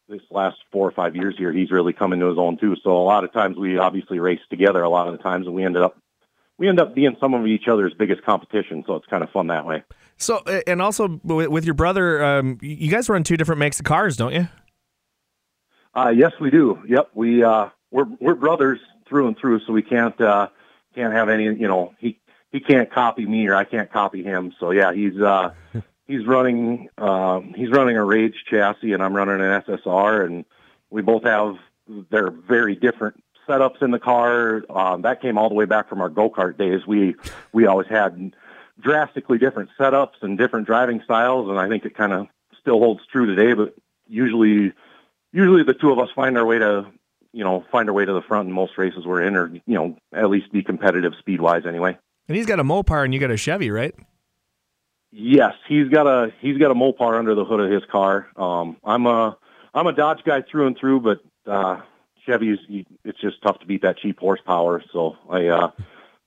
this 0.08 0.22
last 0.30 0.58
four 0.72 0.88
or 0.88 0.92
five 0.92 1.16
years 1.16 1.36
here, 1.38 1.52
he's 1.52 1.72
really 1.72 1.94
come 1.94 2.14
into 2.14 2.28
his 2.28 2.38
own 2.38 2.58
too. 2.58 2.76
So 2.84 2.92
a 2.98 3.04
lot 3.04 3.24
of 3.24 3.32
times 3.32 3.58
we 3.58 3.78
obviously 3.78 4.20
race 4.20 4.42
together. 4.50 4.84
A 4.84 4.90
lot 4.90 5.08
of 5.08 5.18
the 5.18 5.24
times, 5.24 5.48
and 5.48 5.56
we 5.56 5.64
ended 5.64 5.82
up 5.82 5.98
we 6.58 6.70
end 6.70 6.80
up 6.80 6.94
being 6.94 7.16
some 7.20 7.34
of 7.34 7.48
each 7.48 7.68
other's 7.68 7.94
biggest 7.94 8.24
competition. 8.24 8.84
So 8.86 8.96
it's 8.96 9.08
kind 9.08 9.24
of 9.24 9.30
fun 9.32 9.48
that 9.48 9.66
way. 9.66 9.84
So, 10.18 10.44
and 10.68 10.82
also 10.82 11.20
with 11.24 11.50
with 11.50 11.66
your 11.66 11.74
brother, 11.74 12.24
um, 12.24 12.60
you 12.62 12.90
guys 12.90 13.10
run 13.10 13.24
two 13.24 13.38
different 13.38 13.60
makes 13.60 13.80
of 13.80 13.86
cars, 13.86 14.16
don't 14.18 14.34
you? 14.34 14.48
Uh, 15.96 16.14
yes, 16.16 16.32
we 16.40 16.50
do. 16.50 16.82
Yep, 16.88 17.10
we 17.14 17.44
uh, 17.44 17.70
we're 17.92 18.08
we're 18.20 18.36
brothers 18.36 18.80
through 19.08 19.28
and 19.28 19.38
through, 19.38 19.62
so 19.66 19.74
we 19.74 19.82
can't 19.82 20.20
uh, 20.22 20.50
can't 20.96 21.14
have 21.14 21.30
any. 21.30 21.46
You 21.46 21.68
know, 21.68 21.94
he 22.00 22.20
he 22.52 22.60
can't 22.60 22.92
copy 22.92 23.26
me 23.26 23.48
or 23.48 23.56
I 23.56 23.64
can't 23.64 23.92
copy 23.92 24.24
him. 24.24 24.54
So 24.60 24.72
yeah, 24.72 24.94
he's 24.94 25.20
uh, 25.20 25.54
he's 26.14 26.26
running 26.26 26.90
uh, 26.98 27.42
he's 27.56 27.70
running 27.70 27.98
a 27.98 28.04
Rage 28.04 28.46
chassis, 28.50 28.94
and 28.94 29.02
I'm 29.02 29.16
running 29.16 29.42
an 29.42 29.62
SSR, 29.62 30.26
and 30.26 30.46
we 30.90 31.02
both 31.02 31.24
have 31.24 31.58
they're 32.10 32.32
very 32.32 32.76
different 32.76 33.22
setups 33.48 33.82
in 33.82 33.92
the 33.92 34.00
car. 34.00 34.64
Um, 34.70 35.02
that 35.02 35.22
came 35.22 35.38
all 35.38 35.50
the 35.50 35.56
way 35.56 35.66
back 35.66 35.90
from 35.90 36.02
our 36.02 36.10
go 36.10 36.30
kart 36.30 36.58
days. 36.58 36.86
We 36.86 37.16
we 37.52 37.66
always 37.66 37.88
had 37.88 38.36
drastically 38.80 39.38
different 39.38 39.70
setups 39.80 40.22
and 40.22 40.38
different 40.38 40.68
driving 40.68 41.02
styles, 41.04 41.50
and 41.50 41.60
I 41.60 41.68
think 41.68 41.86
it 41.86 41.96
kind 41.96 42.14
of 42.14 42.28
still 42.60 42.80
holds 42.80 43.06
true 43.08 43.26
today. 43.26 43.54
But 43.54 43.76
usually, 44.08 44.74
usually 45.32 45.64
the 45.64 45.74
two 45.74 45.92
of 45.92 46.00
us 46.00 46.10
find 46.16 46.38
our 46.38 46.46
way 46.46 46.60
to 46.60 46.86
you 47.32 47.44
know 47.44 47.66
find 47.72 47.90
our 47.90 47.96
way 47.96 48.06
to 48.06 48.14
the 48.14 48.22
front 48.22 48.48
in 48.48 48.54
most 48.54 48.78
races 48.78 49.06
we're 49.06 49.24
in, 49.24 49.36
or 49.36 49.52
you 49.54 49.62
know 49.68 49.98
at 50.14 50.30
least 50.30 50.52
be 50.52 50.64
competitive 50.64 51.14
speed 51.18 51.42
wise 51.42 51.66
anyway. 51.66 51.98
And 52.28 52.38
he's 52.38 52.46
got 52.46 52.60
a 52.60 52.64
Mopar, 52.64 53.04
and 53.04 53.14
you 53.14 53.20
got 53.20 53.32
a 53.32 53.38
Chevy, 53.38 53.70
right? 53.70 53.94
Yes, 55.16 55.54
he's 55.68 55.90
got 55.90 56.08
a 56.08 56.34
he's 56.42 56.58
got 56.58 56.72
a 56.72 56.74
Mopar 56.74 57.20
under 57.20 57.36
the 57.36 57.46
hood 57.46 57.60
of 57.60 57.72
his 57.72 57.84
car. 57.92 58.28
Um, 58.36 58.78
I'm 58.84 59.06
a 59.06 59.38
I'm 59.72 59.86
a 59.86 59.94
Dodge 59.94 60.24
guy 60.26 60.42
through 60.42 60.66
and 60.66 60.76
through, 60.76 61.02
but 61.02 61.20
uh, 61.46 61.82
Chevy's 62.26 62.58
it's 63.06 63.22
just 63.22 63.40
tough 63.44 63.60
to 63.60 63.68
beat 63.68 63.84
that 63.84 63.98
cheap 63.98 64.20
horsepower. 64.20 64.84
So 64.92 65.16
I 65.30 65.46
uh, 65.46 65.72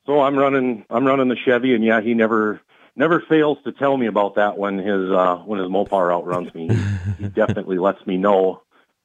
so 0.07 0.21
I'm 0.21 0.37
running 0.37 0.85
I'm 0.89 1.05
running 1.05 1.29
the 1.29 1.37
Chevy, 1.37 1.75
and 1.75 1.83
yeah, 1.85 2.01
he 2.01 2.15
never 2.15 2.61
never 2.95 3.21
fails 3.29 3.59
to 3.65 3.73
tell 3.73 3.97
me 3.97 4.07
about 4.07 4.37
that 4.37 4.57
when 4.57 4.79
his 4.79 5.11
uh, 5.11 5.43
when 5.45 5.59
his 5.59 5.69
Mopar 5.69 6.13
outruns 6.13 6.55
me. 6.55 6.71
he 7.19 7.29
definitely 7.35 7.79
lets 7.79 8.07
me 8.07 8.17
know 8.17 8.63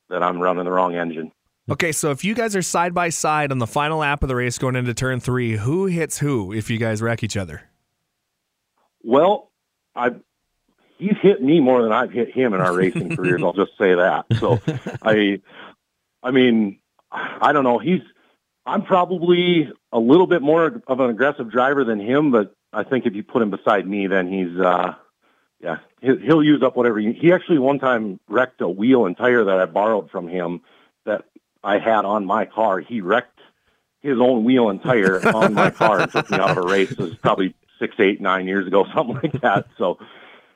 that 0.09 0.21
I'm 0.21 0.39
running 0.39 0.65
the 0.65 0.71
wrong 0.71 0.95
engine. 0.95 1.31
Okay, 1.71 1.91
so 1.91 2.11
if 2.11 2.23
you 2.23 2.35
guys 2.35 2.55
are 2.55 2.61
side 2.61 2.93
by 2.93 3.09
side 3.09 3.51
on 3.51 3.57
the 3.57 3.67
final 3.67 3.99
lap 3.99 4.21
of 4.21 4.29
the 4.29 4.35
race 4.35 4.59
going 4.59 4.75
into 4.75 4.93
turn 4.93 5.19
three, 5.19 5.55
who 5.55 5.87
hits 5.87 6.19
who 6.19 6.53
if 6.53 6.69
you 6.69 6.77
guys 6.77 7.01
wreck 7.01 7.23
each 7.23 7.37
other? 7.37 7.63
Well, 9.03 9.50
I 9.95 10.11
he's 10.97 11.17
hit 11.21 11.41
me 11.41 11.59
more 11.59 11.81
than 11.81 11.91
I've 11.91 12.11
hit 12.11 12.31
him 12.31 12.53
in 12.53 12.61
our 12.61 12.73
racing 12.77 13.15
careers. 13.15 13.41
I'll 13.43 13.53
just 13.53 13.77
say 13.77 13.95
that. 13.95 14.25
So 14.39 14.59
I 15.01 15.41
I 16.23 16.31
mean, 16.31 16.79
I 17.11 17.51
don't 17.51 17.63
know. 17.63 17.79
He's 17.79 18.01
I'm 18.65 18.83
probably 18.83 19.71
a 19.91 19.99
little 19.99 20.27
bit 20.27 20.41
more 20.41 20.81
of 20.87 20.99
an 20.99 21.09
aggressive 21.09 21.51
driver 21.51 21.83
than 21.83 21.99
him, 21.99 22.31
but 22.31 22.55
I 22.71 22.83
think 22.83 23.05
if 23.05 23.15
you 23.15 23.23
put 23.23 23.41
him 23.41 23.49
beside 23.49 23.87
me, 23.87 24.07
then 24.07 24.31
he's 24.31 24.59
uh 24.59 24.93
yeah, 25.59 25.77
he'll, 26.01 26.17
he'll 26.17 26.43
use 26.43 26.63
up 26.63 26.75
whatever 26.75 26.99
he, 26.99 27.13
he 27.13 27.31
actually 27.31 27.59
one 27.59 27.79
time 27.79 28.19
wrecked 28.27 28.61
a 28.61 28.67
wheel 28.67 29.05
and 29.05 29.15
tire 29.15 29.43
that 29.43 29.59
I 29.59 29.65
borrowed 29.65 30.09
from 30.09 30.27
him 30.27 30.61
that 31.05 31.25
I 31.63 31.77
had 31.77 32.05
on 32.05 32.25
my 32.25 32.45
car. 32.45 32.79
He 32.79 33.01
wrecked 33.01 33.39
his 34.01 34.19
own 34.19 34.43
wheel 34.43 34.69
and 34.69 34.81
tire 34.81 35.21
on 35.35 35.53
my 35.53 35.69
car 35.69 36.01
and 36.01 36.11
took 36.11 36.29
me 36.31 36.37
out 36.37 36.51
of 36.51 36.57
a 36.57 36.67
race. 36.67 36.91
It 36.91 36.97
was 36.97 37.15
probably 37.15 37.53
six, 37.81 37.95
eight, 37.99 38.21
nine 38.21 38.47
years 38.47 38.67
ago, 38.67 38.85
something 38.95 39.19
like 39.21 39.41
that. 39.41 39.65
So, 39.77 39.97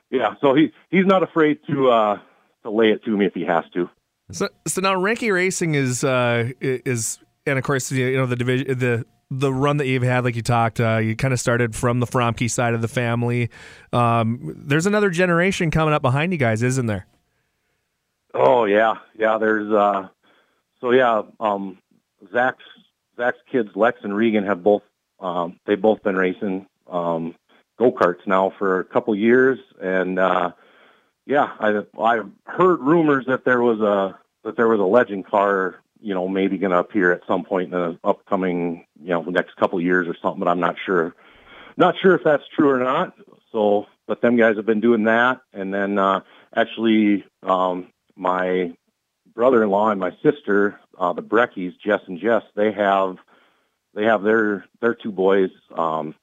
yeah, 0.09 0.35
so 0.39 0.53
he 0.53 0.71
he's 0.89 1.05
not 1.05 1.23
afraid 1.23 1.59
to 1.67 1.89
uh, 1.89 2.19
to 2.63 2.69
lay 2.69 2.91
it 2.91 3.03
to 3.03 3.17
me 3.17 3.25
if 3.25 3.33
he 3.33 3.43
has 3.43 3.65
to. 3.73 3.89
So, 4.31 4.47
so 4.65 4.81
now 4.81 4.95
Reinke 4.95 5.31
Racing 5.33 5.75
is 5.75 6.03
uh, 6.03 6.51
is 6.61 7.19
and 7.45 7.57
of 7.57 7.65
course 7.65 7.91
you 7.91 8.15
know 8.15 8.25
the 8.25 8.35
division 8.35 8.79
the 8.79 9.05
the 9.31 9.51
run 9.51 9.77
that 9.77 9.87
you've 9.87 10.03
had, 10.03 10.23
like 10.23 10.35
you 10.35 10.43
talked, 10.43 10.79
uh, 10.79 10.97
you 10.97 11.15
kind 11.15 11.33
of 11.33 11.39
started 11.39 11.75
from 11.75 11.99
the 11.99 12.05
Fromke 12.05 12.49
side 12.49 12.75
of 12.75 12.81
the 12.81 12.87
family. 12.87 13.49
Um, 13.91 14.53
there's 14.55 14.85
another 14.85 15.09
generation 15.09 15.71
coming 15.71 15.95
up 15.95 16.03
behind 16.03 16.31
you 16.31 16.37
guys, 16.37 16.61
isn't 16.61 16.85
there? 16.85 17.07
Oh 18.33 18.65
yeah, 18.65 18.95
yeah. 19.17 19.37
There's 19.37 19.71
uh, 19.71 20.09
so 20.81 20.91
yeah. 20.91 21.23
Um, 21.39 21.79
Zach's 22.31 22.63
Zach's 23.17 23.39
kids, 23.51 23.69
Lex 23.75 23.99
and 24.03 24.15
Regan, 24.15 24.45
have 24.45 24.63
both 24.63 24.83
um, 25.19 25.59
they've 25.65 25.81
both 25.81 26.03
been 26.03 26.15
racing 26.15 26.67
um, 26.87 27.35
go 27.77 27.91
karts 27.91 28.25
now 28.25 28.51
for 28.57 28.79
a 28.79 28.85
couple 28.85 29.15
years, 29.15 29.59
and 29.81 30.19
uh, 30.19 30.51
yeah, 31.25 31.51
I 31.59 31.83
I 31.99 32.21
heard 32.45 32.81
rumors 32.81 33.25
that 33.27 33.45
there 33.45 33.61
was 33.61 33.79
a 33.81 34.17
that 34.43 34.55
there 34.55 34.67
was 34.67 34.79
a 34.79 34.83
legend 34.83 35.25
car, 35.25 35.81
you 35.99 36.13
know, 36.13 36.27
maybe 36.27 36.57
going 36.57 36.71
to 36.71 36.77
appear 36.77 37.11
at 37.11 37.25
some 37.27 37.43
point 37.43 37.73
in 37.73 37.79
the 37.79 37.99
upcoming, 38.03 38.85
you 39.01 39.09
know, 39.09 39.23
next 39.23 39.55
couple 39.55 39.81
years 39.81 40.07
or 40.07 40.15
something, 40.21 40.39
but 40.39 40.47
I'm 40.47 40.59
not 40.59 40.75
sure. 40.85 41.15
Not 41.77 41.95
sure 41.99 42.15
if 42.15 42.23
that's 42.23 42.47
true 42.55 42.69
or 42.69 42.79
not. 42.79 43.15
So, 43.51 43.87
but 44.07 44.21
them 44.21 44.37
guys 44.37 44.55
have 44.57 44.65
been 44.65 44.81
doing 44.81 45.05
that, 45.05 45.41
and 45.51 45.73
then 45.73 45.97
uh, 45.97 46.21
actually, 46.55 47.25
um, 47.41 47.87
my 48.15 48.73
brother-in-law 49.33 49.89
and 49.89 49.99
my 49.99 50.11
sister, 50.21 50.79
uh, 50.97 51.13
the 51.13 51.23
Breckies, 51.23 51.73
Jess 51.83 52.01
and 52.07 52.19
Jess, 52.19 52.43
they 52.55 52.71
have 52.71 53.17
they 53.93 54.03
have 54.03 54.23
their 54.23 54.65
their 54.81 54.93
two 54.93 55.11
boys. 55.11 55.49
Um, 55.73 56.15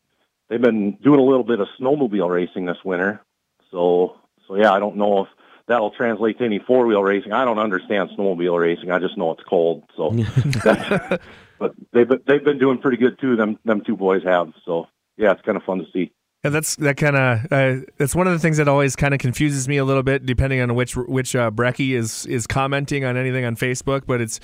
they've 0.53 0.61
been 0.61 0.99
doing 1.03 1.19
a 1.19 1.23
little 1.23 1.45
bit 1.45 1.61
of 1.61 1.69
snowmobile 1.81 2.29
racing 2.29 2.67
this 2.67 2.77
winter. 2.85 3.23
So 3.71 4.17
so 4.47 4.57
yeah, 4.57 4.71
I 4.73 4.79
don't 4.79 4.97
know 4.97 5.23
if 5.23 5.29
that'll 5.67 5.93
translate 5.93 6.39
to 6.39 6.45
any 6.45 6.59
four 6.59 6.87
wheel 6.87 7.03
racing. 7.03 7.33
I 7.33 7.47
don't 7.47 7.59
understand 7.59 8.11
snowmobile 8.11 8.61
racing. 8.61 8.91
I 8.91 8.99
just 8.99 9.17
know 9.17 9.31
it's 9.33 9.43
cold. 9.49 9.85
So, 9.97 10.11
but 11.59 11.75
they've 11.93 12.07
been, 12.07 12.21
they've 12.27 12.45
been 12.45 12.59
doing 12.59 12.79
pretty 12.79 12.99
good 12.99 13.19
too. 13.19 13.35
Them 13.35 13.59
them 13.65 13.83
two 13.85 13.97
boys 13.97 14.23
have. 14.25 14.53
So 14.67 14.89
yeah, 15.17 15.33
it's 15.33 15.43
kind 15.43 15.57
of 15.57 15.63
fun 15.63 15.79
to 15.79 15.87
see. 15.91 16.13
Yeah, 16.45 16.51
that's 16.51 16.77
that 16.77 16.99
kind 16.99 17.17
of 17.17 17.53
uh, 17.53 17.87
that's 17.97 18.15
one 18.15 18.27
of 18.27 18.35
the 18.35 18.39
things 18.39 18.59
that 18.59 18.69
always 18.69 18.95
kind 18.95 19.15
of 19.15 19.21
confuses 19.21 19.67
me 19.69 19.79
a 19.79 19.85
little 19.85 20.03
bit, 20.03 20.27
depending 20.27 20.61
on 20.61 20.75
which 20.75 20.97
which 20.97 21.35
uh, 21.35 21.51
Brecky 21.51 21.93
is 21.93 22.27
is 22.27 22.47
commenting 22.47 23.07
on 23.07 23.17
anything 23.17 23.47
on 23.47 23.57
Facebook. 23.57 24.03
But 24.07 24.21
it's 24.21 24.39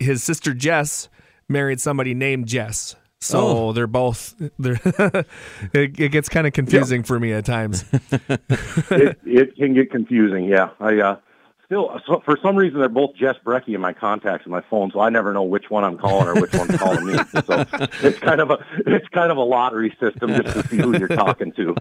his 0.00 0.22
sister 0.22 0.54
Jess 0.54 1.10
married 1.48 1.80
somebody 1.80 2.14
named 2.14 2.46
Jess, 2.46 2.96
so 3.24 3.38
oh. 3.38 3.72
they're 3.72 3.86
both 3.86 4.34
they're 4.58 4.80
it, 5.72 5.98
it, 5.98 6.12
gets 6.12 6.28
kind 6.28 6.46
of 6.46 6.52
confusing 6.52 7.00
yep. 7.00 7.06
for 7.06 7.18
me 7.18 7.32
at 7.32 7.44
times. 7.44 7.84
it, 8.30 9.18
it 9.24 9.56
can 9.56 9.74
get 9.74 9.90
confusing, 9.90 10.44
yeah. 10.44 10.70
I 10.80 10.98
uh, 11.00 11.16
still 11.64 12.00
so 12.06 12.22
for 12.24 12.38
some 12.42 12.56
reason 12.56 12.80
they're 12.80 12.88
both 12.88 13.14
Jess 13.16 13.36
Brecky 13.44 13.74
in 13.74 13.80
my 13.80 13.92
contacts 13.92 14.44
in 14.46 14.52
my 14.52 14.62
phone, 14.68 14.90
so 14.92 15.00
I 15.00 15.08
never 15.08 15.32
know 15.32 15.42
which 15.42 15.70
one 15.70 15.84
I'm 15.84 15.96
calling 15.96 16.28
or 16.28 16.40
which 16.40 16.52
one's 16.52 16.76
calling 16.76 17.06
me. 17.06 17.14
So 17.44 17.64
it's 18.02 18.18
kind 18.18 18.40
of 18.40 18.50
a 18.50 18.64
it's 18.86 19.08
kind 19.08 19.30
of 19.30 19.38
a 19.38 19.42
lottery 19.42 19.96
system 20.00 20.30
just 20.30 20.54
to 20.54 20.68
see 20.68 20.76
who 20.76 20.96
you're 20.98 21.08
talking 21.08 21.52
to. 21.52 21.74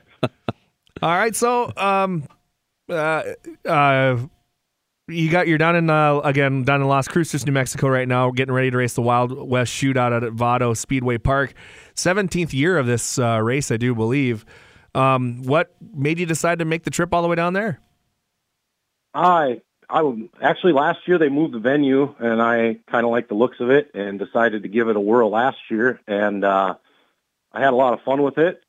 All 1.01 1.09
right, 1.09 1.35
so 1.35 1.71
um, 1.77 2.27
uh, 2.89 3.23
uh, 3.65 4.17
you 5.07 5.29
got 5.29 5.47
you're 5.47 5.57
down 5.57 5.75
in 5.75 5.89
uh, 5.89 6.19
again 6.19 6.63
down 6.63 6.81
in 6.81 6.87
Las 6.87 7.07
Cruces, 7.07 7.45
New 7.45 7.51
Mexico 7.51 7.87
right 7.87 8.07
now, 8.07 8.31
getting 8.31 8.53
ready 8.53 8.71
to 8.71 8.77
race 8.77 8.93
the 8.93 9.01
Wild 9.01 9.31
West 9.49 9.73
Shootout 9.73 10.25
at 10.25 10.31
Vado 10.33 10.73
Speedway 10.73 11.17
Park. 11.17 11.53
Seventeenth 11.95 12.53
year 12.53 12.77
of 12.77 12.87
this 12.87 13.19
uh, 13.19 13.39
race, 13.41 13.71
I 13.71 13.77
do 13.77 13.93
believe. 13.93 14.45
Um, 14.95 15.43
what 15.43 15.75
made 15.93 16.19
you 16.19 16.25
decide 16.25 16.59
to 16.59 16.65
make 16.65 16.83
the 16.83 16.91
trip 16.91 17.13
all 17.13 17.21
the 17.21 17.27
way 17.27 17.35
down 17.35 17.53
there? 17.53 17.81
I 19.13 19.61
I 19.89 20.29
actually 20.41 20.73
last 20.73 21.07
year 21.07 21.17
they 21.17 21.29
moved 21.29 21.53
the 21.53 21.59
venue, 21.59 22.15
and 22.19 22.41
I 22.41 22.79
kind 22.89 23.05
of 23.05 23.11
liked 23.11 23.29
the 23.29 23.35
looks 23.35 23.59
of 23.59 23.69
it, 23.69 23.91
and 23.93 24.19
decided 24.19 24.63
to 24.63 24.69
give 24.69 24.87
it 24.87 24.95
a 24.95 25.01
whirl 25.01 25.29
last 25.29 25.57
year, 25.69 25.99
and 26.07 26.45
uh, 26.45 26.75
I 27.51 27.59
had 27.59 27.73
a 27.73 27.75
lot 27.75 27.93
of 27.93 28.01
fun 28.03 28.21
with 28.21 28.37
it. 28.37 28.61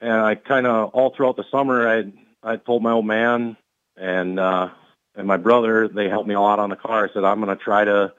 And 0.00 0.12
I 0.12 0.36
kind 0.36 0.66
of 0.66 0.90
all 0.94 1.10
throughout 1.10 1.36
the 1.36 1.44
summer, 1.50 1.86
I 1.86 2.12
I 2.42 2.56
told 2.56 2.82
my 2.82 2.92
old 2.92 3.06
man 3.06 3.56
and 3.96 4.38
uh, 4.38 4.70
and 5.18 5.26
my 5.26 5.36
brother, 5.36 5.88
they 5.88 6.08
helped 6.08 6.28
me 6.28 6.34
a 6.34 6.40
lot 6.40 6.60
on 6.60 6.70
the 6.70 6.76
car. 6.76 7.04
I 7.04 7.12
said 7.12 7.24
I'm 7.24 7.40
going 7.40 7.56
to 7.56 7.62
try 7.62 7.84
to 7.84 8.12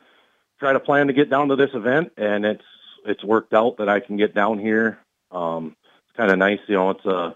try 0.60 0.74
to 0.74 0.80
plan 0.80 1.08
to 1.08 1.14
get 1.14 1.30
down 1.30 1.48
to 1.48 1.56
this 1.56 1.74
event, 1.74 2.12
and 2.18 2.46
it's 2.46 2.64
it's 3.06 3.24
worked 3.24 3.54
out 3.54 3.78
that 3.78 3.88
I 3.88 4.02
can 4.02 4.18
get 4.18 4.36
down 4.36 4.60
here. 4.60 5.00
Um, 5.32 5.78
it's 6.06 6.18
kind 6.18 6.30
of 6.30 6.38
nice, 6.38 6.60
you 6.68 6.76
know. 6.76 6.90
It's 6.92 7.06
a 7.06 7.36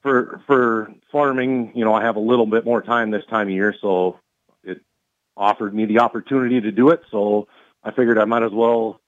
for 0.00 0.40
for 0.46 0.92
farming, 1.12 1.72
you 1.74 1.84
know, 1.84 1.94
I 1.94 2.02
have 2.02 2.16
a 2.16 2.20
little 2.20 2.46
bit 2.46 2.64
more 2.64 2.80
time 2.80 3.10
this 3.10 3.26
time 3.26 3.48
of 3.48 3.52
year, 3.52 3.74
so 3.78 4.18
it 4.64 4.80
offered 5.36 5.74
me 5.74 5.84
the 5.84 6.00
opportunity 6.00 6.62
to 6.62 6.72
do 6.72 6.88
it. 6.88 7.02
So 7.10 7.48
I 7.84 7.90
figured 7.90 8.18
I 8.18 8.24
might 8.24 8.42
as 8.42 8.52
well 8.52 8.98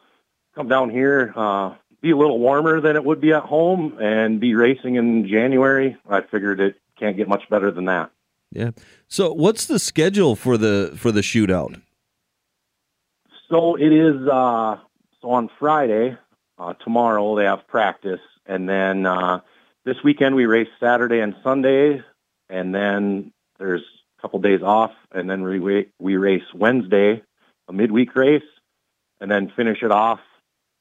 come 0.55 0.69
down 0.69 0.91
here, 0.91 1.33
uh, 1.35 1.75
be 2.03 2.11
a 2.11 2.17
little 2.17 2.39
warmer 2.39 2.83
than 2.83 2.95
it 2.95 3.05
would 3.05 3.23
be 3.23 3.33
at 3.33 3.45
home, 3.45 3.97
and 4.01 4.39
be 4.39 4.55
racing 4.55 4.97
in 4.97 5.27
January. 5.27 5.97
I 6.07 6.21
figured 6.21 6.61
it 6.61 6.77
can't 6.99 7.17
get 7.17 7.27
much 7.27 7.49
better 7.49 7.71
than 7.71 7.87
that. 7.87 8.11
Yeah. 8.55 8.71
So, 9.09 9.33
what's 9.33 9.67
the 9.67 9.79
schedule 9.79 10.37
for 10.37 10.57
the 10.57 10.93
for 10.97 11.11
the 11.13 11.21
shootout? 11.21 11.81
So 13.51 13.77
it 13.77 13.93
is. 13.93 14.27
Uh, 14.27 14.79
so 15.21 15.31
on 15.31 15.51
Friday, 15.59 16.17
uh, 16.59 16.75
tomorrow 16.75 17.37
they 17.37 17.45
have 17.45 17.67
practice, 17.67 18.21
and 18.47 18.69
then 18.69 19.07
uh, 19.07 19.41
this 19.85 19.97
weekend 20.05 20.35
we 20.37 20.47
race 20.47 20.69
Saturday 20.81 21.21
and 21.21 21.35
Sunday, 21.43 22.03
and 22.49 22.75
then 22.75 23.33
there's 23.59 23.83
a 24.19 24.23
couple 24.23 24.39
days 24.39 24.63
off, 24.63 24.93
and 25.13 25.29
then 25.29 25.43
we 25.43 25.89
we 25.99 26.17
race 26.17 26.45
Wednesday, 26.55 27.23
a 27.69 27.73
midweek 27.73 28.15
race, 28.15 28.43
and 29.21 29.31
then 29.31 29.53
finish 29.57 29.83
it 29.83 29.91
off 29.91 30.21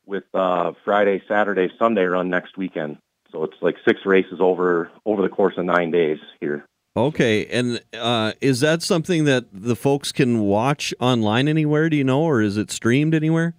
with 0.05 0.23
uh, 0.33 0.73
Friday, 0.85 1.23
Saturday, 1.27 1.71
Sunday 1.79 2.05
run 2.05 2.29
next 2.29 2.55
weekend. 2.55 2.97
So 3.31 3.43
it's 3.43 3.57
like 3.61 3.77
six 3.83 4.05
races 4.05 4.39
over 4.39 4.91
over 5.05 5.23
the 5.23 5.29
course 5.29 5.57
of 5.57 5.65
nine 5.65 5.89
days 5.89 6.19
here. 6.39 6.65
Okay, 6.95 7.47
and 7.47 7.81
uh, 7.93 8.33
is 8.39 8.59
that 8.59 8.83
something 8.83 9.25
that 9.25 9.45
the 9.51 9.75
folks 9.75 10.11
can 10.11 10.41
watch 10.41 10.93
online 10.99 11.47
anywhere? 11.47 11.89
Do 11.89 11.97
you 11.97 12.03
know, 12.03 12.21
or 12.21 12.41
is 12.41 12.55
it 12.55 12.69
streamed 12.69 13.15
anywhere? 13.15 13.55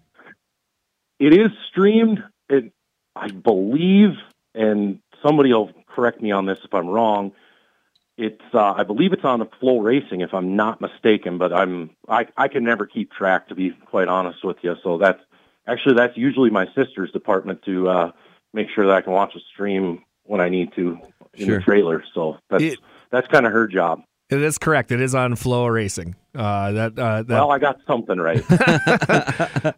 It 1.19 1.33
is 1.33 1.51
streamed. 1.69 2.23
It, 2.49 2.73
I 3.17 3.29
believe, 3.29 4.11
and 4.55 5.01
somebody 5.25 5.53
will 5.53 5.73
correct 5.89 6.23
me 6.23 6.31
on 6.31 6.47
this 6.47 6.59
if 6.65 6.73
I'm 6.73 6.87
wrong. 6.87 7.33
It's, 8.17 8.41
uh, 8.53 8.75
I 8.77 8.85
believe 8.85 9.13
it's 9.13 9.25
on 9.25 9.41
the 9.41 9.47
FloRacing, 9.47 10.23
if 10.23 10.33
I'm 10.33 10.55
not 10.55 10.81
mistaken. 10.81 11.37
But 11.37 11.53
I'm, 11.53 11.91
I, 12.09 12.29
I 12.37 12.47
can 12.47 12.63
never 12.63 12.87
keep 12.87 13.11
track, 13.11 13.49
to 13.49 13.57
be 13.57 13.71
quite 13.87 14.07
honest 14.07 14.45
with 14.45 14.59
you. 14.63 14.77
So 14.85 14.99
that's 14.99 15.21
actually 15.67 15.97
that's 15.97 16.17
usually 16.17 16.51
my 16.51 16.67
sister's 16.77 17.11
department 17.11 17.63
to 17.65 17.89
uh, 17.89 18.13
make 18.53 18.69
sure 18.73 18.87
that 18.87 18.95
I 18.95 19.01
can 19.01 19.13
watch 19.13 19.35
a 19.35 19.41
stream 19.53 20.05
when 20.23 20.41
I 20.41 20.49
need 20.49 20.73
to 20.77 21.01
in 21.35 21.47
Sure. 21.47 21.59
the 21.59 21.65
trailer. 21.65 22.05
So 22.15 22.39
that's 22.49 22.63
It- 22.63 22.79
that's 23.15 23.29
kind 23.29 23.47
of 23.47 23.53
her 23.53 23.67
job. 23.67 24.03
It 24.31 24.41
is 24.43 24.59
correct. 24.59 24.91
It 24.91 25.01
is 25.01 25.15
on 25.15 25.35
FloRacing. 25.35 26.15
Uh, 26.35 26.73
that 26.73 26.99
uh, 26.99 27.23
that 27.23 27.29
Well, 27.29 27.53
I 27.53 27.59
got 27.59 27.79
something 27.87 28.19
right. 28.19 28.43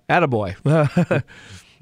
Attaboy. 0.08 0.54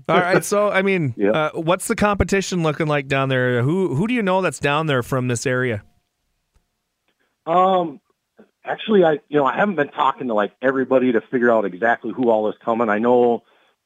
All 0.09 0.19
right. 0.21 0.45
So, 0.45 0.71
I 0.71 0.83
mean, 0.83 1.15
Yep. 1.19 1.35
uh, 1.35 1.51
what's 1.55 1.89
the 1.89 1.95
competition 1.97 2.63
looking 2.63 2.87
like 2.87 3.07
down 3.09 3.29
there? 3.29 3.63
Who 3.63 3.95
who 3.95 4.07
do 4.07 4.15
you 4.15 4.23
know 4.23 4.43
that's 4.43 4.59
down 4.59 4.87
there 4.87 5.03
from 5.03 5.29
this 5.29 5.47
area? 5.47 5.83
Um, 7.47 8.01
actually, 8.65 9.05
I 9.05 9.13
you 9.29 9.39
know 9.39 9.45
I 9.45 9.57
haven't 9.57 9.77
been 9.77 9.89
talking 9.91 10.29
to 10.29 10.35
like 10.35 10.53
everybody 10.63 11.13
to 11.13 11.21
figure 11.21 11.51
out 11.53 11.65
exactly 11.65 12.13
who 12.13 12.31
all 12.31 12.49
is 12.49 12.57
coming. 12.65 12.89
I 12.89 12.99
know, 12.99 13.43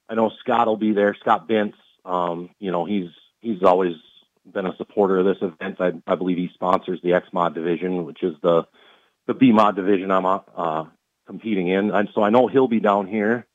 I 0.08 0.14
know 0.14 0.30
Scott 0.40 0.66
will 0.66 0.76
be 0.76 0.92
there. 0.92 1.14
Scott 1.20 1.48
Bentz. 1.48 1.74
Um, 2.04 2.50
you 2.58 2.70
know 2.70 2.84
he's 2.84 3.10
he's 3.40 3.62
always 3.62 3.94
been 4.52 4.66
a 4.66 4.76
supporter 4.76 5.18
of 5.18 5.26
this 5.26 5.42
event. 5.42 5.80
I, 5.80 5.92
I 6.06 6.14
believe 6.14 6.36
he 6.36 6.50
sponsors 6.54 7.00
the 7.02 7.14
X 7.14 7.28
Mod 7.32 7.54
division, 7.54 8.04
which 8.04 8.22
is 8.22 8.34
the 8.42 8.64
the 9.26 9.34
B 9.34 9.52
Mod 9.52 9.76
division 9.76 10.10
I'm 10.10 10.26
uh, 10.26 10.84
competing 11.26 11.68
in, 11.68 11.90
and 11.90 12.08
so 12.14 12.22
I 12.22 12.30
know 12.30 12.46
he'll 12.46 12.68
be 12.68 12.80
down 12.80 13.06
here. 13.06 13.46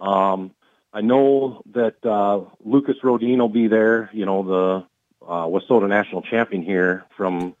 Um, 0.00 0.52
I 0.92 1.00
know 1.00 1.62
that 1.72 2.04
uh, 2.04 2.42
Lucas 2.64 2.96
Rodin 3.02 3.38
will 3.38 3.48
be 3.48 3.68
there. 3.68 4.10
You 4.12 4.26
know 4.26 4.42
the 4.42 5.26
uh, 5.26 5.46
Wissota 5.46 5.88
national 5.88 6.22
champion 6.22 6.62
here 6.62 7.04
from 7.16 7.56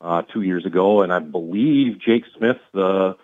uh, 0.00 0.22
two 0.22 0.42
years 0.42 0.66
ago, 0.66 1.02
and 1.02 1.12
I 1.12 1.20
believe 1.20 2.00
Jake 2.00 2.24
Smith, 2.36 2.58
the 2.72 3.16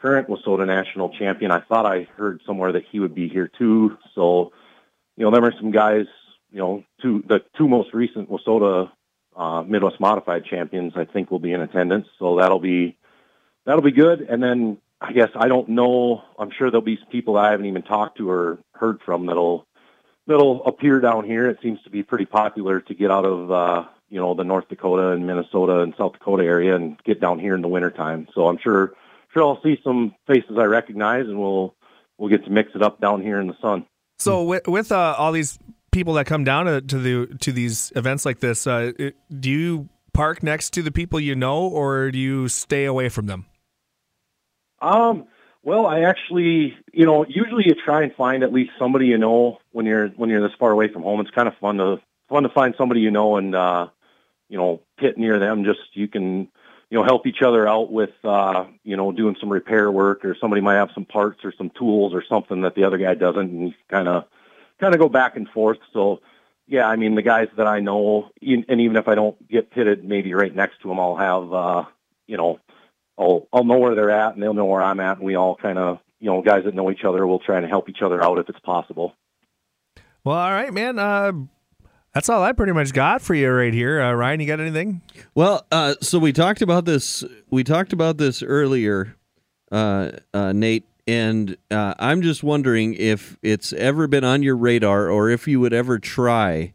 current 0.00 0.28
Wissota 0.28 0.66
national 0.66 1.10
champion, 1.10 1.50
I 1.50 1.60
thought 1.60 1.86
I 1.86 2.04
heard 2.16 2.40
somewhere 2.46 2.72
that 2.72 2.84
he 2.90 3.00
would 3.00 3.14
be 3.14 3.28
here 3.28 3.48
too. 3.48 3.98
So, 4.14 4.52
you 5.16 5.24
know, 5.24 5.30
there 5.30 5.44
are 5.44 5.52
some 5.58 5.70
guys, 5.70 6.06
you 6.52 6.58
know, 6.58 6.84
two 7.02 7.22
the 7.26 7.40
two 7.56 7.68
most 7.68 7.92
recent 7.94 8.30
Wissota 8.30 8.90
uh, 9.36 9.62
Midwest 9.62 10.00
Modified 10.00 10.44
champions, 10.44 10.92
I 10.96 11.04
think, 11.04 11.30
will 11.30 11.38
be 11.38 11.52
in 11.52 11.60
attendance. 11.60 12.06
So 12.18 12.38
that'll 12.38 12.60
be 12.60 12.96
that'll 13.64 13.82
be 13.82 13.92
good. 13.92 14.20
And 14.20 14.42
then 14.42 14.78
I 15.00 15.12
guess 15.12 15.30
I 15.34 15.48
don't 15.48 15.68
know. 15.68 16.22
I'm 16.38 16.50
sure 16.50 16.70
there'll 16.70 16.82
be 16.82 16.96
some 16.96 17.10
people 17.10 17.36
I 17.36 17.50
haven't 17.50 17.66
even 17.66 17.82
talked 17.82 18.18
to 18.18 18.28
or 18.28 18.58
heard 18.74 19.00
from 19.04 19.26
that'll 19.26 19.66
that'll 20.26 20.64
appear 20.64 21.00
down 21.00 21.24
here. 21.24 21.48
It 21.48 21.58
seems 21.62 21.80
to 21.82 21.90
be 21.90 22.02
pretty 22.02 22.26
popular 22.26 22.80
to 22.80 22.94
get 22.94 23.10
out 23.10 23.24
of 23.24 23.50
uh, 23.50 23.84
you 24.08 24.20
know 24.20 24.34
the 24.34 24.44
North 24.44 24.68
Dakota 24.68 25.08
and 25.08 25.26
Minnesota 25.26 25.80
and 25.80 25.94
South 25.96 26.12
Dakota 26.14 26.44
area 26.44 26.74
and 26.74 27.02
get 27.04 27.20
down 27.20 27.38
here 27.38 27.54
in 27.54 27.62
the 27.62 27.68
wintertime. 27.68 28.28
So 28.34 28.48
I'm 28.48 28.58
sure 28.58 28.92
sure 29.32 29.42
I'll 29.42 29.62
see 29.62 29.78
some 29.82 30.14
faces 30.26 30.58
I 30.58 30.64
recognize, 30.64 31.26
and 31.26 31.38
we'll 31.38 31.74
we'll 32.18 32.28
get 32.28 32.44
to 32.44 32.50
mix 32.50 32.72
it 32.74 32.82
up 32.82 33.00
down 33.00 33.22
here 33.22 33.40
in 33.40 33.46
the 33.46 33.56
sun. 33.60 33.86
So, 34.18 34.44
with, 34.44 34.68
with 34.68 34.92
uh, 34.92 35.14
all 35.16 35.32
these 35.32 35.58
people 35.92 36.14
that 36.14 36.26
come 36.26 36.44
down 36.44 36.66
to, 36.66 36.80
the 36.80 37.26
to 37.40 37.52
these 37.52 37.92
events 37.96 38.24
like 38.24 38.40
this, 38.40 38.66
uh, 38.66 38.92
it- 38.98 39.16
do 39.40 39.50
you 39.50 39.88
park 40.12 40.42
next 40.42 40.70
to 40.74 40.82
the 40.82 40.90
people 40.90 41.20
you 41.20 41.34
know, 41.34 41.58
or 41.62 42.10
do 42.10 42.18
you 42.18 42.48
stay 42.48 42.84
away 42.84 43.08
from 43.08 43.26
them? 43.26 43.46
Um, 44.80 45.26
well, 45.62 45.86
I 45.86 46.00
actually, 46.00 46.76
you 46.92 47.04
know, 47.04 47.24
usually 47.26 47.64
you 47.66 47.74
try 47.74 48.02
and 48.02 48.14
find 48.14 48.42
at 48.42 48.52
least 48.52 48.72
somebody 48.78 49.06
you 49.06 49.18
know 49.18 49.58
when 49.72 49.86
you're 49.86 50.08
when 50.08 50.30
you're 50.30 50.40
this 50.40 50.56
far 50.58 50.70
away 50.70 50.88
from 50.88 51.02
home. 51.02 51.20
It's 51.20 51.30
kind 51.30 51.48
of 51.48 51.54
fun 51.58 51.76
to 51.78 52.00
fun 52.28 52.44
to 52.44 52.48
find 52.48 52.74
somebody 52.78 53.00
you 53.00 53.10
know 53.10 53.36
and 53.36 53.54
uh, 53.54 53.88
you 54.48 54.56
know 54.56 54.80
pit 54.98 55.18
near 55.18 55.38
them. 55.38 55.64
Just 55.64 55.80
you 55.92 56.08
can 56.08 56.48
you 56.88 56.98
know 56.98 57.04
help 57.04 57.26
each 57.26 57.42
other 57.42 57.68
out 57.68 57.92
with 57.92 58.10
uh, 58.24 58.64
you 58.84 58.96
know 58.96 59.12
doing 59.12 59.36
some 59.38 59.50
repair 59.50 59.90
work, 59.90 60.24
or 60.24 60.34
somebody 60.40 60.62
might 60.62 60.76
have 60.76 60.90
some 60.94 61.04
parts 61.04 61.44
or 61.44 61.52
some 61.52 61.70
tools 61.70 62.14
or 62.14 62.24
something 62.26 62.62
that 62.62 62.74
the 62.74 62.84
other 62.84 62.98
guy 62.98 63.14
doesn't, 63.14 63.50
and 63.50 63.74
kind 63.88 64.08
of 64.08 64.24
kind 64.80 64.94
of 64.94 65.00
go 65.00 65.08
back 65.08 65.36
and 65.36 65.48
forth. 65.48 65.78
So. 65.92 66.20
Yeah, 66.66 66.86
I 66.86 66.94
mean 66.94 67.16
the 67.16 67.22
guys 67.22 67.48
that 67.56 67.66
I 67.66 67.80
know, 67.80 68.30
and 68.40 68.64
even 68.80 68.94
if 68.94 69.08
I 69.08 69.16
don't 69.16 69.36
get 69.48 69.72
pitted, 69.72 70.04
maybe 70.04 70.34
right 70.34 70.54
next 70.54 70.80
to 70.82 70.88
them, 70.88 71.00
I'll 71.00 71.16
have 71.16 71.52
uh, 71.52 71.84
you 72.28 72.36
know 72.36 72.60
I'll 73.18 73.48
I'll 73.52 73.64
know 73.64 73.78
where 73.78 73.96
they're 73.96 74.10
at 74.10 74.34
and 74.34 74.42
they'll 74.42 74.54
know 74.54 74.66
where 74.66 74.80
I'm 74.80 75.00
at 75.00 75.18
and 75.18 75.26
we 75.26 75.34
all 75.34 75.56
kind 75.56 75.78
of 75.78 75.98
you 76.20 76.30
know 76.30 76.42
guys 76.42 76.64
that 76.64 76.74
know 76.74 76.90
each 76.90 77.04
other 77.04 77.26
will 77.26 77.40
try 77.40 77.58
and 77.58 77.66
help 77.66 77.88
each 77.88 78.02
other 78.02 78.22
out 78.22 78.38
if 78.38 78.48
it's 78.48 78.60
possible. 78.60 79.14
Well, 80.24 80.36
all 80.36 80.52
right, 80.52 80.72
man. 80.72 80.98
Uh, 80.98 81.32
that's 82.14 82.28
all 82.28 82.42
I 82.42 82.52
pretty 82.52 82.72
much 82.72 82.92
got 82.92 83.22
for 83.22 83.34
you 83.34 83.50
right 83.50 83.72
here. 83.72 84.00
Uh, 84.00 84.12
Ryan, 84.12 84.40
you 84.40 84.46
got 84.46 84.60
anything? 84.60 85.00
Well, 85.34 85.66
uh, 85.70 85.94
so 86.00 86.18
we 86.18 86.32
talked 86.32 86.62
about 86.62 86.84
this. 86.84 87.24
We 87.50 87.62
talked 87.62 87.92
about 87.92 88.18
this 88.18 88.42
earlier, 88.42 89.16
uh, 89.70 90.10
uh, 90.34 90.52
Nate, 90.52 90.86
and 91.10 91.56
uh, 91.72 91.94
I'm 91.98 92.22
just 92.22 92.44
wondering 92.44 92.94
if 92.94 93.36
it's 93.42 93.72
ever 93.72 94.06
been 94.06 94.22
on 94.22 94.44
your 94.44 94.56
radar, 94.56 95.10
or 95.10 95.28
if 95.28 95.48
you 95.48 95.58
would 95.58 95.72
ever 95.72 95.98
try 95.98 96.72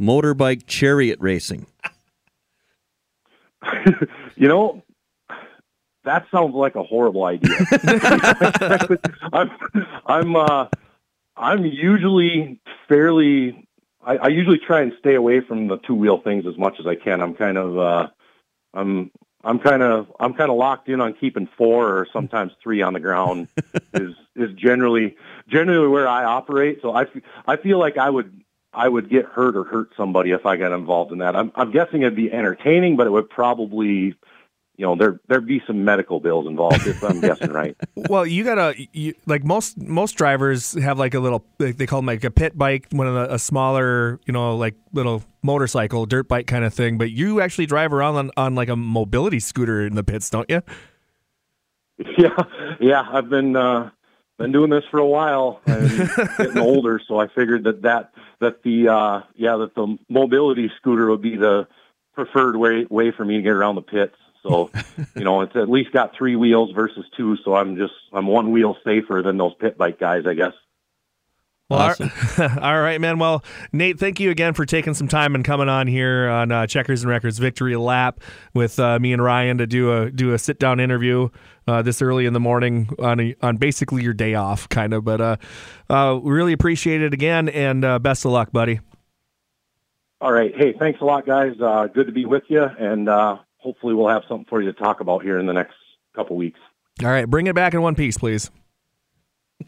motorbike 0.00 0.68
chariot 0.68 1.18
racing. 1.20 1.66
you 4.36 4.46
know, 4.46 4.84
that 6.04 6.26
sounds 6.30 6.54
like 6.54 6.76
a 6.76 6.84
horrible 6.84 7.24
idea. 7.24 7.56
I'm 9.32 9.50
I'm 10.06 10.36
uh, 10.36 10.68
I'm 11.36 11.64
usually 11.64 12.60
fairly. 12.88 13.66
I, 14.00 14.16
I 14.16 14.28
usually 14.28 14.58
try 14.58 14.82
and 14.82 14.92
stay 15.00 15.16
away 15.16 15.40
from 15.40 15.66
the 15.66 15.78
two 15.78 15.96
wheel 15.96 16.20
things 16.20 16.46
as 16.46 16.56
much 16.56 16.76
as 16.78 16.86
I 16.86 16.94
can. 16.94 17.20
I'm 17.20 17.34
kind 17.34 17.58
of 17.58 17.76
uh, 17.76 18.08
I'm 18.74 19.10
I'm 19.46 19.60
kind 19.60 19.82
of 19.82 20.12
I'm 20.18 20.34
kind 20.34 20.50
of 20.50 20.56
locked 20.56 20.88
in 20.88 21.00
on 21.00 21.14
keeping 21.14 21.48
four 21.56 21.98
or 21.98 22.06
sometimes 22.12 22.52
three 22.62 22.82
on 22.82 22.92
the 22.94 23.00
ground 23.00 23.46
is 23.94 24.14
is 24.34 24.52
generally 24.54 25.16
generally 25.48 25.86
where 25.86 26.08
I 26.08 26.24
operate. 26.24 26.80
So 26.82 26.90
I 26.90 27.02
f- 27.02 27.22
I 27.46 27.56
feel 27.56 27.78
like 27.78 27.96
I 27.96 28.10
would 28.10 28.42
I 28.72 28.88
would 28.88 29.08
get 29.08 29.24
hurt 29.24 29.56
or 29.56 29.62
hurt 29.62 29.90
somebody 29.96 30.32
if 30.32 30.44
I 30.46 30.56
got 30.56 30.72
involved 30.72 31.12
in 31.12 31.18
that. 31.18 31.36
I'm 31.36 31.52
I'm 31.54 31.70
guessing 31.70 32.02
it'd 32.02 32.16
be 32.16 32.30
entertaining, 32.32 32.96
but 32.96 33.06
it 33.06 33.10
would 33.10 33.30
probably 33.30 34.16
you 34.76 34.84
know 34.84 34.94
there 34.94 35.20
there'd 35.28 35.46
be 35.46 35.62
some 35.66 35.84
medical 35.84 36.20
bills 36.20 36.46
involved 36.46 36.86
if 36.86 37.02
I'm 37.02 37.20
guessing 37.20 37.50
right. 37.50 37.76
Well, 38.08 38.26
you 38.26 38.44
gotta 38.44 38.74
you, 38.92 39.14
like 39.26 39.44
most 39.44 39.78
most 39.78 40.12
drivers 40.12 40.72
have 40.74 40.98
like 40.98 41.14
a 41.14 41.20
little 41.20 41.44
like 41.58 41.76
they 41.76 41.86
call 41.86 41.98
them 41.98 42.06
like 42.06 42.24
a 42.24 42.30
pit 42.30 42.56
bike, 42.56 42.86
one 42.90 43.06
of 43.06 43.14
the 43.14 43.34
a 43.34 43.38
smaller 43.38 44.20
you 44.26 44.32
know 44.32 44.56
like 44.56 44.74
little 44.92 45.22
motorcycle, 45.42 46.06
dirt 46.06 46.28
bike 46.28 46.46
kind 46.46 46.64
of 46.64 46.74
thing. 46.74 46.98
But 46.98 47.10
you 47.10 47.40
actually 47.40 47.66
drive 47.66 47.92
around 47.92 48.16
on, 48.16 48.30
on 48.36 48.54
like 48.54 48.68
a 48.68 48.76
mobility 48.76 49.40
scooter 49.40 49.86
in 49.86 49.94
the 49.94 50.04
pits, 50.04 50.30
don't 50.30 50.48
you? 50.50 50.62
Yeah, 52.18 52.42
yeah. 52.78 53.02
I've 53.10 53.30
been 53.30 53.56
uh, 53.56 53.88
been 54.38 54.52
doing 54.52 54.68
this 54.68 54.84
for 54.90 54.98
a 55.00 55.06
while. 55.06 55.62
I'm 55.66 55.88
getting 56.36 56.58
older, 56.58 57.00
so 57.08 57.18
I 57.18 57.28
figured 57.28 57.64
that 57.64 57.82
that 57.82 58.12
that 58.40 58.62
the 58.62 58.88
uh, 58.88 59.20
yeah 59.34 59.56
that 59.56 59.74
the 59.74 59.96
mobility 60.10 60.70
scooter 60.76 61.08
would 61.08 61.22
be 61.22 61.36
the 61.36 61.66
preferred 62.14 62.56
way 62.56 62.86
way 62.90 63.12
for 63.12 63.24
me 63.24 63.36
to 63.36 63.42
get 63.42 63.52
around 63.52 63.76
the 63.76 63.82
pits. 63.82 64.16
So, 64.46 64.70
you 65.14 65.24
know, 65.24 65.42
it's 65.42 65.56
at 65.56 65.68
least 65.68 65.92
got 65.92 66.14
three 66.16 66.36
wheels 66.36 66.72
versus 66.72 67.04
two. 67.16 67.36
So 67.44 67.54
I'm 67.54 67.76
just 67.76 67.94
I'm 68.12 68.26
one 68.26 68.52
wheel 68.52 68.76
safer 68.84 69.22
than 69.22 69.36
those 69.36 69.54
pit 69.58 69.76
bike 69.76 69.98
guys, 69.98 70.26
I 70.26 70.34
guess. 70.34 70.52
Well, 71.68 71.80
Awesome. 71.80 72.12
all 72.62 72.80
right, 72.80 73.00
man. 73.00 73.18
Well, 73.18 73.42
Nate, 73.72 73.98
thank 73.98 74.20
you 74.20 74.30
again 74.30 74.54
for 74.54 74.64
taking 74.64 74.94
some 74.94 75.08
time 75.08 75.34
and 75.34 75.44
coming 75.44 75.68
on 75.68 75.88
here 75.88 76.28
on 76.28 76.52
uh, 76.52 76.68
Checkers 76.68 77.02
and 77.02 77.10
Wreckers 77.10 77.38
Victory 77.38 77.74
Lap 77.74 78.20
with 78.54 78.78
uh, 78.78 79.00
me 79.00 79.12
and 79.12 79.20
Ryan 79.20 79.58
to 79.58 79.66
do 79.66 79.92
a 79.92 80.10
do 80.10 80.32
a 80.32 80.38
sit 80.38 80.60
down 80.60 80.78
interview 80.78 81.28
uh, 81.66 81.82
this 81.82 82.00
early 82.00 82.24
in 82.24 82.34
the 82.34 82.40
morning 82.40 82.90
on 83.00 83.18
a, 83.18 83.34
on 83.42 83.56
basically 83.56 84.04
your 84.04 84.14
day 84.14 84.34
off, 84.34 84.68
kind 84.68 84.92
of. 84.92 85.04
But 85.04 85.20
uh, 85.20 85.36
uh, 85.90 86.20
we 86.22 86.30
really 86.32 86.52
appreciate 86.52 87.02
it 87.02 87.12
again, 87.12 87.48
and 87.48 87.84
uh, 87.84 87.98
best 87.98 88.24
of 88.24 88.30
luck, 88.30 88.52
buddy. 88.52 88.78
All 90.20 90.32
right. 90.32 90.54
Hey, 90.56 90.72
thanks 90.72 91.00
a 91.00 91.04
lot, 91.04 91.26
guys. 91.26 91.60
Uh, 91.60 91.88
good 91.88 92.06
to 92.06 92.12
be 92.12 92.26
with 92.26 92.44
you, 92.46 92.62
and 92.62 93.08
uh, 93.08 93.38
hopefully 93.66 93.94
we'll 93.94 94.08
have 94.08 94.22
something 94.28 94.46
for 94.48 94.62
you 94.62 94.72
to 94.72 94.78
talk 94.78 95.00
about 95.00 95.24
here 95.24 95.40
in 95.40 95.46
the 95.46 95.52
next 95.52 95.74
couple 96.14 96.36
weeks. 96.36 96.60
All 97.02 97.10
right, 97.10 97.28
bring 97.28 97.48
it 97.48 97.54
back 97.56 97.74
in 97.74 97.82
one 97.82 97.96
piece, 97.96 98.16
please. 98.16 98.48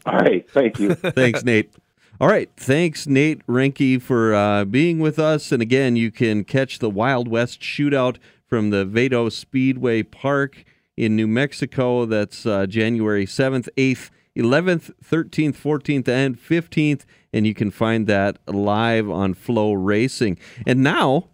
All 0.05 0.17
right. 0.17 0.49
Thank 0.49 0.79
you. 0.79 0.95
Thanks, 0.95 1.43
Nate. 1.43 1.73
All 2.21 2.27
right. 2.27 2.49
Thanks, 2.55 3.07
Nate 3.07 3.45
Reinke, 3.47 4.01
for 4.01 4.33
uh, 4.33 4.65
being 4.65 4.99
with 4.99 5.19
us. 5.19 5.51
And 5.51 5.61
again, 5.61 5.95
you 5.95 6.11
can 6.11 6.43
catch 6.45 6.79
the 6.79 6.89
Wild 6.89 7.27
West 7.27 7.59
shootout 7.59 8.17
from 8.47 8.69
the 8.69 8.85
Vado 8.85 9.29
Speedway 9.29 10.03
Park 10.03 10.63
in 10.95 11.15
New 11.15 11.27
Mexico. 11.27 12.05
That's 12.05 12.45
uh, 12.45 12.65
January 12.65 13.25
7th, 13.25 13.67
8th, 13.77 14.09
11th, 14.37 14.91
13th, 15.03 15.55
14th, 15.55 16.07
and 16.07 16.39
15th. 16.39 17.01
And 17.33 17.45
you 17.45 17.53
can 17.53 17.71
find 17.71 18.07
that 18.07 18.37
live 18.47 19.09
on 19.09 19.35
FloRacing. 19.35 20.37
And 20.65 20.81
now, 20.81 21.27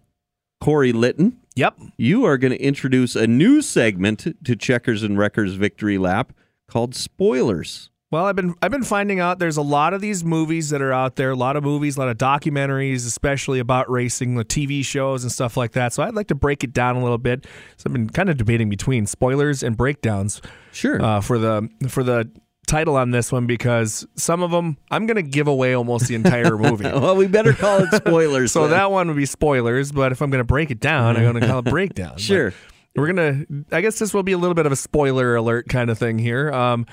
Corey 0.59 0.91
Litton, 0.91 1.39
Yep. 1.55 1.77
you 1.97 2.25
are 2.25 2.37
going 2.37 2.51
to 2.51 2.61
introduce 2.61 3.15
a 3.15 3.27
new 3.27 3.61
segment 3.61 4.27
to 4.43 4.55
Checkers 4.55 5.03
and 5.03 5.17
Wreckers 5.17 5.53
Victory 5.55 5.97
Lap 5.97 6.33
called 6.67 6.93
Spoilers. 6.95 7.89
Well, 8.11 8.25
I've 8.25 8.35
been 8.35 8.53
I've 8.61 8.71
been 8.71 8.83
finding 8.83 9.19
out 9.19 9.39
there's 9.39 9.57
a 9.57 9.61
lot 9.63 9.93
of 9.93 9.99
these 9.99 10.23
movies 10.23 10.69
that 10.69 10.81
are 10.81 10.93
out 10.93 11.15
there, 11.15 11.31
a 11.31 11.35
lot 11.35 11.55
of 11.57 11.63
movies, 11.63 11.97
a 11.97 11.99
lot 11.99 12.07
of 12.09 12.17
documentaries, 12.17 13.05
especially 13.07 13.59
about 13.59 13.89
racing, 13.89 14.35
the 14.35 14.45
TV 14.45 14.85
shows 14.85 15.23
and 15.23 15.31
stuff 15.31 15.57
like 15.57 15.71
that. 15.73 15.91
So 15.91 16.03
I'd 16.03 16.13
like 16.13 16.27
to 16.27 16.35
break 16.35 16.63
it 16.63 16.71
down 16.71 16.95
a 16.95 17.01
little 17.01 17.17
bit. 17.17 17.45
So 17.77 17.87
I've 17.87 17.93
been 17.93 18.09
kind 18.09 18.29
of 18.29 18.37
debating 18.37 18.69
between 18.69 19.05
spoilers 19.05 19.63
and 19.63 19.75
breakdowns 19.75 20.41
Sure. 20.71 21.01
uh, 21.01 21.19
for 21.19 21.37
the 21.39 21.67
for 21.89 22.03
the 22.03 22.29
title 22.65 22.95
on 22.97 23.11
this 23.11 23.31
one 23.31 23.47
because 23.47 24.05
some 24.15 24.41
of 24.43 24.51
them 24.51 24.77
I'm 24.91 25.05
going 25.05 25.15
to 25.17 25.21
give 25.23 25.47
away 25.47 25.73
almost 25.73 26.07
the 26.07 26.15
entire 26.15 26.57
movie. 26.57 26.83
well, 26.85 27.15
we 27.15 27.27
better 27.27 27.53
call 27.53 27.79
it 27.79 27.93
spoilers. 27.93 28.51
So 28.51 28.61
then. 28.61 28.71
that 28.71 28.91
one 28.91 29.07
would 29.07 29.15
be 29.17 29.25
spoilers, 29.25 29.91
but 29.91 30.11
if 30.11 30.21
I'm 30.21 30.29
going 30.29 30.39
to 30.39 30.43
break 30.45 30.71
it 30.71 30.79
down, 30.79 31.15
I'm 31.17 31.23
going 31.23 31.39
to 31.41 31.47
call 31.47 31.59
it 31.59 31.65
breakdown. 31.65 32.11
But 32.15 32.21
Sure. 32.21 32.53
we're 32.95 33.07
gonna. 33.07 33.45
I 33.71 33.81
guess 33.81 33.99
this 33.99 34.13
will 34.13 34.23
be 34.23 34.31
a 34.31 34.37
little 34.37 34.53
bit 34.55 34.65
of 34.65 34.71
a 34.71 34.75
spoiler 34.77 35.35
alert 35.35 35.67
kind 35.67 35.89
of 35.89 35.97
thing 35.97 36.17
here. 36.17 36.51
Um, 36.51 36.85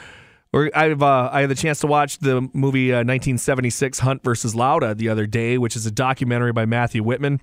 we're, 0.53 0.71
I've 0.75 1.03
uh, 1.03 1.31
I 1.33 1.43
had 1.43 1.51
the 1.51 1.55
chance 1.55 1.81
to 1.81 1.87
watch 1.87 2.19
the 2.19 2.43
movie 2.53 2.93
uh, 2.93 2.97
1976 2.99 4.01
Hunt 4.01 4.23
versus 4.23 4.55
Lauda 4.55 4.95
the 4.95 5.09
other 5.09 5.27
day, 5.27 5.59
which 5.59 5.77
is 5.77 5.87
a 5.87 5.91
documentary 5.91 6.53
by 6.53 6.67
Matthew 6.67 7.03
Whitman. 7.03 7.41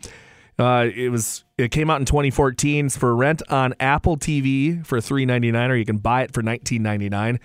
Uh, 0.60 0.88
it 0.94 1.10
was 1.10 1.46
it 1.58 1.72
came 1.72 1.90
out 1.90 2.00
in 2.02 2.06
2014. 2.06 2.88
It's 2.88 2.98
for 2.98 3.16
rent 3.16 3.42
on 3.50 3.74
Apple 3.80 4.18
TV 4.18 4.86
for 4.86 5.00
3.99, 5.00 5.70
or 5.70 5.76
you 5.76 5.86
can 5.86 5.98
buy 5.98 6.24
it 6.24 6.34
for 6.34 6.44
19.99. 6.44 7.40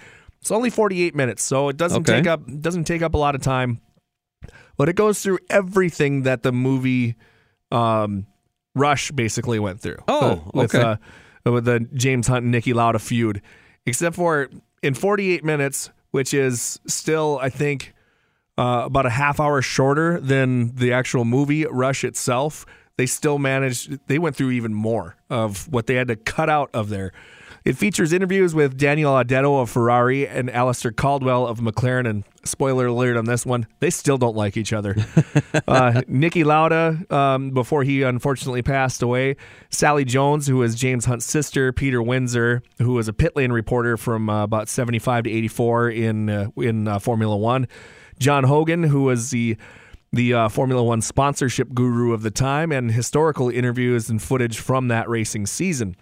It's 0.45 0.51
only 0.51 0.69
48 0.69 1.15
minutes, 1.15 1.43
so 1.43 1.71
it 1.71 1.79
doesn't 1.79 2.03
Okay. 2.07 2.19
take 2.19 2.27
up 2.27 2.43
doesn't 2.61 2.85
take 2.85 3.01
up 3.01 3.15
a 3.15 3.17
lot 3.17 3.35
of 3.35 3.41
time. 3.41 3.81
But 4.77 4.91
it 4.91 4.95
goes 4.95 5.23
through 5.23 5.39
everything 5.49 6.25
that 6.25 6.43
the 6.43 6.53
movie 6.53 7.17
um, 7.73 8.27
Rush 8.75 9.11
basically 9.11 9.59
went 9.59 9.81
through. 9.81 9.97
Oh, 10.07 10.33
Uh, 10.33 10.51
with, 10.53 10.75
okay. 10.75 11.01
uh, 11.47 11.51
with 11.51 11.65
the 11.65 11.81
James 11.95 12.27
Hunt 12.27 12.45
and 12.45 12.55
Niki 12.55 12.75
Lauda 12.75 12.99
feud, 12.99 13.41
except 13.87 14.17
for 14.17 14.51
in 14.83 14.93
48 14.93 15.45
minutes, 15.45 15.89
which 16.11 16.35
is 16.35 16.79
still, 16.87 17.39
I 17.41 17.49
think, 17.49 17.95
uh, 18.59 18.83
about 18.85 19.07
a 19.07 19.11
half 19.11 19.41
hour 19.41 19.63
shorter 19.63 20.21
than 20.21 20.75
the 20.77 20.93
actual 20.93 21.25
movie 21.25 21.65
Rush 21.65 22.05
itself. 22.05 22.67
They 22.99 23.07
still 23.07 23.39
managed. 23.39 23.99
They 24.09 24.19
went 24.19 24.37
through 24.37 24.51
even 24.51 24.75
more 24.75 25.17
of 25.31 25.69
what 25.73 25.87
they 25.87 25.95
had 25.95 26.09
to 26.09 26.17
cut 26.17 26.51
out 26.51 26.69
of 26.75 26.91
there. 26.91 27.13
It 27.65 27.79
features 27.79 28.13
interviews 28.13 28.55
with 28.55 28.77
Daniele 28.77 29.13
Audetto 29.13 29.63
of 29.63 29.71
Ferrari 29.71 30.29
and 30.29 30.51
Alastair 30.51 30.93
Caldwell 30.93 31.47
of 31.47 31.61
McLaren. 31.61 32.07
And 32.07 32.25
spoiler 32.45 32.89
alert 32.89 33.17
on 33.17 33.25
this 33.25 33.47
one, 33.47 33.67
they 33.81 33.89
still 33.89 34.19
don't 34.19 34.37
like 34.37 34.59
each 34.59 34.75
other. 34.75 34.91
uh, 35.67 36.03
Niki 36.07 36.45
Lauda, 36.45 36.99
um, 37.09 37.53
before 37.53 37.83
he 37.83 38.03
unfortunately 38.03 38.61
passed 38.61 39.01
away, 39.01 39.37
Sally 39.71 40.05
Jones, 40.05 40.47
who 40.47 40.59
was 40.59 40.75
James 40.75 41.07
Hunt's 41.07 41.25
sister, 41.25 41.73
Peter 41.73 42.03
Windsor, 42.03 42.63
who 42.83 42.93
was 42.93 43.09
a 43.09 43.15
pit 43.15 43.35
lane 43.35 43.51
reporter 43.51 43.97
from 43.97 44.29
uh, 44.29 44.45
about 44.45 44.69
75 44.69 45.25
to 45.25 45.31
84 45.31 45.89
in 45.89 46.29
uh, 46.29 46.49
in 46.59 46.87
uh, 46.87 46.99
Formula 46.99 47.35
One, 47.35 47.67
John 48.19 48.45
Hogan, 48.45 48.83
who 48.83 49.05
was 49.05 49.31
the 49.31 49.57
the 50.13 50.35
uh, 50.35 50.49
Formula 50.51 50.83
One 50.83 51.01
sponsorship 51.01 51.73
guru 51.73 52.13
of 52.13 52.21
the 52.21 52.31
time, 52.31 52.73
and 52.73 52.93
historical 52.93 53.49
interviews 53.49 54.11
and 54.11 54.21
footage 54.21 54.59
from 54.59 54.89
that 54.89 55.09
racing 55.09 55.47
season. 55.47 55.97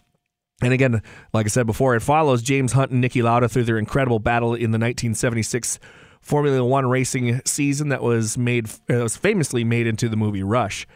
And 0.62 0.72
again, 0.72 1.02
like 1.32 1.46
I 1.46 1.48
said 1.48 1.66
before, 1.66 1.94
it 1.96 2.00
follows 2.00 2.40
James 2.42 2.72
Hunt 2.72 2.92
and 2.92 3.02
Niki 3.02 3.22
Lauda 3.22 3.48
through 3.48 3.64
their 3.64 3.78
incredible 3.78 4.18
battle 4.20 4.54
in 4.54 4.70
the 4.70 4.78
1976 4.78 5.78
Formula 6.20 6.64
One 6.64 6.86
racing 6.86 7.40
season 7.44 7.88
that 7.88 8.00
was 8.02 8.38
made 8.38 8.68
uh, 8.88 8.94
was 9.02 9.16
famously 9.16 9.64
made 9.64 9.86
into 9.88 10.08
the 10.08 10.16
movie 10.16 10.42
Rush. 10.44 10.86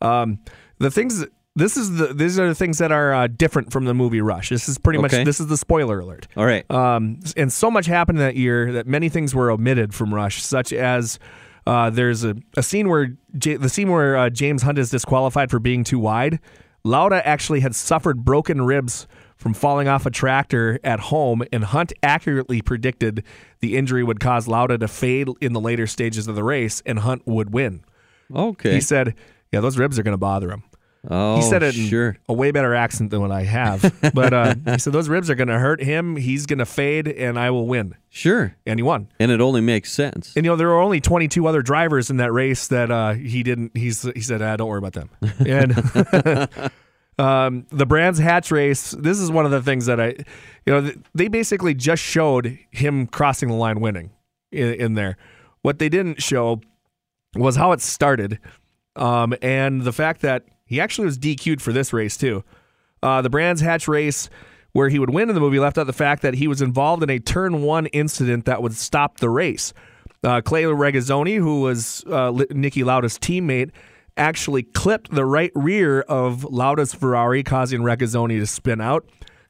Um, 0.00 0.40
the 0.78 0.90
things 0.90 1.24
this 1.54 1.76
is 1.76 1.96
the 1.96 2.08
these 2.12 2.38
are 2.40 2.48
the 2.48 2.54
things 2.56 2.78
that 2.78 2.90
are 2.90 3.14
uh, 3.14 3.26
different 3.28 3.72
from 3.72 3.84
the 3.84 3.94
movie 3.94 4.20
Rush. 4.20 4.48
This 4.48 4.68
is 4.68 4.76
pretty 4.76 4.98
Okay. 4.98 5.18
much 5.18 5.24
this 5.24 5.38
is 5.38 5.46
the 5.46 5.56
spoiler 5.56 6.00
alert. 6.00 6.26
All 6.36 6.44
right. 6.44 6.68
Um, 6.70 7.20
and 7.36 7.52
so 7.52 7.70
much 7.70 7.86
happened 7.86 8.18
that 8.18 8.34
year 8.34 8.72
that 8.72 8.88
many 8.88 9.08
things 9.08 9.32
were 9.32 9.50
omitted 9.52 9.94
from 9.94 10.12
Rush, 10.12 10.42
such 10.42 10.72
as 10.72 11.20
uh, 11.68 11.90
there's 11.90 12.24
a, 12.24 12.34
a 12.56 12.62
scene 12.64 12.88
where 12.88 13.16
J- 13.38 13.56
the 13.56 13.68
scene 13.68 13.92
where 13.92 14.16
uh, 14.16 14.28
James 14.30 14.62
Hunt 14.62 14.78
is 14.78 14.90
disqualified 14.90 15.50
for 15.52 15.60
being 15.60 15.84
too 15.84 16.00
wide. 16.00 16.40
Lauda 16.84 17.26
actually 17.26 17.60
had 17.60 17.74
suffered 17.74 18.24
broken 18.24 18.60
ribs 18.62 19.06
from 19.36 19.54
falling 19.54 19.88
off 19.88 20.04
a 20.04 20.10
tractor 20.10 20.78
at 20.84 21.00
home, 21.00 21.42
and 21.50 21.64
Hunt 21.64 21.92
accurately 22.02 22.60
predicted 22.60 23.24
the 23.60 23.76
injury 23.76 24.04
would 24.04 24.20
cause 24.20 24.46
Lauda 24.46 24.76
to 24.78 24.88
fade 24.88 25.28
in 25.40 25.54
the 25.54 25.60
later 25.60 25.86
stages 25.86 26.28
of 26.28 26.34
the 26.34 26.44
race, 26.44 26.82
and 26.84 27.00
Hunt 27.00 27.22
would 27.26 27.52
win. 27.52 27.82
Okay. 28.34 28.74
He 28.74 28.80
said, 28.80 29.14
"Yeah, 29.50 29.60
those 29.60 29.78
ribs 29.78 29.98
are 29.98 30.02
going 30.02 30.12
to 30.12 30.18
bother 30.18 30.50
him." 30.50 30.62
Oh, 31.10 31.36
He 31.36 31.42
said 31.42 31.62
it 31.62 31.76
in 31.76 31.86
sure. 31.86 32.16
a 32.28 32.32
way 32.32 32.50
better 32.50 32.74
accent 32.74 33.10
than 33.10 33.20
what 33.20 33.30
I 33.30 33.42
have. 33.44 33.92
But 34.14 34.32
uh, 34.32 34.54
he 34.66 34.78
said 34.78 34.92
those 34.92 35.08
ribs 35.08 35.28
are 35.30 35.34
going 35.34 35.48
to 35.48 35.58
hurt 35.58 35.82
him. 35.82 36.16
He's 36.16 36.46
going 36.46 36.58
to 36.60 36.66
fade, 36.66 37.08
and 37.08 37.38
I 37.38 37.50
will 37.50 37.66
win. 37.66 37.94
Sure. 38.10 38.54
And 38.66 38.78
he 38.78 38.82
won. 38.82 39.08
And 39.18 39.30
it 39.32 39.40
only 39.40 39.60
makes 39.60 39.92
sense. 39.92 40.34
And 40.36 40.44
you 40.44 40.52
know 40.52 40.56
there 40.56 40.68
were 40.68 40.80
only 40.80 41.00
22 41.00 41.46
other 41.46 41.62
drivers 41.62 42.10
in 42.10 42.18
that 42.18 42.32
race 42.32 42.68
that 42.68 42.90
uh, 42.90 43.14
he 43.14 43.42
didn't. 43.42 43.76
He's 43.76 44.02
he 44.02 44.20
said, 44.20 44.40
ah, 44.42 44.56
"Don't 44.56 44.68
worry 44.68 44.78
about 44.78 44.92
them." 44.92 45.10
And 45.46 45.72
um, 47.18 47.66
the 47.70 47.86
Brands 47.86 48.18
Hatch 48.18 48.50
race. 48.50 48.92
This 48.92 49.18
is 49.18 49.30
one 49.30 49.44
of 49.44 49.50
the 49.50 49.62
things 49.62 49.86
that 49.86 50.00
I, 50.00 50.14
you 50.66 50.80
know, 50.80 50.92
they 51.14 51.28
basically 51.28 51.74
just 51.74 52.02
showed 52.02 52.58
him 52.70 53.06
crossing 53.06 53.48
the 53.48 53.54
line, 53.54 53.80
winning 53.80 54.10
in, 54.52 54.74
in 54.74 54.94
there. 54.94 55.16
What 55.62 55.78
they 55.78 55.88
didn't 55.88 56.22
show 56.22 56.60
was 57.34 57.56
how 57.56 57.72
it 57.72 57.80
started, 57.80 58.38
um, 58.96 59.34
and 59.42 59.82
the 59.82 59.92
fact 59.92 60.20
that 60.22 60.44
he 60.66 60.80
actually 60.80 61.06
was 61.06 61.18
DQ'd 61.18 61.60
for 61.62 61.72
this 61.72 61.92
race 61.92 62.16
too. 62.16 62.44
Uh, 63.02 63.20
the 63.20 63.30
Brands 63.30 63.60
Hatch 63.60 63.86
race, 63.86 64.30
where 64.72 64.88
he 64.88 64.98
would 64.98 65.10
win 65.10 65.28
in 65.28 65.34
the 65.34 65.40
movie, 65.40 65.58
left 65.58 65.78
out 65.78 65.86
the 65.86 65.92
fact 65.92 66.22
that 66.22 66.34
he 66.34 66.48
was 66.48 66.62
involved 66.62 67.02
in 67.02 67.10
a 67.10 67.18
turn 67.18 67.62
one 67.62 67.86
incident 67.86 68.46
that 68.46 68.62
would 68.62 68.74
stop 68.74 69.18
the 69.18 69.28
race. 69.30 69.72
Uh, 70.22 70.40
Clay 70.40 70.62
Regazzoni, 70.62 71.36
who 71.36 71.60
was 71.60 72.02
uh, 72.06 72.32
Niki 72.32 72.82
Lauda's 72.82 73.18
teammate, 73.18 73.70
actually 74.16 74.62
clipped 74.62 75.10
the 75.10 75.24
right 75.24 75.52
rear 75.54 76.00
of 76.02 76.44
Lauda's 76.44 76.94
Ferrari, 76.94 77.42
causing 77.42 77.82
Regazzoni 77.82 78.38
to 78.38 78.46
spin 78.46 78.80
out, 78.80 79.06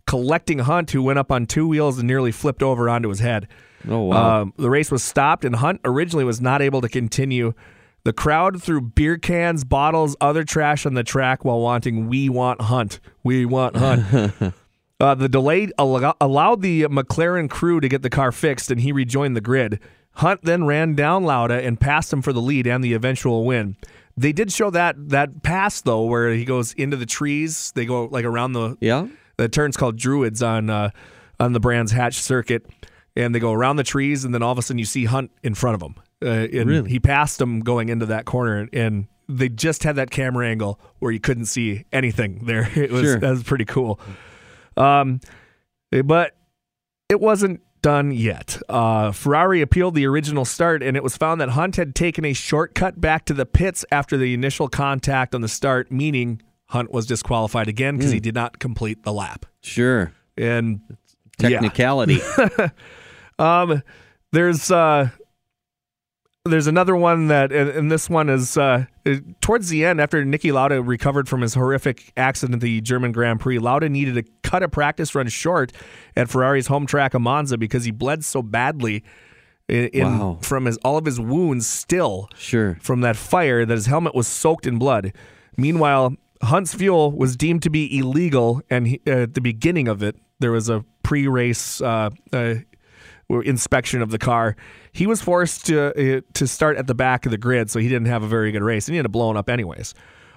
collecting 0.07 0.61
Hunt, 0.61 0.90
who 0.90 1.03
went 1.03 1.18
up 1.18 1.31
on 1.31 1.46
two 1.46 1.68
wheels 1.68 1.98
and 1.98 2.09
nearly 2.09 2.33
flipped 2.33 2.62
over 2.62 2.88
onto 2.88 3.09
his 3.09 3.20
head. 3.20 3.46
Oh, 3.88 4.00
wow. 4.00 4.42
Um, 4.42 4.55
the 4.57 4.70
race 4.70 4.90
was 4.90 5.05
stopped, 5.05 5.44
and 5.44 5.57
Hunt 5.57 5.81
originally 5.85 6.24
was 6.24 6.40
not 6.40 6.61
able 6.61 6.81
to 6.81 6.88
continue. 6.88 7.53
The 8.05 8.12
crowd 8.12 8.62
threw 8.62 8.83
beer 8.83 9.17
cans, 9.17 9.64
bottles, 9.64 10.14
other 10.21 10.45
trash 10.45 10.85
on 10.85 10.93
the 10.93 11.03
track 11.03 11.43
while 11.43 11.61
wanting 11.61 12.07
"We 12.07 12.29
want 12.29 12.61
Hunt, 12.61 13.01
we 13.23 13.47
want 13.47 13.77
Hunt." 13.77 14.35
uh, 15.01 15.14
the 15.14 15.29
delay 15.29 15.71
al- 15.79 16.14
allowed 16.21 16.61
the 16.61 16.83
McLaren 16.83 17.49
crew 17.49 17.81
to 17.81 17.88
get 17.88 18.03
the 18.03 18.11
car 18.11 18.31
fixed, 18.31 18.71
and 18.71 18.83
he 18.83 18.93
rejoined 18.93 19.35
the 19.35 19.40
grid. 19.40 19.81
Hunt 20.17 20.43
then 20.43 20.64
ran 20.64 20.95
down 20.95 21.25
Lauda 21.25 21.62
and 21.62 21.81
passed 21.81 22.12
him 22.12 22.21
for 22.21 22.35
the 22.35 22.43
lead 22.43 22.67
and 22.67 22.85
the 22.85 22.93
eventual 22.93 23.47
win. 23.47 23.77
They 24.19 24.33
did 24.33 24.53
show 24.53 24.69
that 24.71 25.09
that 25.09 25.43
pass 25.43 25.81
though, 25.81 26.03
where 26.03 26.31
he 26.31 26.45
goes 26.45 26.75
into 26.75 26.99
the 26.99 27.07
trees. 27.07 27.73
They 27.75 27.87
go 27.87 28.05
like 28.05 28.27
around 28.27 28.53
the 28.53 28.77
yeah. 28.81 29.07
the 29.38 29.49
turn's 29.49 29.79
called 29.79 29.97
Druids 29.97 30.43
on 30.43 30.69
uh, 30.69 30.90
on 31.40 31.55
the 31.55 31.61
Brands 31.61 31.93
Hatch 31.93 32.17
circuit, 32.17 32.67
and 33.17 33.35
they 33.35 33.40
go 33.40 33.53
around 33.53 33.77
the 33.77 33.83
trees, 33.83 34.27
and 34.27 34.35
then 34.35 34.43
all 34.43 34.53
of 34.53 34.59
a 34.59 34.62
sudden 34.62 34.79
you 34.79 34.85
see 34.85 35.07
Hunt 35.07 35.31
in 35.43 35.55
front 35.55 35.75
of 35.75 35.83
him. 35.83 35.97
Uh, 36.24 36.48
and 36.58 36.68
Really? 36.70 36.90
he 36.90 36.98
passed 37.00 37.40
him 37.40 37.60
going 37.60 37.88
into 37.90 38.06
that 38.06 38.24
corner, 38.24 38.68
and 38.72 39.06
they 39.28 39.48
just 39.48 39.82
had 39.84 39.96
that 39.96 40.10
camera 40.10 40.48
angle 40.48 40.80
where 40.98 41.12
you 41.12 41.20
couldn't 41.20 41.46
see 41.46 41.84
anything 41.92 42.44
there. 42.46 42.70
It 42.76 42.90
was 42.90 43.02
Sure. 43.02 43.18
that 43.20 43.30
was 43.30 43.42
pretty 43.42 43.64
cool. 43.66 44.00
Um, 44.76 45.20
but 46.04 46.34
it 47.08 47.20
wasn't 47.20 47.60
done 47.82 48.10
yet. 48.12 48.58
Uh, 48.68 49.12
Ferrari 49.12 49.60
appealed 49.60 49.94
the 49.94 50.06
original 50.06 50.44
start, 50.46 50.82
and 50.82 50.96
it 50.96 51.02
was 51.02 51.16
found 51.16 51.40
that 51.40 51.50
Hunt 51.50 51.76
had 51.76 51.94
taken 51.94 52.24
a 52.24 52.32
shortcut 52.32 53.00
back 53.00 53.26
to 53.26 53.34
the 53.34 53.44
pits 53.46 53.84
after 53.92 54.16
the 54.16 54.32
initial 54.34 54.68
contact 54.68 55.34
on 55.34 55.42
the 55.42 55.48
start, 55.48 55.92
meaning 55.92 56.40
Hunt 56.68 56.90
was 56.92 57.06
disqualified 57.06 57.68
again 57.68 57.96
because 57.98 58.10
he 58.10 58.20
did 58.20 58.34
not 58.34 58.58
complete 58.58 59.02
the 59.02 59.12
lap. 59.12 59.44
Sure. 59.60 60.12
And 60.38 60.80
yeah. 61.38 61.50
Technicality. 61.60 62.20
Um, 63.38 63.82
there's 64.32 64.70
uh, 64.70 65.08
there's 66.46 66.66
another 66.66 66.94
one 66.94 67.28
that, 67.28 67.52
and, 67.52 67.70
and 67.70 67.90
this 67.90 68.11
one 68.11 68.28
is 68.28 68.59
uh, 68.59 68.85
towards 69.40 69.70
the 69.70 69.85
end 69.85 69.98
after 69.98 70.22
Niki 70.24 70.52
Lauda 70.52 70.83
recovered 70.83 71.26
from 71.26 71.40
his 71.40 71.54
horrific 71.54 72.12
accident 72.18 72.57
at 72.57 72.61
the 72.61 72.83
German 72.83 73.12
Grand 73.12 73.40
Prix. 73.40 73.59
Lauda 73.59 73.88
needed 73.88 74.14
to 74.16 74.24
cut 74.42 74.62
a 74.62 74.68
practice 74.68 75.14
run 75.14 75.26
short 75.28 75.72
at 76.16 76.28
Ferrari's 76.28 76.66
home 76.66 76.85
track 76.85 77.14
of 77.14 77.22
Monza 77.22 77.57
because 77.57 77.85
he 77.87 77.90
bled 77.90 78.24
so 78.26 78.42
badly 78.42 79.02
in, 79.68 79.87
in- 79.88 80.18
Wow. 80.18 80.38
from 80.42 80.66
his 80.66 80.76
all 80.85 80.98
of 80.98 81.07
his 81.07 81.18
wounds 81.18 81.66
still 81.66 82.28
sure. 82.37 82.76
from 82.83 83.00
that 83.00 83.16
fire 83.16 83.64
that 83.64 83.74
his 83.74 83.87
helmet 83.87 84.14
was 84.14 84.26
soaked 84.26 84.66
in 84.66 84.78
blood. 84.78 85.14
Meanwhile, 85.57 86.14
Hunt's 86.42 86.74
fuel 86.74 87.11
was 87.11 87.37
deemed 87.38 87.62
to 87.62 87.70
be 87.70 87.96
illegal, 87.98 88.61
and 88.68 88.87
he, 88.87 89.00
uh, 89.07 89.11
at 89.22 89.33
the 89.35 89.40
beginning 89.40 89.88
of 89.88 90.02
it, 90.02 90.16
there 90.40 90.52
was 90.52 90.68
a 90.68 90.85
pre-race 91.02 91.80
uh, 91.80 92.11
uh, 92.35 92.57
inspection 93.30 94.02
of 94.02 94.10
the 94.10 94.18
car. 94.18 94.56
He 94.92 95.06
was 95.06 95.20
forced 95.20 95.66
to 95.66 96.18
uh, 96.18 96.20
to 96.34 96.46
start 96.46 96.76
at 96.76 96.87
the 96.87 96.94
back 96.94 97.26
of 97.26 97.30
the 97.32 97.38
grid, 97.38 97.70
so 97.70 97.78
he 97.80 97.88
didn't 97.88 98.06
have 98.06 98.22
a 98.22 98.28
very 98.28 98.52
good 98.52 98.62
race, 98.62 98.87
and 98.88 98.94
he 98.94 98.98
ended 98.98 99.08
up 99.10 99.12
blowing 99.12 99.37
up 99.37 99.48
anyways. 99.50 99.94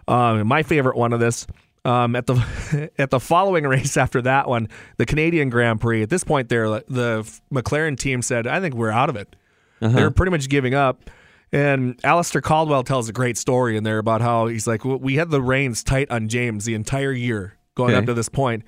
Um, 0.08 0.47
my 0.47 0.63
favorite 0.63 0.97
one 0.97 1.13
of 1.13 1.19
this. 1.19 1.47
Um, 1.86 2.15
at 2.17 2.26
the 2.26 2.89
at 2.97 3.12
the 3.12 3.19
following 3.19 3.63
race 3.65 3.95
after 3.97 4.21
that 4.23 4.50
one, 4.50 4.67
the 4.97 5.06
Canadian 5.06 5.50
Grand 5.50 5.80
Prix. 5.80 6.02
At 6.04 6.10
this 6.10 6.23
point, 6.23 6.50
there 6.50 6.67
the 6.69 7.23
McLaren 7.54 7.97
team 7.97 8.21
said, 8.21 8.45
"I 8.47 8.60
think 8.60 8.76
we're 8.76 8.89
out 8.91 9.10
of 9.10 9.15
it." 9.15 9.36
They 9.80 10.04
were 10.04 10.12
pretty 10.12 10.32
much 10.32 10.50
giving 10.50 10.73
up. 10.73 11.10
And 11.54 11.97
Alastair 12.04 12.41
Caldwell 12.41 12.84
tells 12.84 13.08
a 13.08 13.13
great 13.13 13.38
story 13.38 13.78
in 13.78 13.84
there 13.86 14.00
about 14.00 14.19
how 14.21 14.47
he's 14.47 14.67
like, 14.67 14.84
"Well, 14.84 14.97
we 14.97 15.15
had 15.15 15.30
the 15.30 15.41
reins 15.41 15.82
tight 15.84 16.10
on 16.12 16.28
James 16.28 16.65
the 16.65 16.73
entire 16.73 17.13
year 17.13 17.54
going 17.76 17.91
Okay. 17.91 18.00
up 18.00 18.06
to 18.08 18.13
this 18.13 18.28
point, 18.28 18.63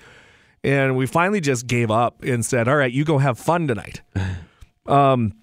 and 0.64 0.96
we 0.98 1.06
finally 1.06 1.42
just 1.42 1.68
gave 1.68 1.90
up 1.92 2.24
and 2.24 2.46
said, 2.46 2.68
all 2.68 2.76
right, 2.76 2.92
you 2.92 3.04
go 3.06 3.18
have 3.18 3.38
fun 3.40 3.68
tonight. 3.68 4.02
um, 4.86 5.34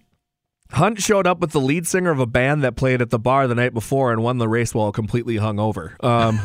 Hunt 0.72 1.00
showed 1.00 1.26
up 1.26 1.38
with 1.40 1.52
the 1.52 1.60
lead 1.60 1.86
singer 1.86 2.10
of 2.10 2.18
a 2.18 2.26
band 2.26 2.64
that 2.64 2.74
played 2.76 3.00
at 3.00 3.10
the 3.10 3.18
bar 3.20 3.46
the 3.46 3.54
night 3.54 3.72
before 3.72 4.12
and 4.12 4.22
won 4.22 4.38
the 4.38 4.48
race 4.48 4.74
while 4.74 4.90
completely 4.92 5.36
hungover. 5.36 6.02
Um, 6.04 6.40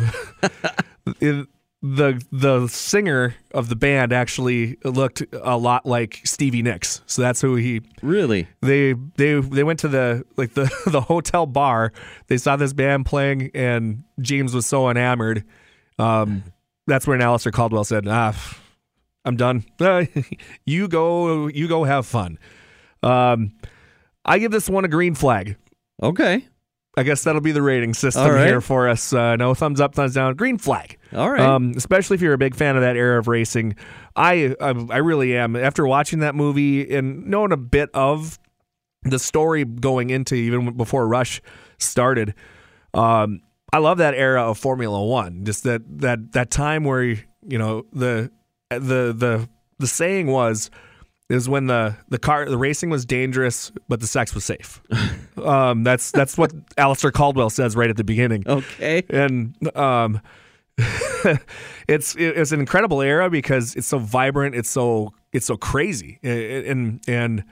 it- 1.20 1.48
the 1.84 2.24
the 2.32 2.68
singer 2.68 3.34
of 3.56 3.68
the 3.68 3.76
band 3.76 4.14
actually 4.14 4.78
looked 4.84 5.24
a 5.34 5.58
lot 5.58 5.84
like 5.84 6.22
Stevie 6.26 6.62
Nicks, 6.62 7.02
so 7.08 7.24
that's 7.24 7.42
who 7.42 7.56
he 7.56 7.82
Really? 8.04 8.48
they 8.62 8.94
they 9.16 9.40
they 9.40 9.64
went 9.64 9.80
to 9.80 9.88
the 9.88 10.24
like 10.38 10.54
the 10.54 10.70
the 10.86 11.02
hotel 11.02 11.48
bar. 11.48 11.92
They 12.28 12.38
saw 12.38 12.56
this 12.56 12.72
band 12.74 13.08
playing, 13.08 13.50
and 13.56 14.04
James 14.20 14.54
was 14.54 14.68
so 14.68 14.92
enamored. 14.92 15.44
Um, 15.98 16.44
that's 16.86 17.08
when 17.08 17.20
Alastair 17.20 17.52
Caldwell 17.52 17.84
said, 17.84 18.08
"Ah, 18.08 18.34
I'm 19.26 19.36
done. 19.36 19.66
you 20.66 20.88
go, 20.88 21.48
you 21.48 21.68
go, 21.68 21.84
have 21.84 22.06
fun." 22.06 22.40
Um, 23.04 23.54
I 24.26 24.40
give 24.40 24.52
this 24.52 24.70
one 24.70 24.86
a 24.86 24.88
green 24.88 25.16
flag. 25.16 25.58
Okay. 26.02 26.48
I 26.98 27.04
guess 27.04 27.24
that'll 27.24 27.42
be 27.42 27.54
the 27.54 27.62
rating 27.62 27.94
system 27.94 28.30
right. 28.30 28.48
here 28.48 28.60
for 28.60 28.90
us. 28.90 29.14
Uh, 29.14 29.38
no 29.38 29.54
thumbs 29.54 29.80
up, 29.80 29.96
thumbs 29.96 30.14
down, 30.14 30.36
green 30.36 30.58
flag. 30.58 30.98
All 31.14 31.32
right. 31.32 31.40
Um, 31.40 31.74
especially 31.78 32.16
if 32.16 32.22
you're 32.22 32.34
a 32.34 32.38
big 32.38 32.54
fan 32.54 32.76
of 32.76 32.82
that 32.82 32.98
era 32.98 33.18
of 33.18 33.30
racing. 33.30 33.76
I, 34.16 34.56
I 34.60 34.70
I 34.90 34.98
really 34.98 35.38
am. 35.38 35.56
After 35.56 35.88
watching 35.88 36.20
that 36.20 36.36
movie 36.36 36.94
and 36.94 37.28
knowing 37.28 37.54
a 37.54 37.58
bit 37.58 37.90
of 37.94 38.38
the 39.04 39.20
story 39.20 39.64
going 39.64 40.10
into 40.10 40.36
even 40.36 40.76
before 40.76 41.08
Rush 41.08 41.42
started, 41.80 42.36
um, 42.94 43.40
I 43.72 43.78
love 43.78 44.00
that 44.00 44.14
era 44.14 44.44
of 44.50 44.58
Formula 44.58 45.02
One. 45.04 45.46
Just 45.46 45.64
that 45.64 45.84
that 46.00 46.34
that 46.34 46.52
time 46.52 46.84
where 46.84 47.04
you 47.04 47.58
know 47.58 47.86
the 47.94 48.32
the 48.80 49.14
the 49.14 49.50
the 49.80 49.88
saying 49.88 50.28
was 50.28 50.70
is 51.30 51.48
when 51.48 51.68
the 51.68 51.96
the 52.10 52.20
car 52.20 52.50
the 52.50 52.58
racing 52.58 52.90
was 52.90 53.06
dangerous 53.06 53.72
but 53.88 54.00
the 54.00 54.08
sex 54.08 54.36
was 54.36 54.46
safe. 54.46 54.82
um, 55.44 55.84
that's 55.84 56.12
that's 56.12 56.38
what 56.38 56.52
Alastair 56.78 57.12
Caldwell 57.12 57.50
says 57.50 57.76
right 57.76 57.90
at 57.90 57.98
the 57.98 58.04
beginning 58.04 58.44
okay. 58.48 59.04
and 59.10 59.56
um, 59.78 60.22
it's 61.88 62.16
it's 62.16 62.52
an 62.52 62.60
incredible 62.60 63.02
era 63.02 63.30
because 63.30 63.76
it's 63.76 63.88
so 63.88 64.00
vibrant, 64.00 64.56
it's 64.56 64.70
so 64.70 65.14
it's 65.32 65.46
so 65.46 65.58
crazy, 65.58 66.20
and 66.24 67.02
and 67.08 67.44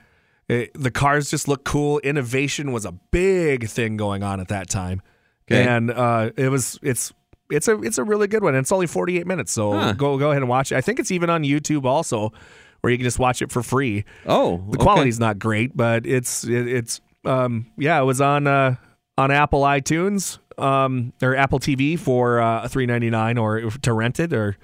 it, 0.48 0.70
the 0.74 0.90
cars 0.90 1.30
just 1.30 1.46
look 1.46 1.64
cool. 1.64 1.98
Innovation 2.00 2.72
was 2.72 2.84
a 2.84 2.92
big 2.92 3.68
thing 3.68 3.96
going 3.96 4.22
on 4.22 4.40
at 4.40 4.48
that 4.48 4.68
time, 4.68 5.02
Okay. 5.50 5.66
and 5.66 5.90
uh, 5.90 6.30
it 6.36 6.48
was 6.48 6.78
it's. 6.82 7.12
It's 7.50 7.68
a 7.68 7.80
it's 7.82 7.98
a 7.98 8.04
really 8.04 8.26
good 8.28 8.42
one. 8.42 8.54
And 8.54 8.62
it's 8.62 8.72
only 8.72 8.86
48 8.86 9.26
minutes, 9.26 9.52
so 9.52 9.72
Huh. 9.72 9.92
go 9.92 10.18
go 10.18 10.30
ahead 10.30 10.42
and 10.42 10.48
watch 10.48 10.72
it. 10.72 10.76
I 10.76 10.80
think 10.80 10.98
it's 11.00 11.10
even 11.10 11.30
on 11.30 11.42
YouTube 11.42 11.84
also, 11.84 12.32
where 12.80 12.90
you 12.90 12.96
can 12.98 13.04
just 13.04 13.18
watch 13.18 13.42
it 13.42 13.50
for 13.50 13.62
free. 13.62 14.04
Oh, 14.26 14.58
The 14.58 14.76
okay. 14.76 14.82
quality's 14.82 15.18
not 15.20 15.38
great, 15.38 15.76
but 15.76 16.06
it's 16.06 16.44
it, 16.44 16.66
it's 16.68 17.00
um 17.24 17.66
yeah, 17.76 18.00
it 18.00 18.04
was 18.04 18.20
on 18.20 18.46
uh 18.46 18.76
on 19.18 19.30
Apple 19.30 19.62
iTunes 19.62 20.38
um 20.58 21.12
or 21.22 21.34
Apple 21.36 21.58
TV 21.60 21.98
for 21.98 22.40
uh 22.40 22.62
3.99 22.68 23.40
or 23.40 23.70
to 23.80 23.92
rent 23.92 24.20
it 24.20 24.32
or 24.32 24.56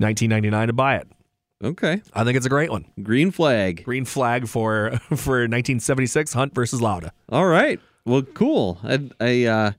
19.99 0.00 0.66
to 0.68 0.72
buy 0.72 0.96
it. 0.96 1.08
Okay. 1.62 2.00
I 2.14 2.24
think 2.24 2.36
it's 2.38 2.46
a 2.46 2.50
great 2.50 2.70
one. 2.70 2.86
Green 3.02 3.30
flag. 3.30 3.84
Green 3.84 4.04
flag 4.06 4.48
for 4.48 4.90
for 5.14 5.40
1976 5.42 6.32
Hunt 6.32 6.54
versus 6.54 6.80
Lauda. 6.80 7.12
All 7.28 7.46
right. 7.46 7.78
Well, 8.06 8.22
cool. 8.22 8.78
I 8.82 9.10
I 9.20 9.44
uh, 9.44 9.72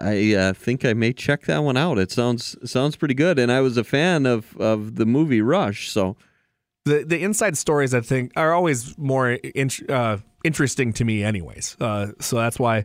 I 0.00 0.34
uh, 0.34 0.52
think 0.52 0.84
I 0.84 0.94
may 0.94 1.12
check 1.12 1.42
that 1.42 1.62
one 1.62 1.76
out. 1.76 1.98
It 1.98 2.10
sounds 2.10 2.56
sounds 2.70 2.96
pretty 2.96 3.14
good, 3.14 3.38
and 3.38 3.50
I 3.50 3.60
was 3.60 3.76
a 3.76 3.84
fan 3.84 4.26
of 4.26 4.56
of 4.58 4.96
the 4.96 5.06
movie 5.06 5.42
Rush. 5.42 5.90
So 5.90 6.16
The 6.84 7.04
the 7.04 7.22
inside 7.22 7.56
stories 7.56 7.94
I 7.94 8.00
think 8.00 8.32
are 8.36 8.52
always 8.52 8.96
more 8.98 9.30
in, 9.30 9.70
uh, 9.88 10.18
interesting 10.44 10.92
to 10.94 11.04
me 11.04 11.22
anyways. 11.22 11.76
Uh, 11.80 12.12
so 12.20 12.36
that's 12.36 12.58
why 12.58 12.84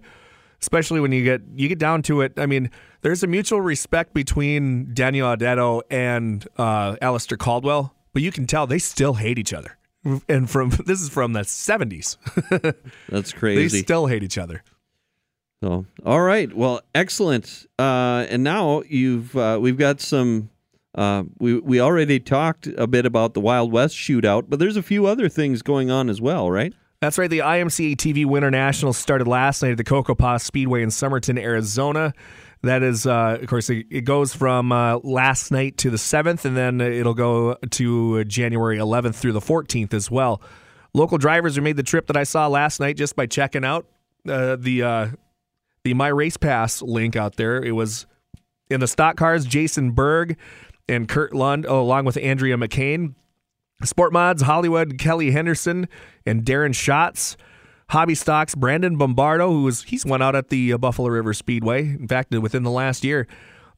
especially 0.63 1.01
when 1.01 1.11
you 1.11 1.23
get 1.23 1.41
you 1.55 1.67
get 1.67 1.77
down 1.77 2.01
to 2.03 2.21
it. 2.21 2.33
I 2.37 2.45
mean, 2.45 2.71
there's 3.01 3.21
a 3.21 3.27
mutual 3.27 3.61
respect 3.61 4.13
between 4.13 4.93
Daniele 4.93 5.35
Audetto 5.35 5.81
and 5.91 6.47
uh, 6.57 6.95
Alastair 7.01 7.37
Caldwell, 7.37 7.93
but 8.13 8.21
you 8.21 8.31
can 8.31 8.47
tell 8.47 8.65
they 8.65 8.79
still 8.79 9.15
hate 9.15 9.37
each 9.37 9.53
other. 9.53 9.77
And 10.27 10.49
from 10.49 10.69
this 10.85 11.01
is 11.01 11.09
from 11.09 11.33
the 11.33 11.41
70s. 11.41 12.17
that's 13.09 13.33
crazy. 13.33 13.61
they 13.61 13.83
still 13.83 14.07
hate 14.07 14.23
each 14.23 14.37
other. 14.37 14.63
So, 15.63 15.85
all 16.05 16.19
right. 16.19 16.53
Well, 16.53 16.81
excellent. 16.93 17.67
Uh, 17.79 18.25
and 18.27 18.43
now 18.43 18.81
you've 18.81 19.33
uh, 19.37 19.59
we've 19.61 19.77
got 19.77 20.01
some. 20.01 20.49
Uh, 20.93 21.23
we 21.39 21.57
we 21.57 21.79
already 21.79 22.19
talked 22.19 22.67
a 22.67 22.85
bit 22.85 23.05
about 23.05 23.33
the 23.33 23.39
Wild 23.39 23.71
West 23.71 23.95
shootout, 23.95 24.49
but 24.49 24.59
there's 24.59 24.75
a 24.75 24.83
few 24.83 25.05
other 25.05 25.29
things 25.29 25.61
going 25.61 25.89
on 25.89 26.09
as 26.09 26.19
well, 26.19 26.51
right? 26.51 26.73
That's 26.99 27.17
right. 27.17 27.29
The 27.29 27.39
IMCA 27.39 27.95
TV 27.95 28.25
Winter 28.25 28.51
Nationals 28.51 28.97
started 28.97 29.25
last 29.25 29.63
night 29.63 29.71
at 29.71 29.77
the 29.77 29.85
Cocopah 29.85 30.41
Speedway 30.41 30.83
in 30.83 30.91
Somerton, 30.91 31.37
Arizona. 31.37 32.13
That 32.63 32.83
is, 32.83 33.07
uh, 33.07 33.37
of 33.41 33.47
course, 33.47 33.69
it, 33.69 33.85
it 33.89 34.01
goes 34.01 34.35
from 34.35 34.73
uh, 34.73 34.97
last 34.97 35.49
night 35.49 35.77
to 35.77 35.89
the 35.89 35.97
7th, 35.97 36.43
and 36.43 36.57
then 36.57 36.81
it'll 36.81 37.13
go 37.13 37.55
to 37.55 38.25
January 38.25 38.79
11th 38.79 39.15
through 39.15 39.33
the 39.33 39.39
14th 39.39 39.93
as 39.93 40.11
well. 40.11 40.41
Local 40.93 41.17
drivers 41.17 41.55
who 41.55 41.61
made 41.61 41.77
the 41.77 41.83
trip 41.83 42.07
that 42.07 42.17
I 42.17 42.23
saw 42.23 42.47
last 42.47 42.81
night 42.81 42.97
just 42.97 43.15
by 43.15 43.27
checking 43.27 43.63
out 43.63 43.85
uh, 44.27 44.57
the 44.57 44.83
uh, 44.83 45.07
the 45.83 45.93
My 45.93 46.07
Race 46.07 46.37
Pass 46.37 46.81
link 46.81 47.15
out 47.15 47.35
there. 47.35 47.63
It 47.63 47.71
was 47.71 48.05
in 48.69 48.79
the 48.79 48.87
stock 48.87 49.17
cars, 49.17 49.45
Jason 49.45 49.91
Berg 49.91 50.37
and 50.87 51.07
Kurt 51.07 51.33
Lund, 51.33 51.65
along 51.65 52.05
with 52.05 52.17
Andrea 52.17 52.57
McCain. 52.57 53.15
Sport 53.83 54.13
Mods, 54.13 54.43
Hollywood, 54.43 54.97
Kelly 54.97 55.31
Henderson, 55.31 55.87
and 56.25 56.43
Darren 56.45 56.73
Schatz. 56.73 57.35
Hobby 57.89 58.15
Stocks, 58.15 58.55
Brandon 58.55 58.97
Bombardo, 58.97 59.49
who 59.49 59.63
was 59.63 59.83
he's 59.83 60.05
went 60.05 60.23
out 60.23 60.35
at 60.35 60.49
the 60.49 60.73
uh, 60.73 60.77
Buffalo 60.77 61.09
River 61.09 61.33
Speedway. 61.33 61.81
In 61.81 62.07
fact, 62.07 62.33
within 62.33 62.63
the 62.63 62.71
last 62.71 63.03
year. 63.03 63.27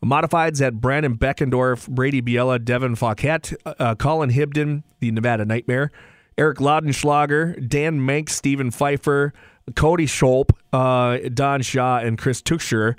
Modifieds 0.04 0.60
had 0.60 0.80
Brandon 0.80 1.18
Beckendorf, 1.18 1.90
Brady 1.90 2.22
Biella, 2.22 2.64
Devin 2.64 2.96
Fauquet, 2.96 3.56
uh, 3.66 3.96
Colin 3.96 4.30
Hibden, 4.30 4.84
the 5.00 5.10
Nevada 5.10 5.46
Nightmare, 5.46 5.92
Eric 6.38 6.60
Laudenschlager, 6.60 7.68
Dan 7.68 8.00
Mank, 8.00 8.30
Stephen 8.30 8.70
Pfeiffer, 8.70 9.34
Cody 9.76 10.06
Schulp, 10.06 10.50
uh, 10.74 11.30
Don 11.34 11.62
Shaw, 11.62 11.98
and 12.00 12.18
Chris 12.18 12.42
Tuchscher. 12.42 12.96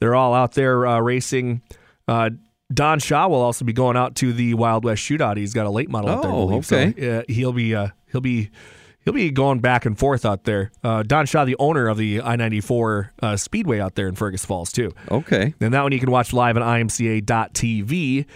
They're 0.00 0.14
all 0.14 0.34
out 0.34 0.52
there 0.52 0.86
uh, 0.86 0.98
racing. 1.00 1.62
Uh, 2.08 2.30
Don 2.72 2.98
Shaw 2.98 3.28
will 3.28 3.40
also 3.40 3.64
be 3.64 3.72
going 3.72 3.96
out 3.96 4.14
to 4.16 4.32
the 4.32 4.54
Wild 4.54 4.84
West 4.84 5.02
Shootout. 5.02 5.36
He's 5.36 5.54
got 5.54 5.66
a 5.66 5.70
late 5.70 5.90
model 5.90 6.10
out 6.10 6.22
there. 6.22 6.30
I 6.30 6.34
Oh, 6.34 6.46
believe. 6.46 6.72
okay. 6.72 6.94
So, 7.00 7.18
uh, 7.18 7.22
he'll 7.28 7.52
be 7.52 7.74
uh, 7.74 7.88
he'll 8.12 8.20
be 8.20 8.50
he'll 9.04 9.14
be 9.14 9.30
going 9.30 9.60
back 9.60 9.86
and 9.86 9.98
forth 9.98 10.24
out 10.24 10.44
there. 10.44 10.70
Uh, 10.84 11.02
Don 11.02 11.26
Shaw, 11.26 11.44
the 11.44 11.56
owner 11.58 11.88
of 11.88 11.96
the 11.96 12.20
I 12.20 12.36
ninety 12.36 12.60
four 12.60 13.12
uh, 13.22 13.36
Speedway 13.36 13.80
out 13.80 13.94
there 13.96 14.06
in 14.08 14.14
Fergus 14.14 14.44
Falls 14.44 14.70
too. 14.72 14.92
Okay. 15.10 15.54
And 15.60 15.74
that 15.74 15.82
one 15.82 15.92
you 15.92 15.98
can 16.00 16.10
watch 16.10 16.32
live 16.32 16.56
on 16.56 16.62
imca.tv. 16.62 18.26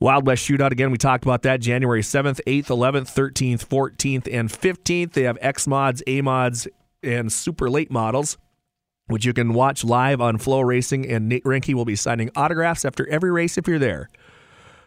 Wild 0.00 0.26
West 0.26 0.46
Shootout, 0.46 0.72
again, 0.72 0.90
we 0.90 0.98
talked 0.98 1.24
about 1.24 1.42
that 1.42 1.60
January 1.60 2.02
7th, 2.02 2.40
8th, 2.46 2.66
11th, 2.66 3.14
13th, 3.14 3.64
14th, 3.66 4.28
and 4.38 4.50
15th. 4.50 5.12
They 5.12 5.22
have 5.22 5.38
X 5.40 5.66
mods, 5.66 6.02
A 6.06 6.20
mods, 6.20 6.66
and 7.04 7.32
super 7.32 7.70
late 7.70 7.90
models, 7.90 8.38
which 9.06 9.24
you 9.24 9.32
can 9.32 9.52
watch 9.54 9.84
live 9.84 10.20
on 10.20 10.38
FloRacing. 10.38 11.10
And 11.10 11.28
Nate 11.28 11.44
Reinke 11.44 11.74
will 11.74 11.84
be 11.84 11.96
signing 11.96 12.30
autographs 12.34 12.84
after 12.84 13.08
every 13.08 13.30
race 13.30 13.58
if 13.58 13.68
you're 13.68 13.78
there. 13.78 14.08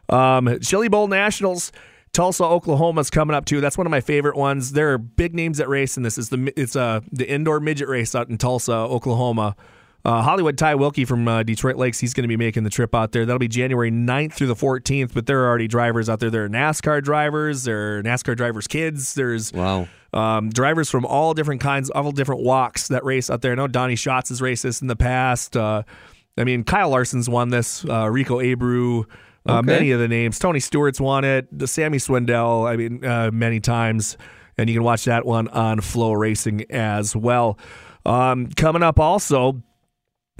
Um, 0.10 0.60
Chili 0.62 0.88
Bowl 0.88 1.08
Nationals, 1.08 1.72
Tulsa, 2.14 2.44
Oklahoma 2.44 3.02
is 3.02 3.10
coming 3.10 3.36
up 3.36 3.46
too. 3.46 3.62
That's 3.62 3.78
one 3.78 3.86
of 3.86 3.92
my 3.92 4.02
favorite 4.02 4.36
ones. 4.36 4.72
There 4.72 4.94
are 4.94 4.98
big 4.98 5.36
names 5.36 5.58
that 5.58 5.70
race, 5.70 5.98
and 5.98 6.06
this 6.06 6.18
is 6.18 6.30
the 6.30 6.52
it's 6.56 6.76
uh, 6.76 7.02
the 7.12 7.30
indoor 7.30 7.60
midget 7.60 7.90
race 7.90 8.16
out 8.16 8.30
in 8.30 8.38
Tulsa, 8.38 8.74
Oklahoma. 8.74 9.56
Uh, 10.06 10.22
Hollywood 10.22 10.58
Ty 10.58 10.76
Wilkie 10.76 11.04
from 11.04 11.28
uh, 11.28 11.44
Detroit 11.44 11.76
Lakes, 11.76 12.00
he's 12.00 12.14
going 12.14 12.24
to 12.24 12.30
be 12.30 12.38
making 12.38 12.64
the 12.64 12.70
trip 12.70 12.96
out 12.96 13.12
there. 13.12 13.26
That'll 13.26 13.40
be 13.40 13.50
January 13.50 13.92
9th 13.92 14.34
through 14.34 14.48
the 14.48 14.56
14th, 14.56 15.14
but 15.14 15.26
there 15.26 15.44
are 15.44 15.50
already 15.50 15.68
drivers 15.68 16.08
out 16.08 16.22
there. 16.22 16.30
There 16.30 16.46
are 16.46 16.50
NASCAR 16.50 17.04
drivers, 17.04 17.66
there 17.66 17.98
are 17.98 18.04
NASCAR 18.04 18.38
drivers' 18.38 18.68
kids, 18.68 19.16
there's 19.16 19.52
Wow. 19.52 19.90
Um, 20.14 20.50
drivers 20.50 20.90
from 20.90 21.06
all 21.06 21.34
different 21.34 21.62
kinds, 21.62 21.90
all 21.90 22.12
different 22.12 22.42
walks 22.42 22.88
that 22.88 23.04
race 23.04 23.30
out 23.30 23.42
there. 23.42 23.52
I 23.52 23.56
know 23.56 23.68
Donny 23.68 23.96
Schatz 23.96 24.30
has 24.30 24.42
raced 24.42 24.64
this 24.64 24.82
in 24.82 24.88
the 24.88 24.96
past. 24.96 25.56
Uh, 25.58 25.84
I 26.38 26.44
mean, 26.44 26.64
Kyle 26.64 26.90
Larson's 26.90 27.30
won 27.30 27.50
this, 27.50 27.84
uh, 27.86 28.10
Rico 28.10 28.40
Abreu, 28.40 29.04
uh, 29.48 29.54
Okay. 29.60 29.66
many 29.66 29.92
of 29.92 30.00
the 30.00 30.08
names. 30.08 30.40
Tony 30.40 30.60
Stewart's 30.60 31.00
won 31.02 31.24
it, 31.26 31.48
the 31.58 31.68
Sammy 31.68 31.98
Swindell, 31.98 32.68
I 32.70 32.76
mean, 32.76 33.04
uh, 33.06 33.32
many 33.34 33.60
times. 33.60 34.18
And 34.58 34.70
you 34.70 34.76
can 34.76 34.84
watch 34.84 35.06
that 35.06 35.26
one 35.26 35.48
on 35.50 35.80
FloRacing 35.82 36.70
as 36.72 37.16
well. 37.16 37.60
Um, 38.06 38.48
coming 38.56 38.82
up 38.84 39.00
also, 39.00 39.62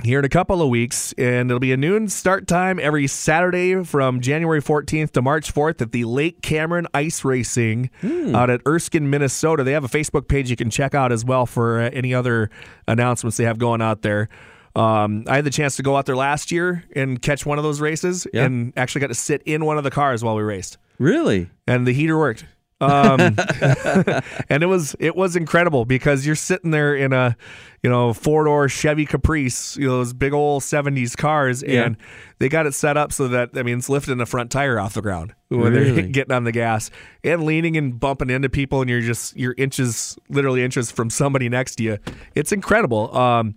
here 0.04 0.20
in 0.20 0.26
a 0.26 0.30
couple 0.30 0.62
of 0.62 0.70
weeks, 0.70 1.14
and 1.18 1.50
it'll 1.50 1.60
be 1.60 1.74
a 1.74 1.78
noon 1.78 2.08
start 2.08 2.48
time 2.48 2.80
every 2.80 3.08
Saturday 3.08 3.84
from 3.84 4.22
January 4.22 4.62
14th 4.62 5.12
to 5.12 5.22
March 5.22 5.54
4th 5.54 5.82
at 5.82 5.92
the 5.92 6.06
Lake 6.06 6.42
Cameron 6.42 6.88
Ice 6.94 7.26
Racing 7.26 7.90
out 8.34 8.50
at 8.50 8.62
Erskine, 8.68 9.10
Minnesota. 9.10 9.64
They 9.64 9.72
have 9.74 9.84
a 9.84 9.88
Facebook 9.90 10.28
page 10.28 10.50
you 10.50 10.56
can 10.56 10.70
check 10.70 10.94
out 10.94 11.12
as 11.12 11.26
well 11.26 11.46
for 11.46 11.82
uh, 11.82 11.90
any 11.92 12.14
other 12.14 12.50
announcements 12.88 13.38
they 13.38 13.44
have 13.46 13.58
going 13.58 13.82
out 13.82 14.04
there. 14.04 14.30
Um, 14.76 15.24
I 15.28 15.36
had 15.38 15.46
the 15.46 15.50
chance 15.50 15.76
to 15.78 15.84
go 15.84 15.96
out 15.98 16.06
there 16.06 16.16
last 16.16 16.52
year 16.52 16.84
and 16.96 17.20
catch 17.20 17.46
one 17.46 17.58
of 17.58 17.64
those 17.64 17.82
races, 17.82 18.28
Yeah. 18.32 18.44
and 18.46 18.74
actually 18.78 19.02
got 19.02 19.08
to 19.08 19.16
sit 19.16 19.42
in 19.46 19.66
one 19.66 19.80
of 19.80 19.84
the 19.84 19.90
cars 19.92 20.24
while 20.24 20.36
we 20.36 20.44
raced 20.44 20.78
Really? 21.00 21.50
and 21.66 21.88
the 21.88 21.94
heater 21.94 22.18
worked. 22.18 22.46
Um, 22.80 23.20
and 24.50 24.62
it 24.64 24.68
was 24.68 24.96
it 25.00 25.16
was 25.16 25.36
incredible 25.36 25.86
because 25.86 26.26
you're 26.26 26.36
sitting 26.36 26.72
there 26.72 26.96
in 26.96 27.12
a 27.14 27.36
you 27.82 27.90
know 27.90 28.14
four 28.14 28.44
door 28.46 28.70
Chevy 28.70 29.06
Caprice, 29.06 29.76
you 29.78 29.88
know 29.88 29.98
those 29.98 30.14
big 30.14 30.34
old 30.34 30.62
'70s 30.62 31.18
cars, 31.18 31.64
Yeah. 31.66 31.86
and 31.86 31.98
they 32.40 32.50
got 32.50 32.68
it 32.68 32.74
set 32.76 32.96
up 32.98 33.12
so 33.12 33.28
that 33.30 33.50
I 33.56 33.64
mean 33.64 33.80
it's 33.80 33.90
lifting 33.90 34.18
the 34.18 34.26
front 34.28 34.52
tire 34.52 34.80
off 34.80 34.94
the 34.94 35.02
ground 35.02 35.34
when 35.50 35.74
Really? 35.74 35.92
they're 35.92 36.08
getting 36.12 36.34
on 36.34 36.44
the 36.44 36.52
gas 36.52 36.92
and 37.24 37.44
leaning 37.44 37.78
and 37.78 38.00
bumping 38.00 38.30
into 38.30 38.50
people, 38.50 38.82
and 38.82 38.90
you're 38.90 39.02
just 39.02 39.36
you're 39.36 39.56
inches, 39.58 40.18
literally 40.30 40.64
inches 40.64 40.92
from 40.92 41.10
somebody 41.10 41.50
next 41.50 41.78
to 41.78 41.84
you. 41.84 41.98
It's 42.36 42.52
incredible. 42.52 43.16
Um, 43.18 43.56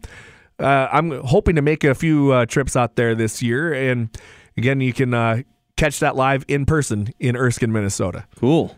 uh, 0.58 0.88
I'm 0.92 1.10
hoping 1.24 1.56
to 1.56 1.62
make 1.62 1.84
a 1.84 1.94
few 1.94 2.32
uh, 2.32 2.46
trips 2.46 2.74
out 2.76 2.96
there 2.96 3.14
this 3.14 3.42
year, 3.42 3.72
and 3.72 4.08
again, 4.56 4.80
you 4.80 4.92
can 4.92 5.12
uh, 5.14 5.42
catch 5.76 6.00
that 6.00 6.16
live 6.16 6.44
in 6.48 6.64
person 6.66 7.08
in 7.18 7.34
Erskine, 7.36 7.72
Minnesota. 7.72 8.26
Cool. 8.36 8.76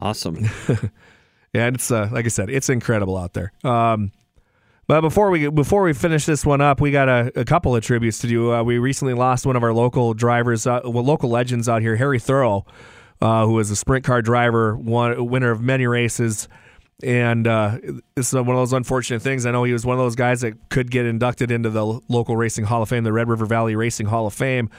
Awesome. 0.00 0.48
And 1.54 1.76
it's 1.76 1.90
uh, 1.90 2.08
like 2.10 2.24
I 2.24 2.28
said, 2.28 2.50
it's 2.50 2.68
incredible 2.68 3.16
out 3.16 3.32
there. 3.32 3.52
Um, 3.62 4.10
but 4.86 5.00
before 5.00 5.30
we 5.30 5.48
before 5.48 5.82
we 5.82 5.92
finish 5.92 6.26
this 6.26 6.44
one 6.44 6.60
up, 6.60 6.80
we 6.80 6.90
got 6.90 7.08
a, 7.08 7.32
a 7.36 7.44
couple 7.44 7.74
of 7.74 7.82
tributes 7.82 8.18
to 8.18 8.26
do. 8.26 8.52
Uh, 8.52 8.62
we 8.62 8.78
recently 8.78 9.14
lost 9.14 9.46
one 9.46 9.56
of 9.56 9.62
our 9.62 9.72
local 9.72 10.12
drivers, 10.12 10.66
uh, 10.66 10.80
well, 10.84 11.04
local 11.04 11.30
legends 11.30 11.68
out 11.68 11.80
here, 11.80 11.96
Harry 11.96 12.18
Thorough, 12.18 12.66
uh, 13.22 13.46
who 13.46 13.52
was 13.52 13.70
a 13.70 13.76
sprint 13.76 14.04
car 14.04 14.20
driver, 14.20 14.76
one 14.76 15.26
winner 15.26 15.52
of 15.52 15.62
many 15.62 15.86
races. 15.86 16.48
And 17.02 17.46
uh, 17.46 17.78
this 18.14 18.28
is 18.28 18.34
one 18.34 18.50
of 18.50 18.56
those 18.56 18.72
unfortunate 18.72 19.22
things. 19.22 19.46
I 19.46 19.50
know 19.52 19.64
he 19.64 19.72
was 19.72 19.86
one 19.86 19.96
of 19.96 20.04
those 20.04 20.16
guys 20.16 20.42
that 20.42 20.68
could 20.70 20.90
get 20.90 21.06
inducted 21.06 21.50
into 21.50 21.70
the 21.70 21.84
local 22.08 22.36
racing 22.36 22.64
Hall 22.64 22.82
of 22.82 22.88
Fame, 22.88 23.04
the 23.04 23.12
Red 23.12 23.28
River 23.28 23.46
Valley 23.46 23.74
Racing 23.74 24.06
Hall 24.06 24.26
of 24.26 24.34
Fame, 24.34 24.70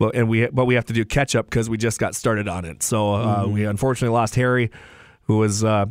but 0.00 0.16
and 0.16 0.28
we 0.28 0.48
but 0.48 0.64
we 0.64 0.74
have 0.74 0.86
to 0.86 0.92
do 0.92 1.04
catch 1.04 1.36
up 1.36 1.46
because 1.46 1.70
we 1.70 1.76
just 1.76 2.00
got 2.00 2.16
started 2.16 2.48
on 2.48 2.64
it. 2.64 2.82
So 2.82 3.14
uh, 3.14 3.46
we 3.46 3.64
unfortunately 3.64 4.12
lost 4.12 4.34
Harry 4.34 4.72
who 5.30 5.38
was 5.38 5.62
uh, 5.62 5.86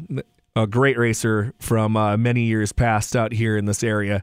a 0.57 0.67
great 0.67 0.97
racer 0.97 1.53
from 1.59 1.95
uh, 1.95 2.17
many 2.17 2.41
years 2.41 2.73
past 2.73 3.15
out 3.15 3.31
here 3.31 3.55
in 3.55 3.63
this 3.63 3.83
area. 3.83 4.21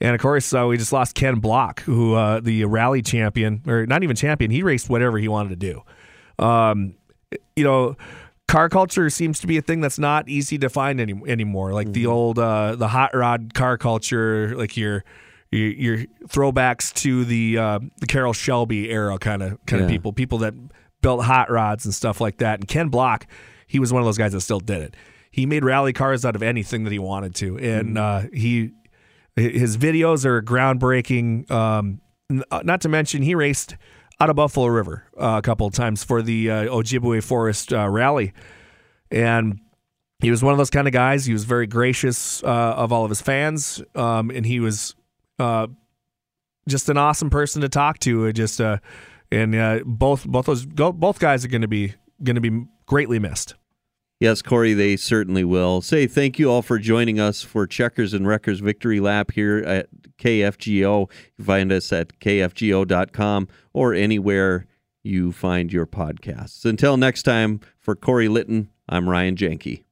And 0.00 0.14
of 0.14 0.22
course, 0.22 0.54
uh, 0.54 0.64
we 0.66 0.78
just 0.78 0.90
lost 0.90 1.14
Ken 1.14 1.38
Block, 1.38 1.82
who 1.82 2.14
uh, 2.14 2.40
the 2.40 2.64
rally 2.64 3.02
champion, 3.02 3.60
or 3.66 3.84
not 3.84 4.02
even 4.02 4.16
champion, 4.16 4.50
he 4.50 4.62
raced 4.62 4.88
whatever 4.88 5.18
he 5.18 5.28
wanted 5.28 5.50
to 5.50 5.56
do. 5.56 6.42
Um, 6.42 6.94
you 7.56 7.62
know, 7.62 7.94
car 8.48 8.70
culture 8.70 9.10
seems 9.10 9.38
to 9.40 9.46
be 9.46 9.58
a 9.58 9.62
thing 9.62 9.82
that's 9.82 9.98
not 9.98 10.30
easy 10.30 10.56
to 10.58 10.70
find 10.70 10.98
any, 10.98 11.12
anymore. 11.26 11.74
Like 11.74 11.92
the 11.92 12.06
old 12.06 12.38
uh, 12.38 12.76
the 12.76 12.88
hot 12.88 13.14
rod 13.14 13.52
car 13.52 13.76
culture, 13.76 14.56
like 14.56 14.78
your 14.78 15.04
your, 15.56 15.96
your 15.96 16.06
throwbacks 16.28 16.92
to 16.94 17.24
the 17.24 17.58
uh, 17.58 17.78
the 18.00 18.06
Carroll 18.06 18.32
Shelby 18.32 18.90
era 18.90 19.18
kind 19.18 19.42
of 19.42 19.64
kind 19.66 19.82
of 19.82 19.88
Yeah. 19.90 19.94
people, 19.96 20.12
people 20.12 20.38
that 20.38 20.54
built 21.00 21.24
hot 21.24 21.50
rods 21.50 21.84
and 21.84 21.94
stuff 21.94 22.20
like 22.20 22.38
that. 22.38 22.60
And 22.60 22.68
Ken 22.68 22.88
Block, 22.88 23.26
he 23.66 23.78
was 23.78 23.92
one 23.92 24.00
of 24.02 24.06
those 24.06 24.18
guys 24.18 24.32
that 24.32 24.40
still 24.40 24.60
did 24.60 24.82
it. 24.82 24.96
He 25.30 25.46
made 25.46 25.64
rally 25.64 25.92
cars 25.92 26.24
out 26.24 26.36
of 26.36 26.42
anything 26.42 26.84
that 26.84 26.92
he 26.92 26.98
wanted 26.98 27.34
to, 27.36 27.58
and 27.58 27.98
uh, 27.98 28.22
he 28.32 28.72
his 29.36 29.76
videos 29.76 30.24
are 30.24 30.40
groundbreaking. 30.42 31.50
Um, 31.50 32.00
uh, 32.50 32.62
not 32.64 32.80
to 32.82 32.88
mention, 32.88 33.22
he 33.22 33.34
raced 33.34 33.76
out 34.20 34.30
of 34.30 34.36
Buffalo 34.36 34.66
River 34.68 35.04
uh, 35.20 35.34
a 35.38 35.42
couple 35.42 35.66
of 35.66 35.74
times 35.74 36.04
for 36.04 36.22
the 36.22 36.50
uh, 36.50 36.54
Ojibwe 36.66 37.22
Forest 37.22 37.72
uh, 37.72 37.88
Rally, 37.88 38.32
and 39.10 39.58
he 40.20 40.30
was 40.30 40.42
one 40.42 40.52
of 40.52 40.58
those 40.58 40.70
kind 40.70 40.86
of 40.86 40.92
guys. 40.92 41.26
He 41.26 41.32
was 41.32 41.44
very 41.44 41.66
gracious 41.66 42.42
uh, 42.44 42.46
of 42.46 42.92
all 42.92 43.02
of 43.04 43.10
his 43.10 43.20
fans, 43.20 43.82
um, 43.96 44.30
and 44.30 44.46
he 44.46 44.60
was 44.60 44.94
uh, 45.38 45.66
just 46.68 46.88
an 46.88 46.96
awesome 46.96 47.30
person 47.30 47.62
to 47.62 47.68
talk 47.68 47.98
to. 48.00 48.32
Just 48.32 48.60
uh, 48.60 48.78
and 49.30 49.54
uh, 49.54 49.80
both 49.84 50.26
both 50.26 50.46
those 50.46 50.66
both 50.66 51.18
guys 51.18 51.44
are 51.44 51.48
going 51.48 51.62
to 51.62 51.68
be 51.68 51.94
going 52.22 52.36
to 52.36 52.40
be 52.40 52.66
greatly 52.86 53.18
missed. 53.18 53.54
Yes, 54.20 54.42
Corey, 54.42 54.72
they 54.74 54.96
certainly 54.96 55.44
will. 55.44 55.82
Say 55.82 56.06
thank 56.06 56.38
you 56.38 56.50
all 56.50 56.62
for 56.62 56.78
joining 56.78 57.18
us 57.18 57.42
for 57.42 57.66
Checkers 57.66 58.14
and 58.14 58.26
Wreckers 58.26 58.60
Victory 58.60 59.00
Lap 59.00 59.32
here 59.32 59.58
at 59.58 59.88
KFGO. 60.18 61.10
You 61.36 61.44
find 61.44 61.72
us 61.72 61.92
at 61.92 62.18
kfgo.com 62.20 63.48
or 63.72 63.92
anywhere 63.92 64.66
you 65.02 65.32
find 65.32 65.72
your 65.72 65.86
podcasts. 65.86 66.64
Until 66.64 66.96
next 66.96 67.24
time, 67.24 67.60
for 67.78 67.94
Corey 67.94 68.28
Litton, 68.28 68.70
I'm 68.88 69.08
Ryan 69.08 69.36
Janke. 69.36 69.83